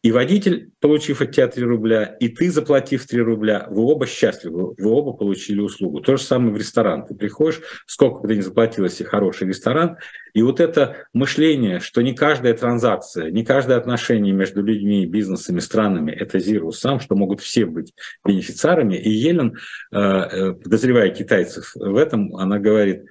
И 0.00 0.12
водитель, 0.12 0.70
получив 0.78 1.20
от 1.20 1.32
тебя 1.32 1.48
3 1.48 1.64
рубля, 1.64 2.04
и 2.20 2.28
ты, 2.28 2.52
заплатив 2.52 3.04
3 3.04 3.20
рубля, 3.20 3.66
вы 3.68 3.82
оба 3.82 4.06
счастливы, 4.06 4.74
вы 4.78 4.90
оба 4.90 5.12
получили 5.12 5.60
услугу. 5.60 6.00
То 6.00 6.16
же 6.16 6.22
самое 6.22 6.52
в 6.52 6.56
ресторан. 6.56 7.04
Ты 7.04 7.16
приходишь, 7.16 7.60
сколько 7.84 8.20
бы 8.20 8.28
ты 8.28 8.36
ни 8.36 8.40
заплатил, 8.40 8.84
если 8.84 9.02
хороший 9.02 9.48
ресторан, 9.48 9.96
и 10.34 10.42
вот 10.42 10.60
это 10.60 11.08
мышление, 11.12 11.80
что 11.80 12.00
не 12.00 12.14
каждая 12.14 12.54
транзакция, 12.54 13.32
не 13.32 13.44
каждое 13.44 13.76
отношение 13.76 14.32
между 14.32 14.62
людьми, 14.62 15.04
бизнесами, 15.04 15.58
странами– 15.58 16.12
это 16.12 16.38
zero 16.38 16.70
сам, 16.70 17.00
что 17.00 17.16
могут 17.16 17.40
все 17.40 17.66
быть 17.66 17.92
бенефициарами. 18.24 18.94
И 18.94 19.10
Елен, 19.10 19.56
э, 19.90 19.98
э, 19.98 20.52
подозревая 20.52 21.10
китайцев 21.10 21.72
в 21.74 21.96
этом, 21.96 22.36
она 22.36 22.60
говорит, 22.60 23.02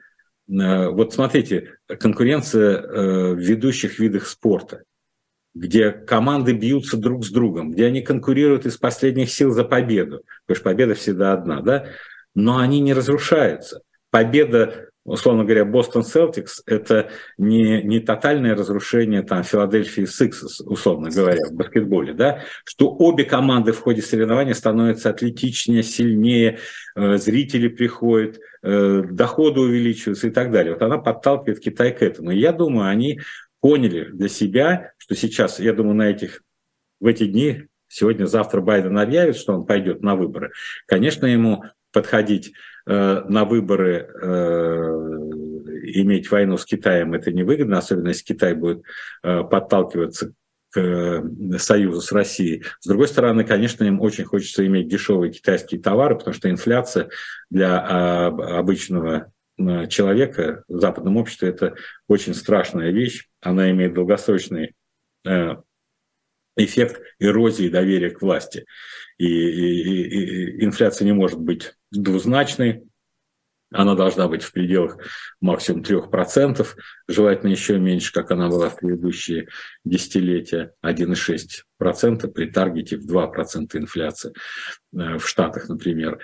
вот 0.48 1.14
смотрите, 1.14 1.78
конкуренция 1.88 3.34
в 3.34 3.36
ведущих 3.36 4.00
видах 4.00 4.28
спорта– 4.28 4.84
где 5.58 5.92
команды 5.92 6.54
бьются 6.54 6.98
друг 6.98 7.26
с 7.26 7.32
другом, 7.32 7.72
где 7.72 7.86
они 7.86 8.02
конкурируют 8.02 8.66
из 8.66 8.78
последних 8.78 9.30
сил 9.32 9.52
за 9.52 9.64
победу, 9.64 10.22
потому 10.46 10.56
что 10.56 10.64
победа 10.64 10.94
всегда 10.94 11.34
одна, 11.34 11.62
да, 11.62 11.88
но 12.36 12.58
они 12.60 12.80
не 12.80 12.94
разрушаются. 12.94 13.82
Победа, 14.12 14.90
условно 15.04 15.44
говоря, 15.44 15.66
Бостон 15.66 16.04
Селтикс– 16.04 16.62
это 16.66 17.10
не, 17.38 17.82
не 17.82 18.00
тотальное 18.00 18.56
разрушение 18.56 19.24
там 19.24 19.44
Филадельфии 19.44 20.06
Сиксес, 20.06 20.62
условно 20.62 21.10
говоря, 21.10 21.40
в 21.50 21.54
баскетболе, 21.54 22.14
да, 22.14 22.44
что 22.64 22.90
обе 22.92 23.26
команды 23.26 23.72
в 23.72 23.80
ходе 23.80 24.02
соревнования 24.02 24.54
становятся 24.54 25.10
атлетичнее, 25.10 25.84
сильнее, 25.84 26.60
э, 26.96 27.18
зрители 27.18 27.68
приходят, 27.68 28.38
э, 28.38 28.40
доходы 28.68 29.60
увеличиваются 29.62 30.28
и 30.28 30.32
так 30.32 30.52
далее. 30.52 30.74
Вот 30.74 30.82
она 30.82 30.98
подталкивает 30.98 31.60
Китай 31.60 31.96
к 31.96 32.02
этому. 32.02 32.32
И 32.32 32.40
я 32.40 32.52
думаю, 32.52 32.90
они 32.90 33.22
поняли 33.62 34.06
для 34.06 34.30
себя, 34.30 34.92
что 34.98 35.16
сейчас, 35.16 35.60
я 35.60 35.74
думаю, 35.74 35.96
на 35.96 36.10
этих, 36.10 36.42
в 37.00 37.08
эти 37.08 37.26
дни, 37.26 37.68
сегодня-завтра 37.88 38.62
Байден 38.62 38.98
объявит, 38.98 39.38
что 39.38 39.54
он 39.54 39.66
пойдет 39.66 40.02
на 40.02 40.16
выборы, 40.16 40.52
конечно, 40.86 41.26
ему 41.26 41.64
подходить 41.92 42.54
э, 42.86 43.24
на 43.28 43.46
выборы, 43.46 44.10
э, 44.22 44.28
иметь 45.94 46.30
войну 46.30 46.58
с 46.58 46.66
Китаем, 46.66 47.14
это 47.14 47.32
невыгодно, 47.32 47.78
особенно 47.78 48.10
если 48.10 48.26
Китай 48.26 48.54
будет 48.54 48.84
э, 49.24 49.44
подталкиваться 49.44 50.34
э, 50.78 51.58
союзу 51.58 52.02
с 52.02 52.12
Россией. 52.12 52.64
С 52.80 52.88
другой 52.88 53.08
стороны, 53.08 53.44
конечно, 53.44 53.84
им 53.84 54.02
очень 54.02 54.26
хочется 54.26 54.66
иметь 54.66 54.88
дешевые 54.88 55.32
китайские 55.32 55.82
товары, 55.82 56.18
потому 56.18 56.34
что 56.34 56.50
инфляция 56.50 57.10
для 57.50 57.78
э, 57.78 58.42
обычного 58.58 59.32
человека 59.90 60.64
в 60.68 60.80
западном 60.80 61.18
обществе 61.18 61.50
это 61.50 61.76
очень 62.08 62.36
страшная 62.36 62.92
вещь. 62.92 63.28
Она 63.42 63.72
имеет 63.72 63.96
долгосрочный 63.96 64.76
э, 65.26 65.56
эффект 66.56 67.02
эрозии 67.20 67.70
доверия 67.70 68.12
к 68.12 68.22
власти. 68.22 68.66
И, 69.18 69.26
и, 69.26 70.04
и 70.04 70.64
инфляция 70.64 71.06
не 71.06 71.14
может 71.14 71.40
быть 71.40 71.74
двузначной, 71.92 72.87
она 73.72 73.96
должна 73.96 74.28
быть 74.28 74.44
в 74.44 74.52
пределах 74.52 74.98
максимум 75.42 75.82
3%, 75.82 76.66
желательно 77.08 77.52
еще 77.52 77.78
меньше, 77.80 78.14
как 78.14 78.32
она 78.32 78.50
была 78.50 78.70
в 78.70 78.78
предыдущие 78.78 79.48
десятилетия, 79.84 80.74
1,6% 80.86 82.28
при 82.30 82.46
таргете 82.46 82.98
в 82.98 83.10
2% 83.12 83.78
инфляции 83.78 84.34
э, 84.94 85.18
в 85.18 85.28
Штатах, 85.28 85.70
например. 85.70 86.20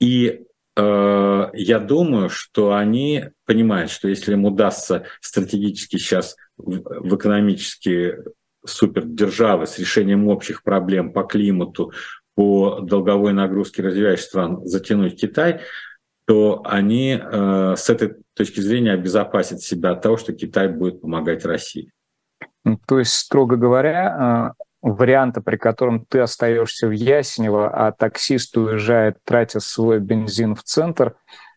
И 0.00 0.46
Э, 0.76 1.48
я 1.54 1.78
думаю, 1.78 2.28
что 2.28 2.74
они 2.74 3.24
понимают, 3.46 3.90
что 3.90 4.08
если 4.08 4.34
им 4.34 4.44
удастся 4.44 5.04
стратегически 5.20 5.96
сейчас 5.96 6.36
в 6.58 7.16
экономические 7.16 8.24
супердержавы 8.64 9.66
с 9.66 9.78
решением 9.78 10.28
общих 10.28 10.62
проблем 10.62 11.12
по 11.12 11.22
климату, 11.22 11.92
по 12.34 12.80
долговой 12.80 13.32
нагрузке 13.32 13.82
развивающихся 13.82 14.28
стран 14.28 14.66
затянуть 14.66 15.18
Китай, 15.18 15.62
то 16.26 16.62
они 16.64 17.18
э, 17.20 17.74
с 17.76 17.88
этой 17.88 18.16
точки 18.34 18.60
зрения 18.60 18.92
обезопасят 18.92 19.62
себя 19.62 19.92
от 19.92 20.02
того, 20.02 20.16
что 20.16 20.32
Китай 20.32 20.68
будет 20.68 21.00
помогать 21.00 21.44
России. 21.44 21.90
Ну, 22.64 22.78
то 22.86 22.98
есть, 22.98 23.12
строго 23.12 23.56
говоря, 23.56 24.52
э, 24.56 24.62
варианта, 24.82 25.40
при 25.40 25.56
котором 25.56 26.04
ты 26.04 26.18
остаешься 26.18 26.88
в 26.88 26.90
Ясенево, 26.90 27.70
а 27.70 27.92
таксист 27.92 28.56
уезжает, 28.56 29.18
тратя 29.24 29.60
свой 29.60 30.00
бензин 30.00 30.56
в 30.56 30.64
центр, 30.64 31.14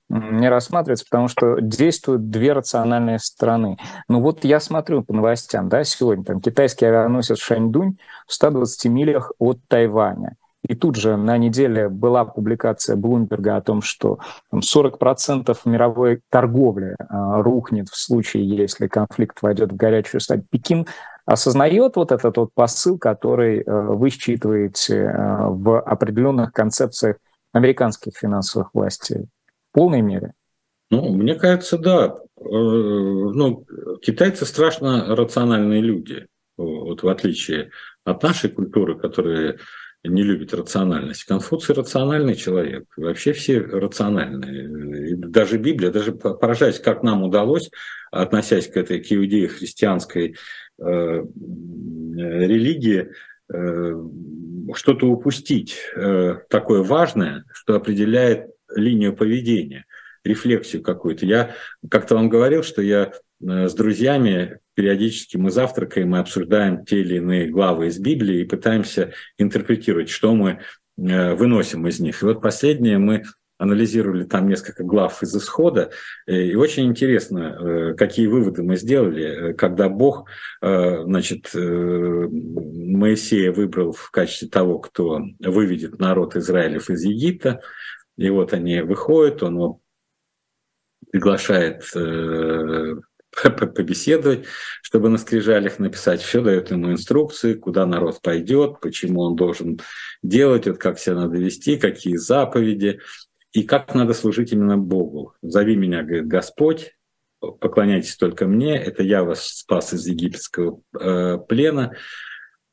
не 0.09 0.49
рассматривается, 0.49 1.05
потому 1.05 1.27
что 1.27 1.59
действуют 1.61 2.29
две 2.29 2.53
рациональные 2.53 3.19
стороны. 3.19 3.77
Ну 4.07 4.21
вот 4.21 4.43
я 4.43 4.59
смотрю 4.59 5.03
по 5.03 5.13
новостям, 5.13 5.69
да, 5.69 5.83
сегодня 5.83 6.23
там 6.23 6.41
китайский 6.41 6.85
авианосец 6.85 7.37
Шаньдунь 7.37 7.97
в 8.25 8.33
120 8.33 8.85
милях 8.85 9.31
от 9.37 9.59
Тайваня. 9.67 10.35
И 10.67 10.75
тут 10.75 10.97
же 10.97 11.15
на 11.15 11.37
неделе 11.37 11.87
была 11.87 12.25
публикация 12.25 12.95
Блумберга 12.97 13.55
о 13.55 13.61
том, 13.61 13.81
что 13.81 14.19
40% 14.53 15.57
мировой 15.65 16.21
торговли 16.29 16.95
а, 16.99 17.41
рухнет 17.41 17.87
в 17.87 17.95
случае, 17.95 18.47
если 18.47 18.87
конфликт 18.87 19.41
войдет 19.41 19.71
в 19.71 19.77
горячую 19.77 20.19
стадию. 20.19 20.45
Пекин 20.49 20.85
осознает 21.25 21.95
вот 21.95 22.11
этот 22.11 22.37
вот 22.37 22.53
посыл, 22.53 22.97
который 22.97 23.59
э, 23.59 23.63
вы 23.65 24.09
считываете 24.09 24.95
э, 24.95 25.47
в 25.47 25.79
определенных 25.79 26.51
концепциях 26.51 27.17
американских 27.53 28.13
финансовых 28.17 28.73
властей 28.73 29.27
в 29.69 29.73
полной 29.73 30.01
мере? 30.01 30.33
Ну, 30.89 31.13
мне 31.13 31.35
кажется, 31.35 31.77
да. 31.77 32.15
Э, 32.37 32.41
ну, 32.41 33.65
китайцы 34.01 34.45
страшно 34.45 35.15
рациональные 35.15 35.81
люди, 35.81 36.25
вот 36.57 37.03
в 37.03 37.07
отличие 37.07 37.69
от 38.03 38.23
нашей 38.23 38.49
культуры, 38.49 38.97
которая 38.97 39.59
не 40.03 40.23
любит 40.23 40.53
рациональность. 40.53 41.23
Конфуций 41.25 41.75
рациональный 41.75 42.35
человек. 42.35 42.85
Вообще 42.95 43.33
все 43.33 43.59
рациональные. 43.59 45.15
Даже 45.17 45.57
Библия, 45.57 45.91
даже 45.91 46.13
поражаясь, 46.13 46.79
как 46.79 47.03
нам 47.03 47.23
удалось, 47.23 47.69
относясь 48.11 48.67
к 48.67 48.77
этой 48.77 49.01
к 49.01 49.11
иудеи-христианской 49.11 50.35
Э, 50.81 51.23
религии 52.15 53.09
э, 53.51 54.03
что-то 54.73 55.07
упустить 55.07 55.77
э, 55.95 56.37
такое 56.49 56.83
важное, 56.83 57.43
что 57.53 57.75
определяет 57.75 58.47
линию 58.73 59.15
поведения, 59.15 59.85
рефлексию 60.23 60.81
какую-то. 60.81 61.25
Я 61.25 61.55
как-то 61.89 62.15
вам 62.15 62.29
говорил, 62.29 62.63
что 62.63 62.81
я 62.81 63.11
с 63.41 63.73
друзьями 63.73 64.59
периодически 64.73 65.37
мы 65.37 65.51
завтракаем, 65.51 66.09
мы 66.09 66.19
обсуждаем 66.19 66.85
те 66.85 67.01
или 67.01 67.17
иные 67.17 67.47
главы 67.47 67.87
из 67.87 67.99
Библии 67.99 68.41
и 68.41 68.45
пытаемся 68.45 69.13
интерпретировать, 69.37 70.09
что 70.09 70.33
мы 70.35 70.59
выносим 70.97 71.87
из 71.87 71.99
них. 71.99 72.21
И 72.21 72.25
вот 72.25 72.41
последнее 72.41 72.97
мы 72.97 73.23
анализировали 73.59 74.23
там 74.23 74.47
несколько 74.47 74.83
глав 74.83 75.21
из 75.21 75.35
исхода, 75.35 75.91
э, 76.25 76.43
и 76.43 76.55
очень 76.55 76.85
интересно, 76.87 77.39
э, 77.39 77.93
какие 77.93 78.27
выводы 78.27 78.63
мы 78.63 78.77
сделали, 78.77 79.51
э, 79.51 79.53
когда 79.53 79.89
Бог, 79.89 80.29
значит, 80.61 81.51
Моисея 81.53 83.51
выбрал 83.51 83.91
в 83.91 84.09
качестве 84.11 84.47
того, 84.47 84.79
кто 84.79 85.21
выведет 85.39 85.99
народ 85.99 86.37
Израилев 86.37 86.89
из 86.89 87.03
Египта, 87.03 87.61
и 88.17 88.29
вот 88.29 88.53
они 88.53 88.81
выходят, 88.81 89.43
он 89.43 89.55
его 89.55 89.81
приглашает 91.11 91.83
побеседовать, 93.43 94.45
чтобы 94.81 95.09
на 95.09 95.17
скрижалях 95.17 95.79
написать. 95.79 96.21
Все 96.21 96.41
дает 96.41 96.71
ему 96.71 96.91
инструкции, 96.91 97.53
куда 97.53 97.85
народ 97.85 98.21
пойдет, 98.21 98.79
почему 98.81 99.21
он 99.21 99.35
должен 99.35 99.79
делать, 100.23 100.67
вот 100.67 100.77
как 100.77 100.99
себя 100.99 101.15
надо 101.15 101.37
вести, 101.37 101.77
какие 101.77 102.15
заповеди 102.15 102.99
и 103.51 103.63
как 103.63 103.95
надо 103.95 104.13
служить 104.13 104.51
именно 104.51 104.77
Богу. 104.77 105.33
«Зови 105.41 105.75
меня,— 105.75 106.03
говорит 106.03 106.27
Господь,— 106.27 106.95
поклоняйтесь 107.39 108.15
только 108.15 108.45
мне, 108.45 108.77
это 108.77 109.03
я 109.03 109.23
вас 109.23 109.47
спас 109.47 109.93
из 109.93 110.05
египетского 110.07 110.81
э, 110.99 111.37
плена». 111.47 111.95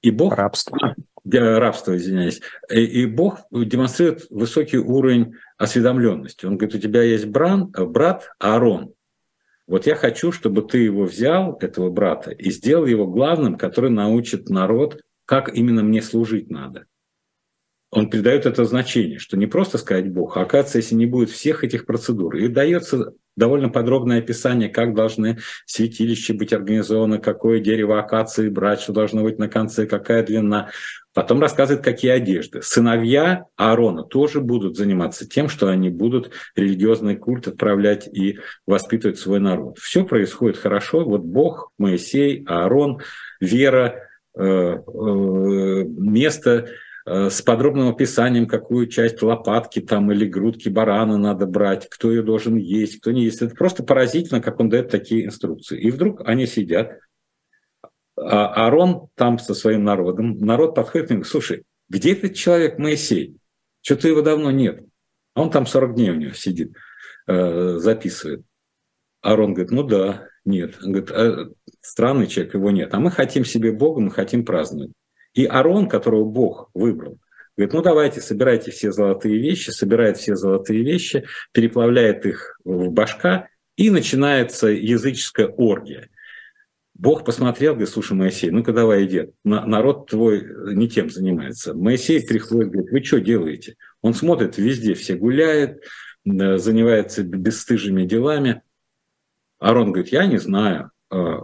И 0.03 0.11
Бог... 0.11 0.35
Рабство. 0.37 0.95
Рабство, 1.25 1.97
извиняюсь. 1.97 2.41
И, 2.71 2.85
и 2.85 3.07
Бог 3.07 3.41
демонстрирует 3.51 4.27
высокий 4.31 4.79
уровень 4.79 5.35
осведомленности. 5.59 6.47
Он 6.47 6.57
говорит, 6.57 6.77
у 6.77 6.79
тебя 6.79 7.03
есть 7.03 7.27
бран, 7.27 7.73
брат 7.73 8.31
Аарон. 8.39 8.93
Вот 9.67 9.87
я 9.87 9.97
хочу, 9.97 10.31
чтобы 10.31 10.63
ты 10.63 10.79
его 10.79 11.05
взял, 11.05 11.57
этого 11.61 11.91
брата, 11.91 12.31
и 12.31 12.51
сделал 12.51 12.87
его 12.87 13.07
главным, 13.07 13.57
который 13.57 13.91
научит 13.91 14.49
народ, 14.49 15.01
как 15.25 15.53
именно 15.55 15.83
мне 15.83 16.03
служить 16.03 16.51
надо. 16.51 16.87
Он 17.91 18.11
придает 18.11 18.47
это 18.47 18.65
значение, 18.65 19.19
что 19.19 19.37
не 19.37 19.47
просто 19.47 19.79
сказать 19.79 20.11
Бог, 20.13 20.37
а 20.37 20.43
оказывается, 20.43 20.79
если 20.79 20.95
не 20.95 21.07
будет 21.07 21.31
всех 21.31 21.65
этих 21.65 21.87
процедур, 21.87 22.37
и 22.37 22.49
дается 22.49 23.13
довольно 23.37 23.69
подробное 23.69 24.19
описание, 24.19 24.69
как 24.69 24.95
должны 24.95 25.39
святилища 25.67 26.35
быть 26.35 26.53
организованы, 26.53 27.19
какое 27.19 27.61
дерево 27.61 27.99
акации 27.99 28.49
брать, 28.49 28.81
что 28.81 28.93
должно 28.93 29.23
быть 29.23 29.39
на 29.39 29.49
конце, 29.49 29.87
какая 29.87 30.25
длина. 30.25 30.71
Потом 31.13 31.41
рассказывает, 31.41 31.85
какие 31.85 32.11
одежды. 32.11 32.61
Сыновья 32.63 33.45
Аарона 33.57 34.03
тоже 34.03 34.41
будут 34.41 34.77
заниматься 34.77 35.29
тем, 35.29 35.49
что 35.49 35.69
они 35.69 35.91
будут 35.91 36.31
религиозный 36.57 37.17
культ 37.17 37.49
отправлять 37.49 38.07
и 38.07 38.39
воспитывать 38.67 39.19
свой 39.19 39.41
народ. 39.41 39.79
Все 39.79 40.05
происходит 40.05 40.57
хорошо. 40.57 41.05
Вот 41.05 41.23
Бог, 41.23 41.73
Моисей, 41.79 42.45
Аарон, 42.47 43.01
вера, 43.41 43.97
э, 44.35 44.43
э, 44.43 44.79
место 44.85 46.69
с 47.07 47.41
подробным 47.41 47.89
описанием, 47.89 48.47
какую 48.47 48.89
часть 48.89 49.23
лопатки 49.23 49.81
там 49.81 50.11
или 50.11 50.27
грудки 50.27 50.69
барана 50.69 51.17
надо 51.17 51.47
брать, 51.47 51.89
кто 51.89 52.11
ее 52.11 52.23
должен 52.23 52.57
есть, 52.57 52.99
кто 53.01 53.13
не 53.13 53.23
есть. 53.23 53.43
Это 53.43 53.55
просто 53.55 53.85
поразительно, 53.85 54.43
как 54.43 54.59
он 54.59 54.69
дает 54.69 54.91
такие 54.91 55.25
инструкции. 55.25 55.81
И 55.81 55.93
вдруг 55.93 56.23
они 56.27 56.47
сидят, 56.47 56.99
а 58.17 58.67
Арон 58.67 59.09
там 59.15 59.39
со 59.39 59.55
своим 59.55 59.85
народом, 59.85 60.39
народ 60.39 60.75
подходит 60.75 61.07
и 61.07 61.15
говорит, 61.15 61.31
слушай, 61.31 61.63
где 61.89 62.13
этот 62.13 62.35
человек 62.35 62.79
Моисей? 62.79 63.37
Что-то 63.83 64.09
его 64.09 64.23
давно 64.23 64.51
нет. 64.51 64.85
А 65.35 65.43
он 65.43 65.51
там 65.51 65.67
40 65.67 65.95
дней 65.95 66.11
у 66.11 66.15
него 66.15 66.33
сидит, 66.33 66.73
э, 67.29 67.77
записывает. 67.79 68.43
Арон 69.21 69.55
говорит, 69.55 69.71
ну 69.71 69.83
да, 69.83 70.29
нет. 70.45 70.77
Он 70.83 70.93
говорит, 70.93 71.11
а, 71.13 71.51
странный 71.83 72.27
человек, 72.27 72.55
его 72.55 72.71
нет. 72.71 72.95
А 72.95 73.01
мы 73.01 73.11
хотим 73.11 73.45
себе 73.45 73.71
Бога, 73.71 74.01
мы 74.01 74.11
хотим 74.11 74.45
праздновать. 74.45 74.93
И 75.37 75.45
Арон, 75.45 75.87
которого 75.87 76.25
Бог 76.25 76.71
выбрал, 76.73 77.19
говорит, 77.57 77.75
ну 77.75 77.83
давайте, 77.83 78.23
собирайте 78.23 78.71
все 78.71 78.91
золотые 78.91 79.37
вещи, 79.37 79.69
собирает 79.69 80.17
все 80.17 80.35
золотые 80.35 80.83
вещи, 80.83 81.27
переплавляет 81.53 82.25
их 82.25 82.59
в 82.65 82.89
башка, 82.89 83.49
и 83.77 83.91
начинается 83.91 84.69
языческая 84.69 85.49
оргия. 85.49 86.09
Бог 86.95 87.27
посмотрел, 87.27 87.75
говорит, 87.75 87.91
слушай, 87.91 88.15
Моисей, 88.15 88.51
ну-ка 88.51 88.73
давай 88.73 89.05
иди, 89.05 89.29
народ 89.45 90.09
твой 90.09 90.75
не 90.75 90.89
тем 90.89 91.11
занимается. 91.11 91.75
Моисей 91.75 92.27
приходит, 92.27 92.71
говорит, 92.71 92.91
вы 92.91 93.05
что 93.05 93.21
делаете? 93.21 93.77
Он 94.01 94.15
смотрит, 94.15 94.57
везде 94.57 94.95
все 94.95 95.17
гуляют, 95.17 95.83
э, 96.25 96.57
занимается 96.57 97.23
бесстыжими 97.23 98.07
делами. 98.07 98.63
Арон 99.59 99.93
говорит, 99.93 100.13
я 100.13 100.25
не 100.25 100.39
знаю, 100.39 100.91
э, 101.11 101.35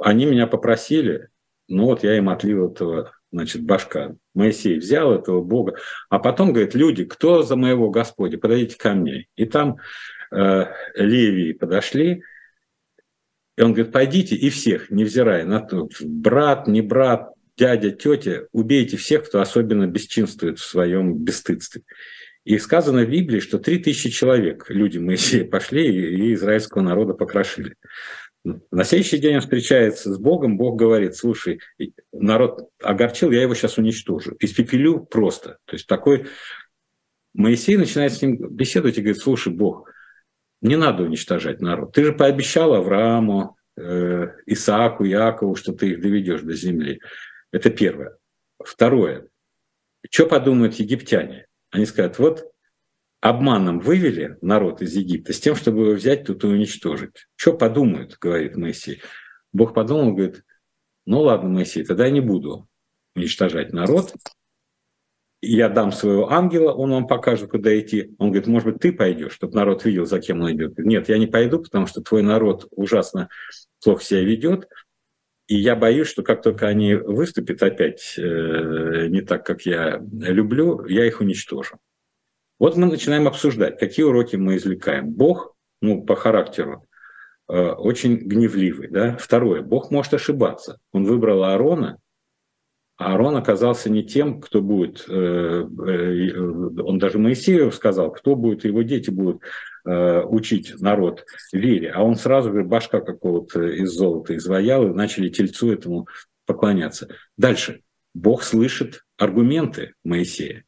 они 0.00 0.26
меня 0.26 0.46
попросили, 0.46 1.31
ну 1.72 1.86
вот 1.86 2.04
я 2.04 2.16
им 2.16 2.28
отлил 2.28 2.70
этого, 2.70 3.12
значит, 3.32 3.62
башка. 3.62 4.14
Моисей 4.34 4.78
взял 4.78 5.12
этого 5.12 5.42
Бога, 5.42 5.76
а 6.08 6.18
потом 6.18 6.52
говорит, 6.52 6.74
люди, 6.74 7.04
кто 7.04 7.42
за 7.42 7.56
моего 7.56 7.90
Господа, 7.90 8.38
подойдите 8.38 8.78
ко 8.78 8.92
мне. 8.92 9.26
И 9.36 9.46
там 9.46 9.76
э, 10.30 10.66
Левии 10.94 11.52
подошли, 11.52 12.22
и 13.56 13.62
он 13.62 13.72
говорит, 13.72 13.92
пойдите 13.92 14.34
и 14.34 14.50
всех, 14.50 14.90
невзирая 14.90 15.44
на 15.44 15.60
то, 15.60 15.88
брат, 16.02 16.66
не 16.66 16.80
брат, 16.80 17.30
дядя, 17.56 17.90
тетя, 17.90 18.46
убейте 18.52 18.96
всех, 18.96 19.26
кто 19.26 19.40
особенно 19.40 19.86
бесчинствует 19.86 20.58
в 20.58 20.64
своем 20.64 21.18
бесстыдстве. 21.18 21.82
И 22.44 22.58
сказано 22.58 23.04
в 23.04 23.10
Библии, 23.10 23.40
что 23.40 23.58
три 23.58 23.78
тысячи 23.78 24.10
человек, 24.10 24.66
люди 24.68 24.98
Моисея, 24.98 25.44
пошли 25.44 25.86
и 25.86 26.34
израильского 26.34 26.82
народа 26.82 27.14
покрошили. 27.14 27.76
На 28.44 28.82
следующий 28.84 29.18
день 29.18 29.36
он 29.36 29.40
встречается 29.40 30.12
с 30.12 30.18
Богом, 30.18 30.56
Бог 30.56 30.76
говорит, 30.76 31.14
слушай, 31.14 31.60
народ 32.12 32.70
огорчил, 32.82 33.30
я 33.30 33.42
его 33.42 33.54
сейчас 33.54 33.78
уничтожу. 33.78 34.36
Испепелю 34.40 35.00
просто. 35.00 35.58
То 35.64 35.74
есть 35.74 35.86
такой 35.86 36.26
Моисей 37.34 37.76
начинает 37.76 38.12
с 38.12 38.20
ним 38.20 38.36
беседовать 38.36 38.98
и 38.98 39.00
говорит, 39.00 39.22
слушай, 39.22 39.52
Бог, 39.52 39.88
не 40.60 40.76
надо 40.76 41.04
уничтожать 41.04 41.60
народ. 41.60 41.92
Ты 41.92 42.04
же 42.04 42.12
пообещал 42.12 42.74
Аврааму, 42.74 43.56
э, 43.76 44.28
Исааку, 44.46 45.04
Якову, 45.04 45.54
что 45.54 45.72
ты 45.72 45.90
их 45.90 46.00
доведешь 46.00 46.42
до 46.42 46.54
земли. 46.54 47.00
Это 47.52 47.70
первое. 47.70 48.16
Второе. 48.62 49.28
Что 50.10 50.26
подумают 50.26 50.74
египтяне? 50.74 51.46
Они 51.70 51.86
скажут, 51.86 52.18
вот 52.18 52.51
обманом 53.22 53.78
вывели 53.78 54.36
народ 54.42 54.82
из 54.82 54.94
Египта 54.96 55.32
с 55.32 55.38
тем, 55.38 55.54
чтобы 55.54 55.82
его 55.82 55.92
взять 55.94 56.24
тут 56.26 56.42
и 56.42 56.48
уничтожить. 56.48 57.28
Что 57.36 57.52
подумают, 57.52 58.18
говорит 58.20 58.56
Моисей. 58.56 59.00
Бог 59.52 59.74
подумал, 59.74 60.12
говорит, 60.12 60.44
ну 61.06 61.20
ладно, 61.20 61.48
Моисей, 61.48 61.84
тогда 61.84 62.06
я 62.06 62.10
не 62.10 62.20
буду 62.20 62.68
уничтожать 63.14 63.72
народ. 63.72 64.12
Я 65.40 65.68
дам 65.68 65.92
своего 65.92 66.32
ангела, 66.32 66.72
он 66.72 66.90
вам 66.90 67.06
покажет, 67.06 67.50
куда 67.50 67.78
идти. 67.78 68.14
Он 68.18 68.30
говорит, 68.30 68.48
может 68.48 68.72
быть, 68.72 68.80
ты 68.80 68.92
пойдешь, 68.92 69.32
чтобы 69.32 69.54
народ 69.54 69.84
видел, 69.84 70.04
за 70.04 70.20
кем 70.20 70.40
он 70.40 70.52
идет. 70.52 70.76
Нет, 70.78 71.08
я 71.08 71.18
не 71.18 71.28
пойду, 71.28 71.60
потому 71.60 71.86
что 71.86 72.00
твой 72.00 72.22
народ 72.22 72.66
ужасно 72.72 73.28
плохо 73.82 74.02
себя 74.02 74.22
ведет. 74.22 74.68
И 75.46 75.56
я 75.56 75.76
боюсь, 75.76 76.08
что 76.08 76.24
как 76.24 76.42
только 76.42 76.66
они 76.66 76.94
выступят 76.94 77.62
опять 77.62 78.14
э, 78.18 79.06
не 79.08 79.20
так, 79.20 79.46
как 79.46 79.62
я 79.62 80.00
люблю, 80.10 80.84
я 80.86 81.06
их 81.06 81.20
уничтожу. 81.20 81.76
Вот 82.62 82.76
мы 82.76 82.86
начинаем 82.86 83.26
обсуждать, 83.26 83.76
какие 83.76 84.04
уроки 84.04 84.36
мы 84.36 84.54
извлекаем. 84.54 85.10
Бог, 85.10 85.56
ну, 85.80 86.04
по 86.04 86.14
характеру, 86.14 86.86
э, 87.48 87.70
очень 87.70 88.14
гневливый. 88.14 88.86
Да? 88.86 89.16
Второе, 89.16 89.62
Бог 89.62 89.90
может 89.90 90.14
ошибаться. 90.14 90.78
Он 90.92 91.02
выбрал 91.02 91.42
Аарона, 91.42 91.98
а 92.98 93.14
Аарон 93.14 93.34
оказался 93.34 93.90
не 93.90 94.04
тем, 94.04 94.40
кто 94.40 94.62
будет, 94.62 95.04
э, 95.08 95.12
э, 95.12 96.38
он 96.38 97.00
даже 97.00 97.18
Моисею 97.18 97.72
сказал, 97.72 98.12
кто 98.12 98.36
будет, 98.36 98.64
его 98.64 98.82
дети 98.82 99.10
будут 99.10 99.42
учить 99.84 100.80
народ 100.80 101.24
вере. 101.52 101.90
А 101.90 102.04
он 102.04 102.14
сразу 102.14 102.50
говорит, 102.50 102.68
башка 102.68 103.00
какого-то 103.00 103.60
из 103.64 103.90
золота 103.90 104.36
изваял, 104.36 104.86
и 104.86 104.94
начали 104.94 105.30
тельцу 105.30 105.72
этому 105.72 106.06
поклоняться. 106.46 107.08
Дальше. 107.36 107.80
Бог 108.14 108.44
слышит 108.44 109.02
аргументы 109.18 109.94
Моисея. 110.04 110.62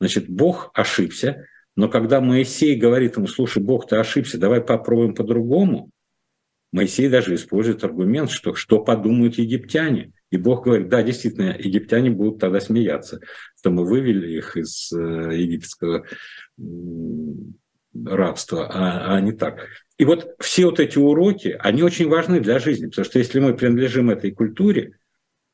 Значит, 0.00 0.28
Бог 0.28 0.70
ошибся, 0.74 1.46
но 1.76 1.88
когда 1.88 2.20
Моисей 2.20 2.76
говорит 2.76 3.16
ему, 3.16 3.26
слушай, 3.26 3.62
Бог, 3.62 3.88
ты 3.88 3.96
ошибся, 3.96 4.38
давай 4.38 4.60
попробуем 4.60 5.14
по-другому, 5.14 5.90
Моисей 6.72 7.08
даже 7.08 7.34
использует 7.34 7.82
аргумент, 7.84 8.30
что 8.30 8.54
что 8.54 8.80
подумают 8.80 9.38
египтяне. 9.38 10.12
И 10.30 10.36
Бог 10.36 10.64
говорит, 10.64 10.88
да, 10.88 11.02
действительно, 11.02 11.56
египтяне 11.58 12.10
будут 12.10 12.40
тогда 12.40 12.60
смеяться, 12.60 13.20
что 13.58 13.70
мы 13.70 13.86
вывели 13.86 14.36
их 14.36 14.56
из 14.56 14.92
э, 14.92 14.96
египетского 15.34 16.04
рабства, 18.04 18.68
а, 18.70 19.16
а 19.16 19.20
не 19.20 19.32
так. 19.32 19.66
И 19.96 20.04
вот 20.04 20.34
все 20.40 20.66
вот 20.66 20.80
эти 20.80 20.98
уроки, 20.98 21.56
они 21.58 21.82
очень 21.82 22.08
важны 22.08 22.40
для 22.40 22.58
жизни, 22.58 22.86
потому 22.86 23.04
что 23.04 23.18
если 23.18 23.40
мы 23.40 23.56
принадлежим 23.56 24.10
этой 24.10 24.30
культуре, 24.32 24.98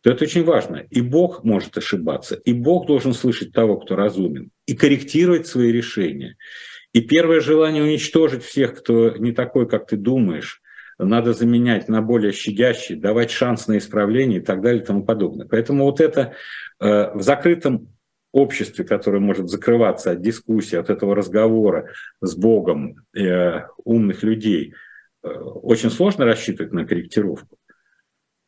то 0.04 0.10
это 0.10 0.24
очень 0.24 0.44
важно. 0.44 0.86
И 0.90 1.00
Бог 1.00 1.44
может 1.44 1.78
ошибаться, 1.78 2.34
и 2.34 2.52
Бог 2.52 2.86
должен 2.86 3.14
слышать 3.14 3.52
того, 3.52 3.78
кто 3.78 3.96
разумен, 3.96 4.50
и 4.66 4.76
корректировать 4.76 5.46
свои 5.46 5.72
решения. 5.72 6.36
И 6.92 7.00
первое 7.00 7.40
желание 7.40 7.82
уничтожить 7.82 8.44
всех, 8.44 8.78
кто 8.78 9.16
не 9.16 9.32
такой, 9.32 9.66
как 9.66 9.86
ты 9.86 9.96
думаешь, 9.96 10.60
надо 10.98 11.32
заменять 11.32 11.88
на 11.88 12.02
более 12.02 12.32
щадящий, 12.32 12.96
давать 12.96 13.30
шанс 13.30 13.66
на 13.66 13.78
исправление 13.78 14.40
и 14.40 14.42
так 14.42 14.60
далее 14.60 14.82
и 14.82 14.86
тому 14.86 15.04
подобное. 15.04 15.46
Поэтому 15.46 15.84
вот 15.84 16.02
это 16.02 16.34
э, 16.80 17.10
в 17.14 17.22
закрытом 17.22 17.88
обществе, 18.30 18.84
которое 18.84 19.20
может 19.20 19.48
закрываться 19.48 20.10
от 20.10 20.20
дискуссии, 20.20 20.76
от 20.76 20.90
этого 20.90 21.14
разговора 21.16 21.88
с 22.20 22.36
Богом 22.36 22.96
э, 23.16 23.62
умных 23.84 24.22
людей, 24.22 24.74
э, 25.22 25.28
очень 25.28 25.90
сложно 25.90 26.26
рассчитывать 26.26 26.74
на 26.74 26.84
корректировку. 26.84 27.56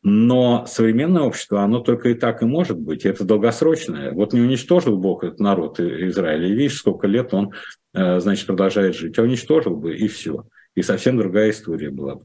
Но 0.08 0.64
современное 0.66 1.22
общество, 1.22 1.62
оно 1.64 1.80
только 1.80 2.10
и 2.10 2.14
так 2.14 2.40
и 2.40 2.44
может 2.44 2.78
быть. 2.78 3.04
Это 3.04 3.24
долгосрочное. 3.24 4.12
Вот 4.12 4.32
не 4.32 4.40
уничтожил 4.40 4.96
Бог 4.96 5.24
этот 5.24 5.40
народ 5.40 5.80
Израиля, 5.80 6.46
и 6.46 6.52
видишь, 6.52 6.78
сколько 6.78 7.08
лет 7.08 7.34
он, 7.34 7.50
э, 7.92 8.20
значит, 8.20 8.46
продолжает 8.46 8.94
жить. 8.94 9.18
А 9.18 9.22
уничтожил 9.22 9.74
бы, 9.74 9.96
и 9.96 10.06
все. 10.06 10.44
И 10.76 10.82
совсем 10.82 11.18
другая 11.18 11.50
история 11.50 11.90
была 11.90 12.14
бы. 12.14 12.24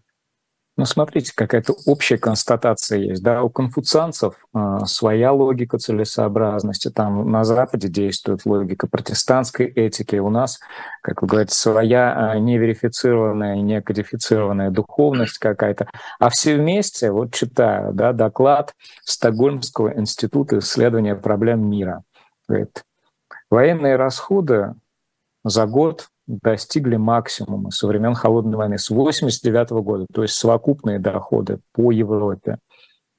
Ну, 0.82 0.86
смотрите, 0.86 1.32
какая-то 1.36 1.76
общая 1.86 2.18
констатация 2.18 2.98
есть. 2.98 3.22
Да? 3.22 3.44
У 3.44 3.52
конфуцианцев 3.52 4.34
э, 4.56 4.80
своя 4.88 5.32
логика 5.32 5.78
целесообразности. 5.78 6.90
Там 6.90 7.30
на 7.30 7.44
Западе 7.44 7.88
действует 7.88 8.48
логика 8.48 8.88
протестантской 8.88 9.68
этики. 9.68 10.16
У 10.16 10.32
нас, 10.32 10.60
как 11.04 11.22
вы 11.22 11.28
говорите, 11.28 11.54
своя 11.54 12.34
э, 12.34 12.40
неверифицированная, 12.40 13.58
некодифицированная 13.58 14.72
духовность 14.72 15.38
какая-то. 15.38 15.88
А 16.18 16.30
все 16.32 16.56
вместе, 16.56 17.12
вот 17.12 17.32
читаю, 17.32 17.94
да, 17.94 18.12
доклад 18.12 18.74
Стокгольмского 19.04 19.96
института 20.00 20.58
исследования 20.58 21.14
проблем 21.14 21.70
мира. 21.70 22.02
Говорит, 22.48 22.84
военные 23.52 23.98
расходы 23.98 24.74
за 25.44 25.68
год 25.68 26.08
достигли 26.42 26.96
максимума 26.96 27.72
со 27.72 27.88
времен 27.88 28.14
Холодной 28.14 28.58
войны, 28.58 28.78
с 28.78 28.90
1989 28.90 29.70
года, 29.84 30.06
то 30.14 30.22
есть 30.22 30.36
совокупные 30.36 31.00
доходы 31.00 31.60
по 31.74 31.92
Европе 31.92 32.58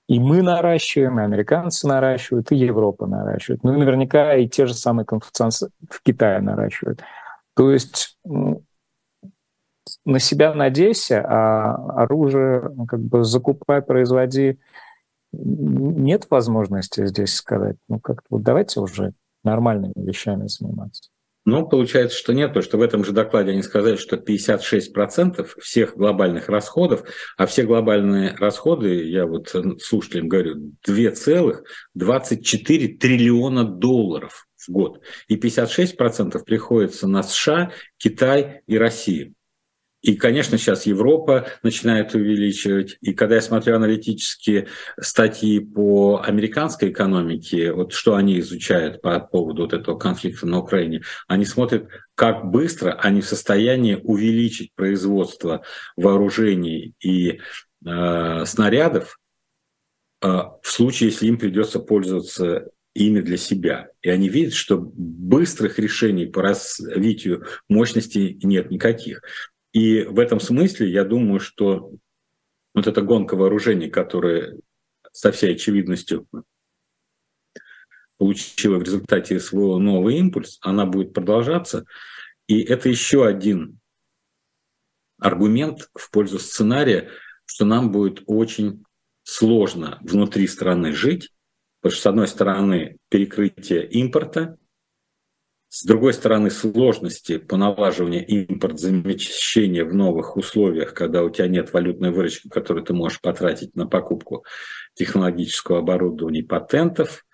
и 0.08 0.18
мы 0.18 0.42
наращиваем, 0.42 1.20
и 1.20 1.22
американцы 1.22 1.86
наращивают, 1.86 2.52
и 2.52 2.56
Европа 2.56 3.06
наращивает. 3.06 3.62
Ну 3.62 3.74
и 3.74 3.78
наверняка 3.78 4.34
и 4.34 4.48
те 4.48 4.66
же 4.66 4.74
самые 4.74 5.06
конфуцианцы 5.06 5.70
в 5.88 6.02
Китае 6.02 6.40
наращивают. 6.40 7.00
То 7.54 7.70
есть 7.70 8.18
ну, 8.24 8.62
на 10.04 10.18
себя 10.18 10.54
надейся, 10.54 11.24
а 11.26 12.02
оружие 12.02 12.70
как 12.88 13.00
бы 13.00 13.24
закупай, 13.24 13.80
производи. 13.80 14.58
Нет 15.32 16.26
возможности 16.28 17.06
здесь 17.06 17.34
сказать, 17.34 17.76
ну 17.88 17.98
как-то 17.98 18.26
вот 18.28 18.42
давайте 18.42 18.80
уже 18.80 19.14
нормальными 19.44 19.94
вещами 19.96 20.46
заниматься. 20.46 21.11
Ну, 21.44 21.66
получается, 21.66 22.16
что 22.16 22.32
нет, 22.32 22.50
потому 22.50 22.62
что 22.62 22.78
в 22.78 22.82
этом 22.82 23.04
же 23.04 23.10
докладе 23.10 23.50
они 23.50 23.62
сказали, 23.62 23.96
что 23.96 24.14
56% 24.16 25.48
всех 25.60 25.96
глобальных 25.96 26.48
расходов, 26.48 27.02
а 27.36 27.46
все 27.46 27.64
глобальные 27.64 28.36
расходы, 28.36 29.02
я 29.04 29.26
вот 29.26 29.52
слушателям 29.80 30.28
говорю, 30.28 30.72
2,24 30.86 32.98
триллиона 32.98 33.64
долларов 33.64 34.46
в 34.56 34.68
год. 34.70 35.00
И 35.26 35.36
56% 35.36 36.44
приходится 36.44 37.08
на 37.08 37.24
США, 37.24 37.72
Китай 37.98 38.62
и 38.68 38.78
Россию. 38.78 39.34
И, 40.02 40.16
конечно, 40.16 40.58
сейчас 40.58 40.84
Европа 40.84 41.46
начинает 41.62 42.14
увеличивать. 42.14 42.98
И 43.00 43.14
когда 43.14 43.36
я 43.36 43.40
смотрю 43.40 43.76
аналитические 43.76 44.66
статьи 45.00 45.60
по 45.60 46.20
американской 46.24 46.90
экономике, 46.90 47.72
вот 47.72 47.92
что 47.92 48.16
они 48.16 48.40
изучают 48.40 49.00
по 49.00 49.20
поводу 49.20 49.62
вот 49.62 49.72
этого 49.72 49.96
конфликта 49.96 50.46
на 50.46 50.58
Украине, 50.58 51.02
они 51.28 51.44
смотрят, 51.44 51.88
как 52.16 52.50
быстро 52.50 52.92
они 52.94 53.20
в 53.20 53.28
состоянии 53.28 53.94
увеличить 53.94 54.74
производство 54.74 55.62
вооружений 55.96 56.94
и 57.00 57.40
э, 57.86 58.44
снарядов 58.44 59.20
э, 60.20 60.26
в 60.26 60.68
случае, 60.68 61.10
если 61.10 61.26
им 61.26 61.38
придется 61.38 61.78
пользоваться 61.78 62.66
ими 62.94 63.20
для 63.20 63.36
себя. 63.36 63.88
И 64.02 64.10
они 64.10 64.28
видят, 64.28 64.54
что 64.54 64.78
быстрых 64.78 65.78
решений 65.78 66.26
по 66.26 66.42
развитию 66.42 67.46
мощности 67.68 68.38
нет 68.42 68.70
никаких. 68.70 69.22
И 69.72 70.02
в 70.02 70.18
этом 70.18 70.38
смысле 70.40 70.90
я 70.90 71.04
думаю, 71.04 71.40
что 71.40 71.92
вот 72.74 72.86
эта 72.86 73.02
гонка 73.02 73.36
вооружений, 73.36 73.88
которая 73.88 74.58
со 75.12 75.32
всей 75.32 75.54
очевидностью 75.54 76.26
получила 78.18 78.78
в 78.78 78.82
результате 78.82 79.40
своего 79.40 79.78
новый 79.78 80.16
импульс, 80.16 80.58
она 80.62 80.86
будет 80.86 81.12
продолжаться. 81.12 81.86
И 82.46 82.60
это 82.62 82.88
еще 82.88 83.26
один 83.26 83.78
аргумент 85.18 85.90
в 85.94 86.10
пользу 86.10 86.38
сценария, 86.38 87.10
что 87.46 87.64
нам 87.64 87.90
будет 87.90 88.22
очень 88.26 88.84
сложно 89.22 89.98
внутри 90.02 90.46
страны 90.46 90.92
жить, 90.92 91.30
потому 91.80 91.92
что, 91.92 92.02
с 92.02 92.06
одной 92.06 92.28
стороны, 92.28 92.96
перекрытие 93.08 93.86
импорта, 93.88 94.56
с 95.74 95.84
другой 95.84 96.12
стороны, 96.12 96.50
сложности 96.50 97.38
по 97.38 97.56
налаживанию 97.56 98.26
импорт-замещения 98.26 99.86
в 99.86 99.94
новых 99.94 100.36
условиях, 100.36 100.92
когда 100.92 101.24
у 101.24 101.30
тебя 101.30 101.48
нет 101.48 101.72
валютной 101.72 102.10
выручки, 102.10 102.48
которую 102.48 102.84
ты 102.84 102.92
можешь 102.92 103.22
потратить 103.22 103.74
на 103.74 103.86
покупку 103.86 104.44
технологического 104.92 105.78
оборудования 105.78 106.40
и 106.40 106.46
патентов. 106.46 107.24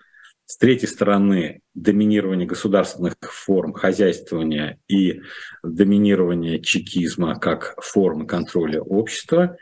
С 0.45 0.57
третьей 0.57 0.87
стороны, 0.87 1.59
доминирование 1.73 2.47
государственных 2.47 3.15
форм 3.23 3.73
хозяйствования 3.73 4.79
и 4.87 5.19
доминирование 5.61 6.61
чекизма 6.61 7.37
как 7.37 7.75
формы 7.83 8.25
контроля 8.25 8.81
общества. 8.81 9.57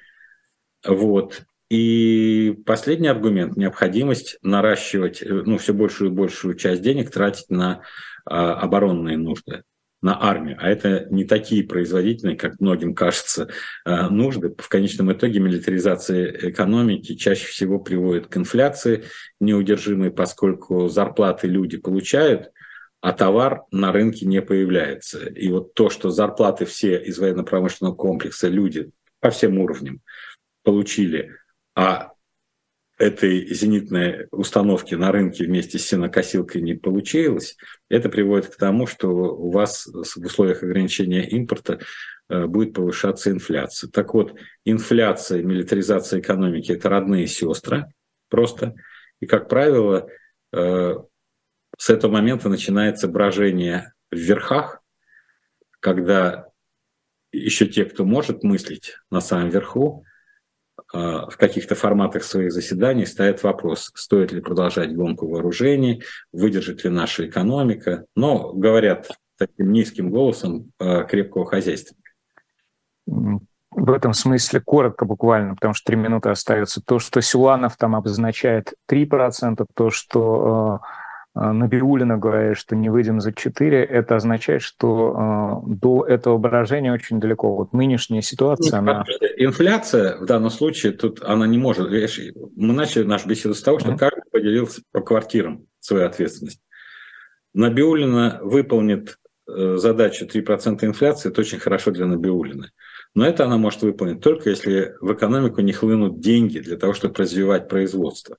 Вот. 0.85 1.41
И 1.71 2.55
последний 2.63 3.07
аргумент– 3.07 3.57
необходимость 3.57 4.37
наращивать 4.43 5.23
ну, 5.25 5.57
все 5.57 5.73
большую 5.73 6.11
и 6.11 6.13
большую 6.13 6.53
часть 6.53 6.83
денег 6.83 7.09
тратить 7.09 7.49
на 7.49 7.81
оборонные 8.27 9.17
нужды, 9.17 9.63
на 10.01 10.21
армию. 10.21 10.57
А 10.59 10.69
это 10.69 11.07
не 11.09 11.25
такие 11.25 11.63
производительные, 11.63 12.37
как 12.37 12.59
многим 12.59 12.93
кажется, 12.93 13.49
а, 13.83 14.09
нужды. 14.09 14.53
В 14.57 14.69
конечном 14.69 15.11
итоге 15.11 15.39
милитаризация 15.39 16.51
экономики 16.51 17.15
чаще 17.15 17.47
всего 17.47 17.79
приводит 17.79 18.27
к 18.27 18.37
инфляции 18.37 19.05
неудержимой, 19.39 20.11
поскольку 20.11 20.87
зарплаты 20.87 21.47
люди 21.47 21.77
получают, 21.77 22.51
а 23.01 23.11
товар 23.11 23.63
на 23.71 23.91
рынке 23.91 24.25
не 24.27 24.41
появляется. 24.41 25.27
И 25.27 25.49
вот 25.49 25.73
то, 25.73 25.89
что 25.89 26.11
зарплаты 26.11 26.65
все 26.65 26.97
из 26.97 27.17
военно-промышленного 27.17 27.95
комплекса 27.95 28.49
люди 28.49 28.91
по 29.19 29.31
всем 29.31 29.57
уровням 29.57 30.01
получили 30.63 31.31
а 31.77 32.13
этой 32.97 33.53
зенитной 33.53 34.27
установки 34.31 34.95
на 34.95 35.11
рынке 35.11 35.45
вместе 35.45 35.77
с 35.77 35.85
сенокосилкой 35.85 36.61
не 36.61 36.73
получилось, 36.73 37.55
это 37.89 38.09
приводит 38.09 38.47
к 38.47 38.57
тому, 38.57 38.87
что 38.87 39.09
у 39.09 39.51
вас 39.51 39.85
в 39.87 40.25
условиях 40.25 40.63
ограничения 40.63 41.27
импорта 41.27 41.79
э, 42.29 42.45
будет 42.47 42.73
повышаться 42.73 43.29
инфляция. 43.29 43.89
Так 43.91 44.13
вот, 44.13 44.35
инфляция, 44.65 45.43
милитаризация 45.43 46.19
экономики– 46.19 46.71
это 46.73 46.89
родные 46.89 47.27
сестры 47.27 47.85
просто. 48.29 48.75
И, 49.19 49.27
как 49.27 49.47
правило, 49.47 50.07
э, 50.53 50.95
с 51.77 51.89
этого 51.89 52.11
момента 52.11 52.49
начинается 52.49 53.07
брожение 53.07 53.93
в 54.11 54.17
верхах, 54.17 54.81
когда 55.79 56.47
еще 57.31 57.67
те, 57.67 57.85
кто 57.85 58.05
может 58.05 58.43
мыслить 58.43 58.95
на 59.11 59.21
самом 59.21 59.49
верху, 59.49 60.03
в 60.93 61.35
каких-то 61.37 61.75
форматах 61.75 62.23
своих 62.23 62.51
заседаний 62.51 63.05
ставят 63.05 63.43
вопрос, 63.43 63.91
стоит 63.93 64.31
ли 64.31 64.39
продолжать 64.39 64.95
гонку 64.95 65.27
вооружений, 65.27 66.03
выдержит 66.31 66.83
ли 66.83 66.89
наша 66.89 67.27
экономика, 67.27 68.05
но 68.15 68.53
говорят 68.53 69.09
таким 69.37 69.71
низким 69.71 70.09
голосом 70.09 70.71
а, 70.79 71.03
крепкого 71.03 71.45
хозяйства. 71.45 71.95
В 73.05 73.91
этом 73.91 74.13
смысле 74.13 74.59
коротко 74.59 75.05
буквально, 75.05 75.53
потому 75.53 75.73
что 75.73 75.91
три 75.91 75.97
минуты 75.97 76.29
остается. 76.29 76.81
То, 76.81 76.99
что 76.99 77.21
Силанов 77.21 77.77
там 77.77 77.95
обозначает 77.95 78.73
3%, 78.91 79.65
то, 79.73 79.89
что 79.89 80.43
а, 80.43 80.79
Набиулина 81.39 82.17
говорит, 82.17 82.57
что 82.57 82.75
не 82.75 82.89
выйдем 82.89 83.21
за 83.21 83.31
4, 83.31 83.83
это 83.83 84.15
означает, 84.15 84.61
что 84.61 85.63
э, 85.65 85.69
до 85.69 86.05
этого 86.05 86.37
брожения 86.37 86.91
очень 86.91 87.19
далеко. 87.19 87.55
Вот 87.55 87.73
нынешняя 87.73 88.21
ситуация, 88.21 88.65
Нет, 88.65 88.73
она... 88.73 89.05
Инфляция 89.37 90.17
в 90.17 90.25
данном 90.25 90.49
случае, 90.49 90.93
тут 90.93 91.21
она 91.23 91.45
не 91.45 91.57
может... 91.57 91.89
Мы 91.89 92.73
начали 92.73 93.03
нашу 93.03 93.29
беседу 93.29 93.53
с 93.53 93.61
того, 93.61 93.77
что 93.79 93.91
mm-hmm. 93.91 93.97
каждый 93.97 94.23
поделился 94.31 94.81
по 94.91 95.01
квартирам 95.01 95.67
свою 95.79 96.05
ответственность. 96.05 96.61
Набиулина 97.53 98.39
выполнит 98.41 99.17
э, 99.47 99.77
задачу 99.77 100.25
3% 100.25 100.83
инфляции, 100.85 101.29
это 101.29 101.41
очень 101.41 101.59
хорошо 101.59 101.91
для 101.91 102.07
Набиулины. 102.07 102.71
Но 103.13 103.25
это 103.25 103.45
она 103.45 103.57
может 103.57 103.81
выполнить 103.83 104.21
только 104.21 104.49
если 104.49 104.95
в 105.01 105.13
экономику 105.13 105.61
не 105.61 105.73
хлынут 105.73 106.19
деньги 106.19 106.59
для 106.59 106.77
того, 106.77 106.93
чтобы 106.93 107.15
развивать 107.17 107.67
производство 107.67 108.37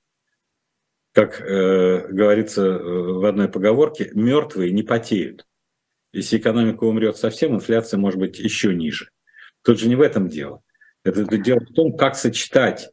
как 1.13 1.41
э, 1.41 2.07
говорится 2.09 2.61
э, 2.61 2.77
в 2.79 3.25
одной 3.25 3.49
поговорке, 3.49 4.11
мертвые 4.13 4.71
не 4.71 4.83
потеют. 4.83 5.45
Если 6.13 6.37
экономика 6.37 6.83
умрет 6.83 7.17
совсем, 7.17 7.55
инфляция 7.55 7.97
может 7.97 8.19
быть 8.19 8.39
еще 8.39 8.73
ниже. 8.73 9.09
Тут 9.63 9.79
же 9.79 9.87
не 9.87 9.95
в 9.95 10.01
этом 10.01 10.27
дело. 10.27 10.61
Это 11.03 11.37
дело 11.37 11.59
в 11.59 11.73
том, 11.73 11.95
как 11.95 12.15
сочетать 12.15 12.89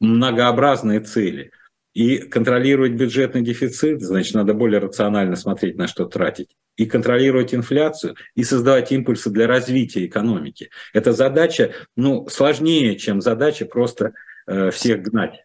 многообразные 0.00 1.00
цели. 1.00 1.52
И 1.92 2.18
контролировать 2.18 2.92
бюджетный 2.92 3.42
дефицит, 3.42 4.00
значит, 4.00 4.34
надо 4.34 4.54
более 4.54 4.78
рационально 4.78 5.34
смотреть, 5.34 5.76
на 5.76 5.88
что 5.88 6.04
тратить. 6.04 6.56
И 6.76 6.86
контролировать 6.86 7.52
инфляцию, 7.52 8.14
и 8.36 8.44
создавать 8.44 8.92
импульсы 8.92 9.28
для 9.30 9.48
развития 9.48 10.06
экономики. 10.06 10.70
Это 10.92 11.12
задача, 11.12 11.74
ну, 11.96 12.28
сложнее, 12.28 12.96
чем 12.96 13.20
задача 13.20 13.66
просто 13.66 14.12
э, 14.46 14.70
всех 14.70 15.02
гнать. 15.02 15.44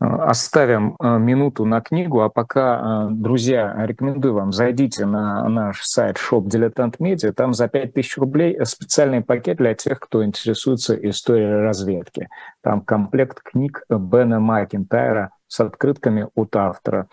Оставим 0.00 0.96
э, 0.98 1.18
минуту 1.18 1.66
на 1.66 1.82
книгу, 1.82 2.20
а 2.20 2.30
пока, 2.30 3.08
э, 3.08 3.08
друзья, 3.10 3.74
рекомендую 3.84 4.32
вам, 4.32 4.50
зайдите 4.50 5.04
на 5.04 5.46
наш 5.46 5.82
сайт 5.82 6.16
Shop 6.16 6.42
Dilettant 6.44 6.96
Media, 6.98 7.32
там 7.32 7.52
за 7.52 7.68
5000 7.68 8.16
рублей 8.16 8.58
специальный 8.64 9.20
пакет 9.20 9.58
для 9.58 9.74
тех, 9.74 10.00
кто 10.00 10.24
интересуется 10.24 10.94
историей 10.94 11.52
разведки. 11.52 12.28
Там 12.62 12.80
комплект 12.80 13.42
книг 13.42 13.84
Бена 13.90 14.40
Макинтайра 14.40 15.32
с 15.48 15.60
открытками 15.60 16.28
от 16.34 16.56
автора 16.56 17.06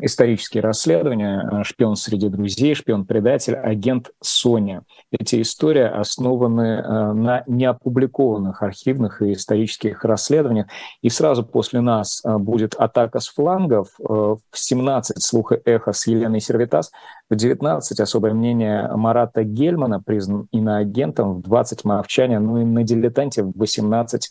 исторические 0.00 0.62
расследования, 0.62 1.48
э, 1.50 1.64
шпион 1.64 1.96
среди 1.96 2.28
друзей, 2.28 2.74
шпион-предатель, 2.74 3.54
агент 3.54 4.10
Соня. 4.20 4.82
Эти 5.10 5.40
истории 5.40 5.82
основаны 5.82 6.82
э, 6.82 7.12
на 7.12 7.44
неопубликованных 7.46 8.62
архивных 8.62 9.22
и 9.22 9.32
исторических 9.32 10.04
расследованиях. 10.04 10.66
И 11.02 11.08
сразу 11.08 11.44
после 11.44 11.80
нас 11.80 12.22
э, 12.24 12.36
будет 12.38 12.74
атака 12.74 13.20
с 13.20 13.28
флангов 13.28 13.88
в 13.98 14.40
17 14.52 15.22
слуха 15.22 15.60
эхо 15.64 15.92
с 15.92 16.06
Еленой 16.06 16.40
Сервитас, 16.40 16.90
в 17.30 17.36
19 17.36 18.00
особое 18.00 18.32
мнение 18.32 18.90
Марата 18.94 19.44
Гельмана, 19.44 20.00
признан 20.00 20.48
иноагентом, 20.50 21.34
в 21.34 21.42
20 21.42 21.84
молчания, 21.84 22.38
ну 22.38 22.60
и 22.60 22.64
на 22.64 22.82
дилетанте 22.82 23.42
в 23.42 23.52
18 23.56 24.30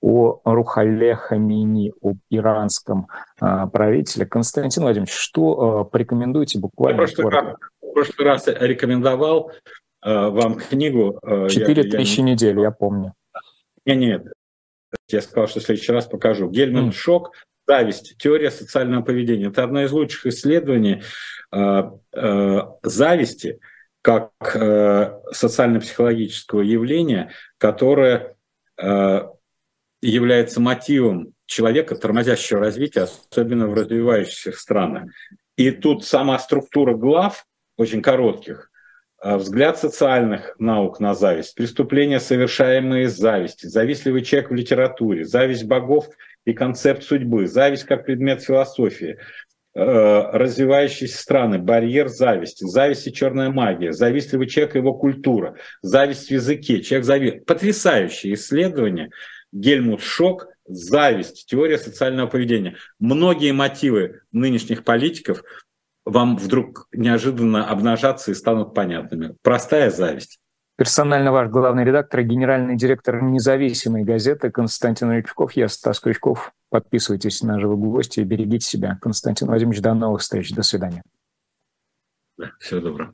о 0.00 0.40
Рухале 0.44 1.14
Хамини, 1.16 1.92
об 2.00 2.18
иранском 2.30 3.08
а, 3.40 3.66
правителе. 3.66 4.26
Константин 4.26 4.84
Владимирович, 4.84 5.12
что 5.12 5.80
а, 5.80 5.84
порекомендуете 5.84 6.58
буквально? 6.58 7.00
Я 7.00 7.06
в 7.06 7.14
прошлый, 7.14 7.32
раз, 7.32 7.56
в 7.80 7.92
прошлый 7.92 8.26
раз 8.26 8.46
рекомендовал 8.46 9.52
а, 10.00 10.30
вам 10.30 10.56
книгу. 10.56 11.18
Четыре 11.48 11.82
тысячи 11.84 12.20
я... 12.20 12.26
недель, 12.26 12.60
я 12.60 12.70
помню. 12.70 13.14
Нет, 13.84 13.98
нет, 13.98 14.26
я 15.08 15.20
сказал, 15.20 15.48
что 15.48 15.60
в 15.60 15.64
следующий 15.64 15.92
раз 15.92 16.06
покажу. 16.06 16.48
Гельман 16.48 16.88
mm. 16.88 16.92
Шок 16.92 17.32
«Зависть. 17.66 18.16
Теория 18.18 18.50
социального 18.50 19.02
поведения». 19.02 19.48
Это 19.48 19.64
одно 19.64 19.82
из 19.82 19.92
лучших 19.92 20.26
исследований 20.26 21.02
э, 21.52 21.82
э, 22.14 22.60
зависти 22.82 23.58
как 24.02 24.30
э, 24.54 25.20
социально-психологического 25.32 26.60
явления, 26.60 27.32
которое 27.58 28.36
э, 28.80 29.20
является 30.00 30.60
мотивом 30.60 31.32
человека, 31.46 31.96
тормозящего 31.96 32.60
развития, 32.60 33.06
особенно 33.30 33.68
в 33.68 33.74
развивающихся 33.74 34.52
странах. 34.52 35.10
И 35.56 35.70
тут 35.70 36.04
сама 36.04 36.38
структура 36.38 36.94
глав, 36.94 37.44
очень 37.76 38.02
коротких, 38.02 38.70
э, 39.22 39.36
взгляд 39.36 39.78
социальных 39.78 40.54
наук 40.58 41.00
на 41.00 41.14
зависть, 41.14 41.54
преступления, 41.54 42.20
совершаемые 42.20 43.04
из 43.04 43.16
зависти, 43.16 43.66
завистливый 43.66 44.22
человек 44.22 44.50
в 44.50 44.54
литературе, 44.54 45.24
зависть 45.24 45.64
богов 45.64 46.08
и 46.44 46.52
концепт 46.52 47.02
судьбы, 47.02 47.46
зависть 47.46 47.84
как 47.84 48.04
предмет 48.06 48.42
философии, 48.42 49.18
Э, 49.80 50.30
развивающиеся 50.32 51.16
страны, 51.16 51.58
барьер 51.58 52.08
зависти, 52.08 52.64
зависть 52.64 53.06
и 53.06 53.12
черная 53.12 53.50
магия, 53.50 53.92
завистливый 53.92 54.48
человек 54.48 54.74
и 54.74 54.78
его 54.78 54.92
культура, 54.92 55.54
зависть 55.82 56.26
в 56.26 56.30
языке, 56.32 56.80
человек 56.80 57.04
завист. 57.04 57.46
Потрясающее 57.46 58.34
исследование. 58.34 59.10
Гельмут 59.52 60.00
Шок, 60.00 60.48
зависть, 60.66 61.46
теория 61.46 61.78
социального 61.78 62.26
поведения. 62.26 62.76
Многие 62.98 63.52
мотивы 63.52 64.22
нынешних 64.32 64.84
политиков 64.84 65.42
вам 66.04 66.36
вдруг 66.36 66.88
неожиданно 66.92 67.68
обнажатся 67.68 68.30
и 68.30 68.34
станут 68.34 68.74
понятными. 68.74 69.36
Простая 69.42 69.90
зависть. 69.90 70.38
Персонально 70.76 71.32
ваш 71.32 71.50
главный 71.50 71.84
редактор, 71.84 72.22
генеральный 72.22 72.76
директор 72.76 73.20
независимой 73.20 74.04
газеты 74.04 74.50
Константин 74.50 75.10
Рычков. 75.10 75.52
Я 75.52 75.68
Стас 75.68 75.98
Крючков. 75.98 76.52
Подписывайтесь 76.70 77.42
на 77.42 77.58
«Живых 77.58 77.80
гостей» 77.80 78.22
и 78.22 78.24
берегите 78.24 78.64
себя. 78.64 78.96
Константин 79.02 79.48
Владимирович, 79.48 79.82
до 79.82 79.94
новых 79.94 80.20
встреч. 80.20 80.52
До 80.52 80.62
свидания. 80.62 81.02
Да, 82.36 82.52
всего 82.60 82.80
доброго. 82.80 83.12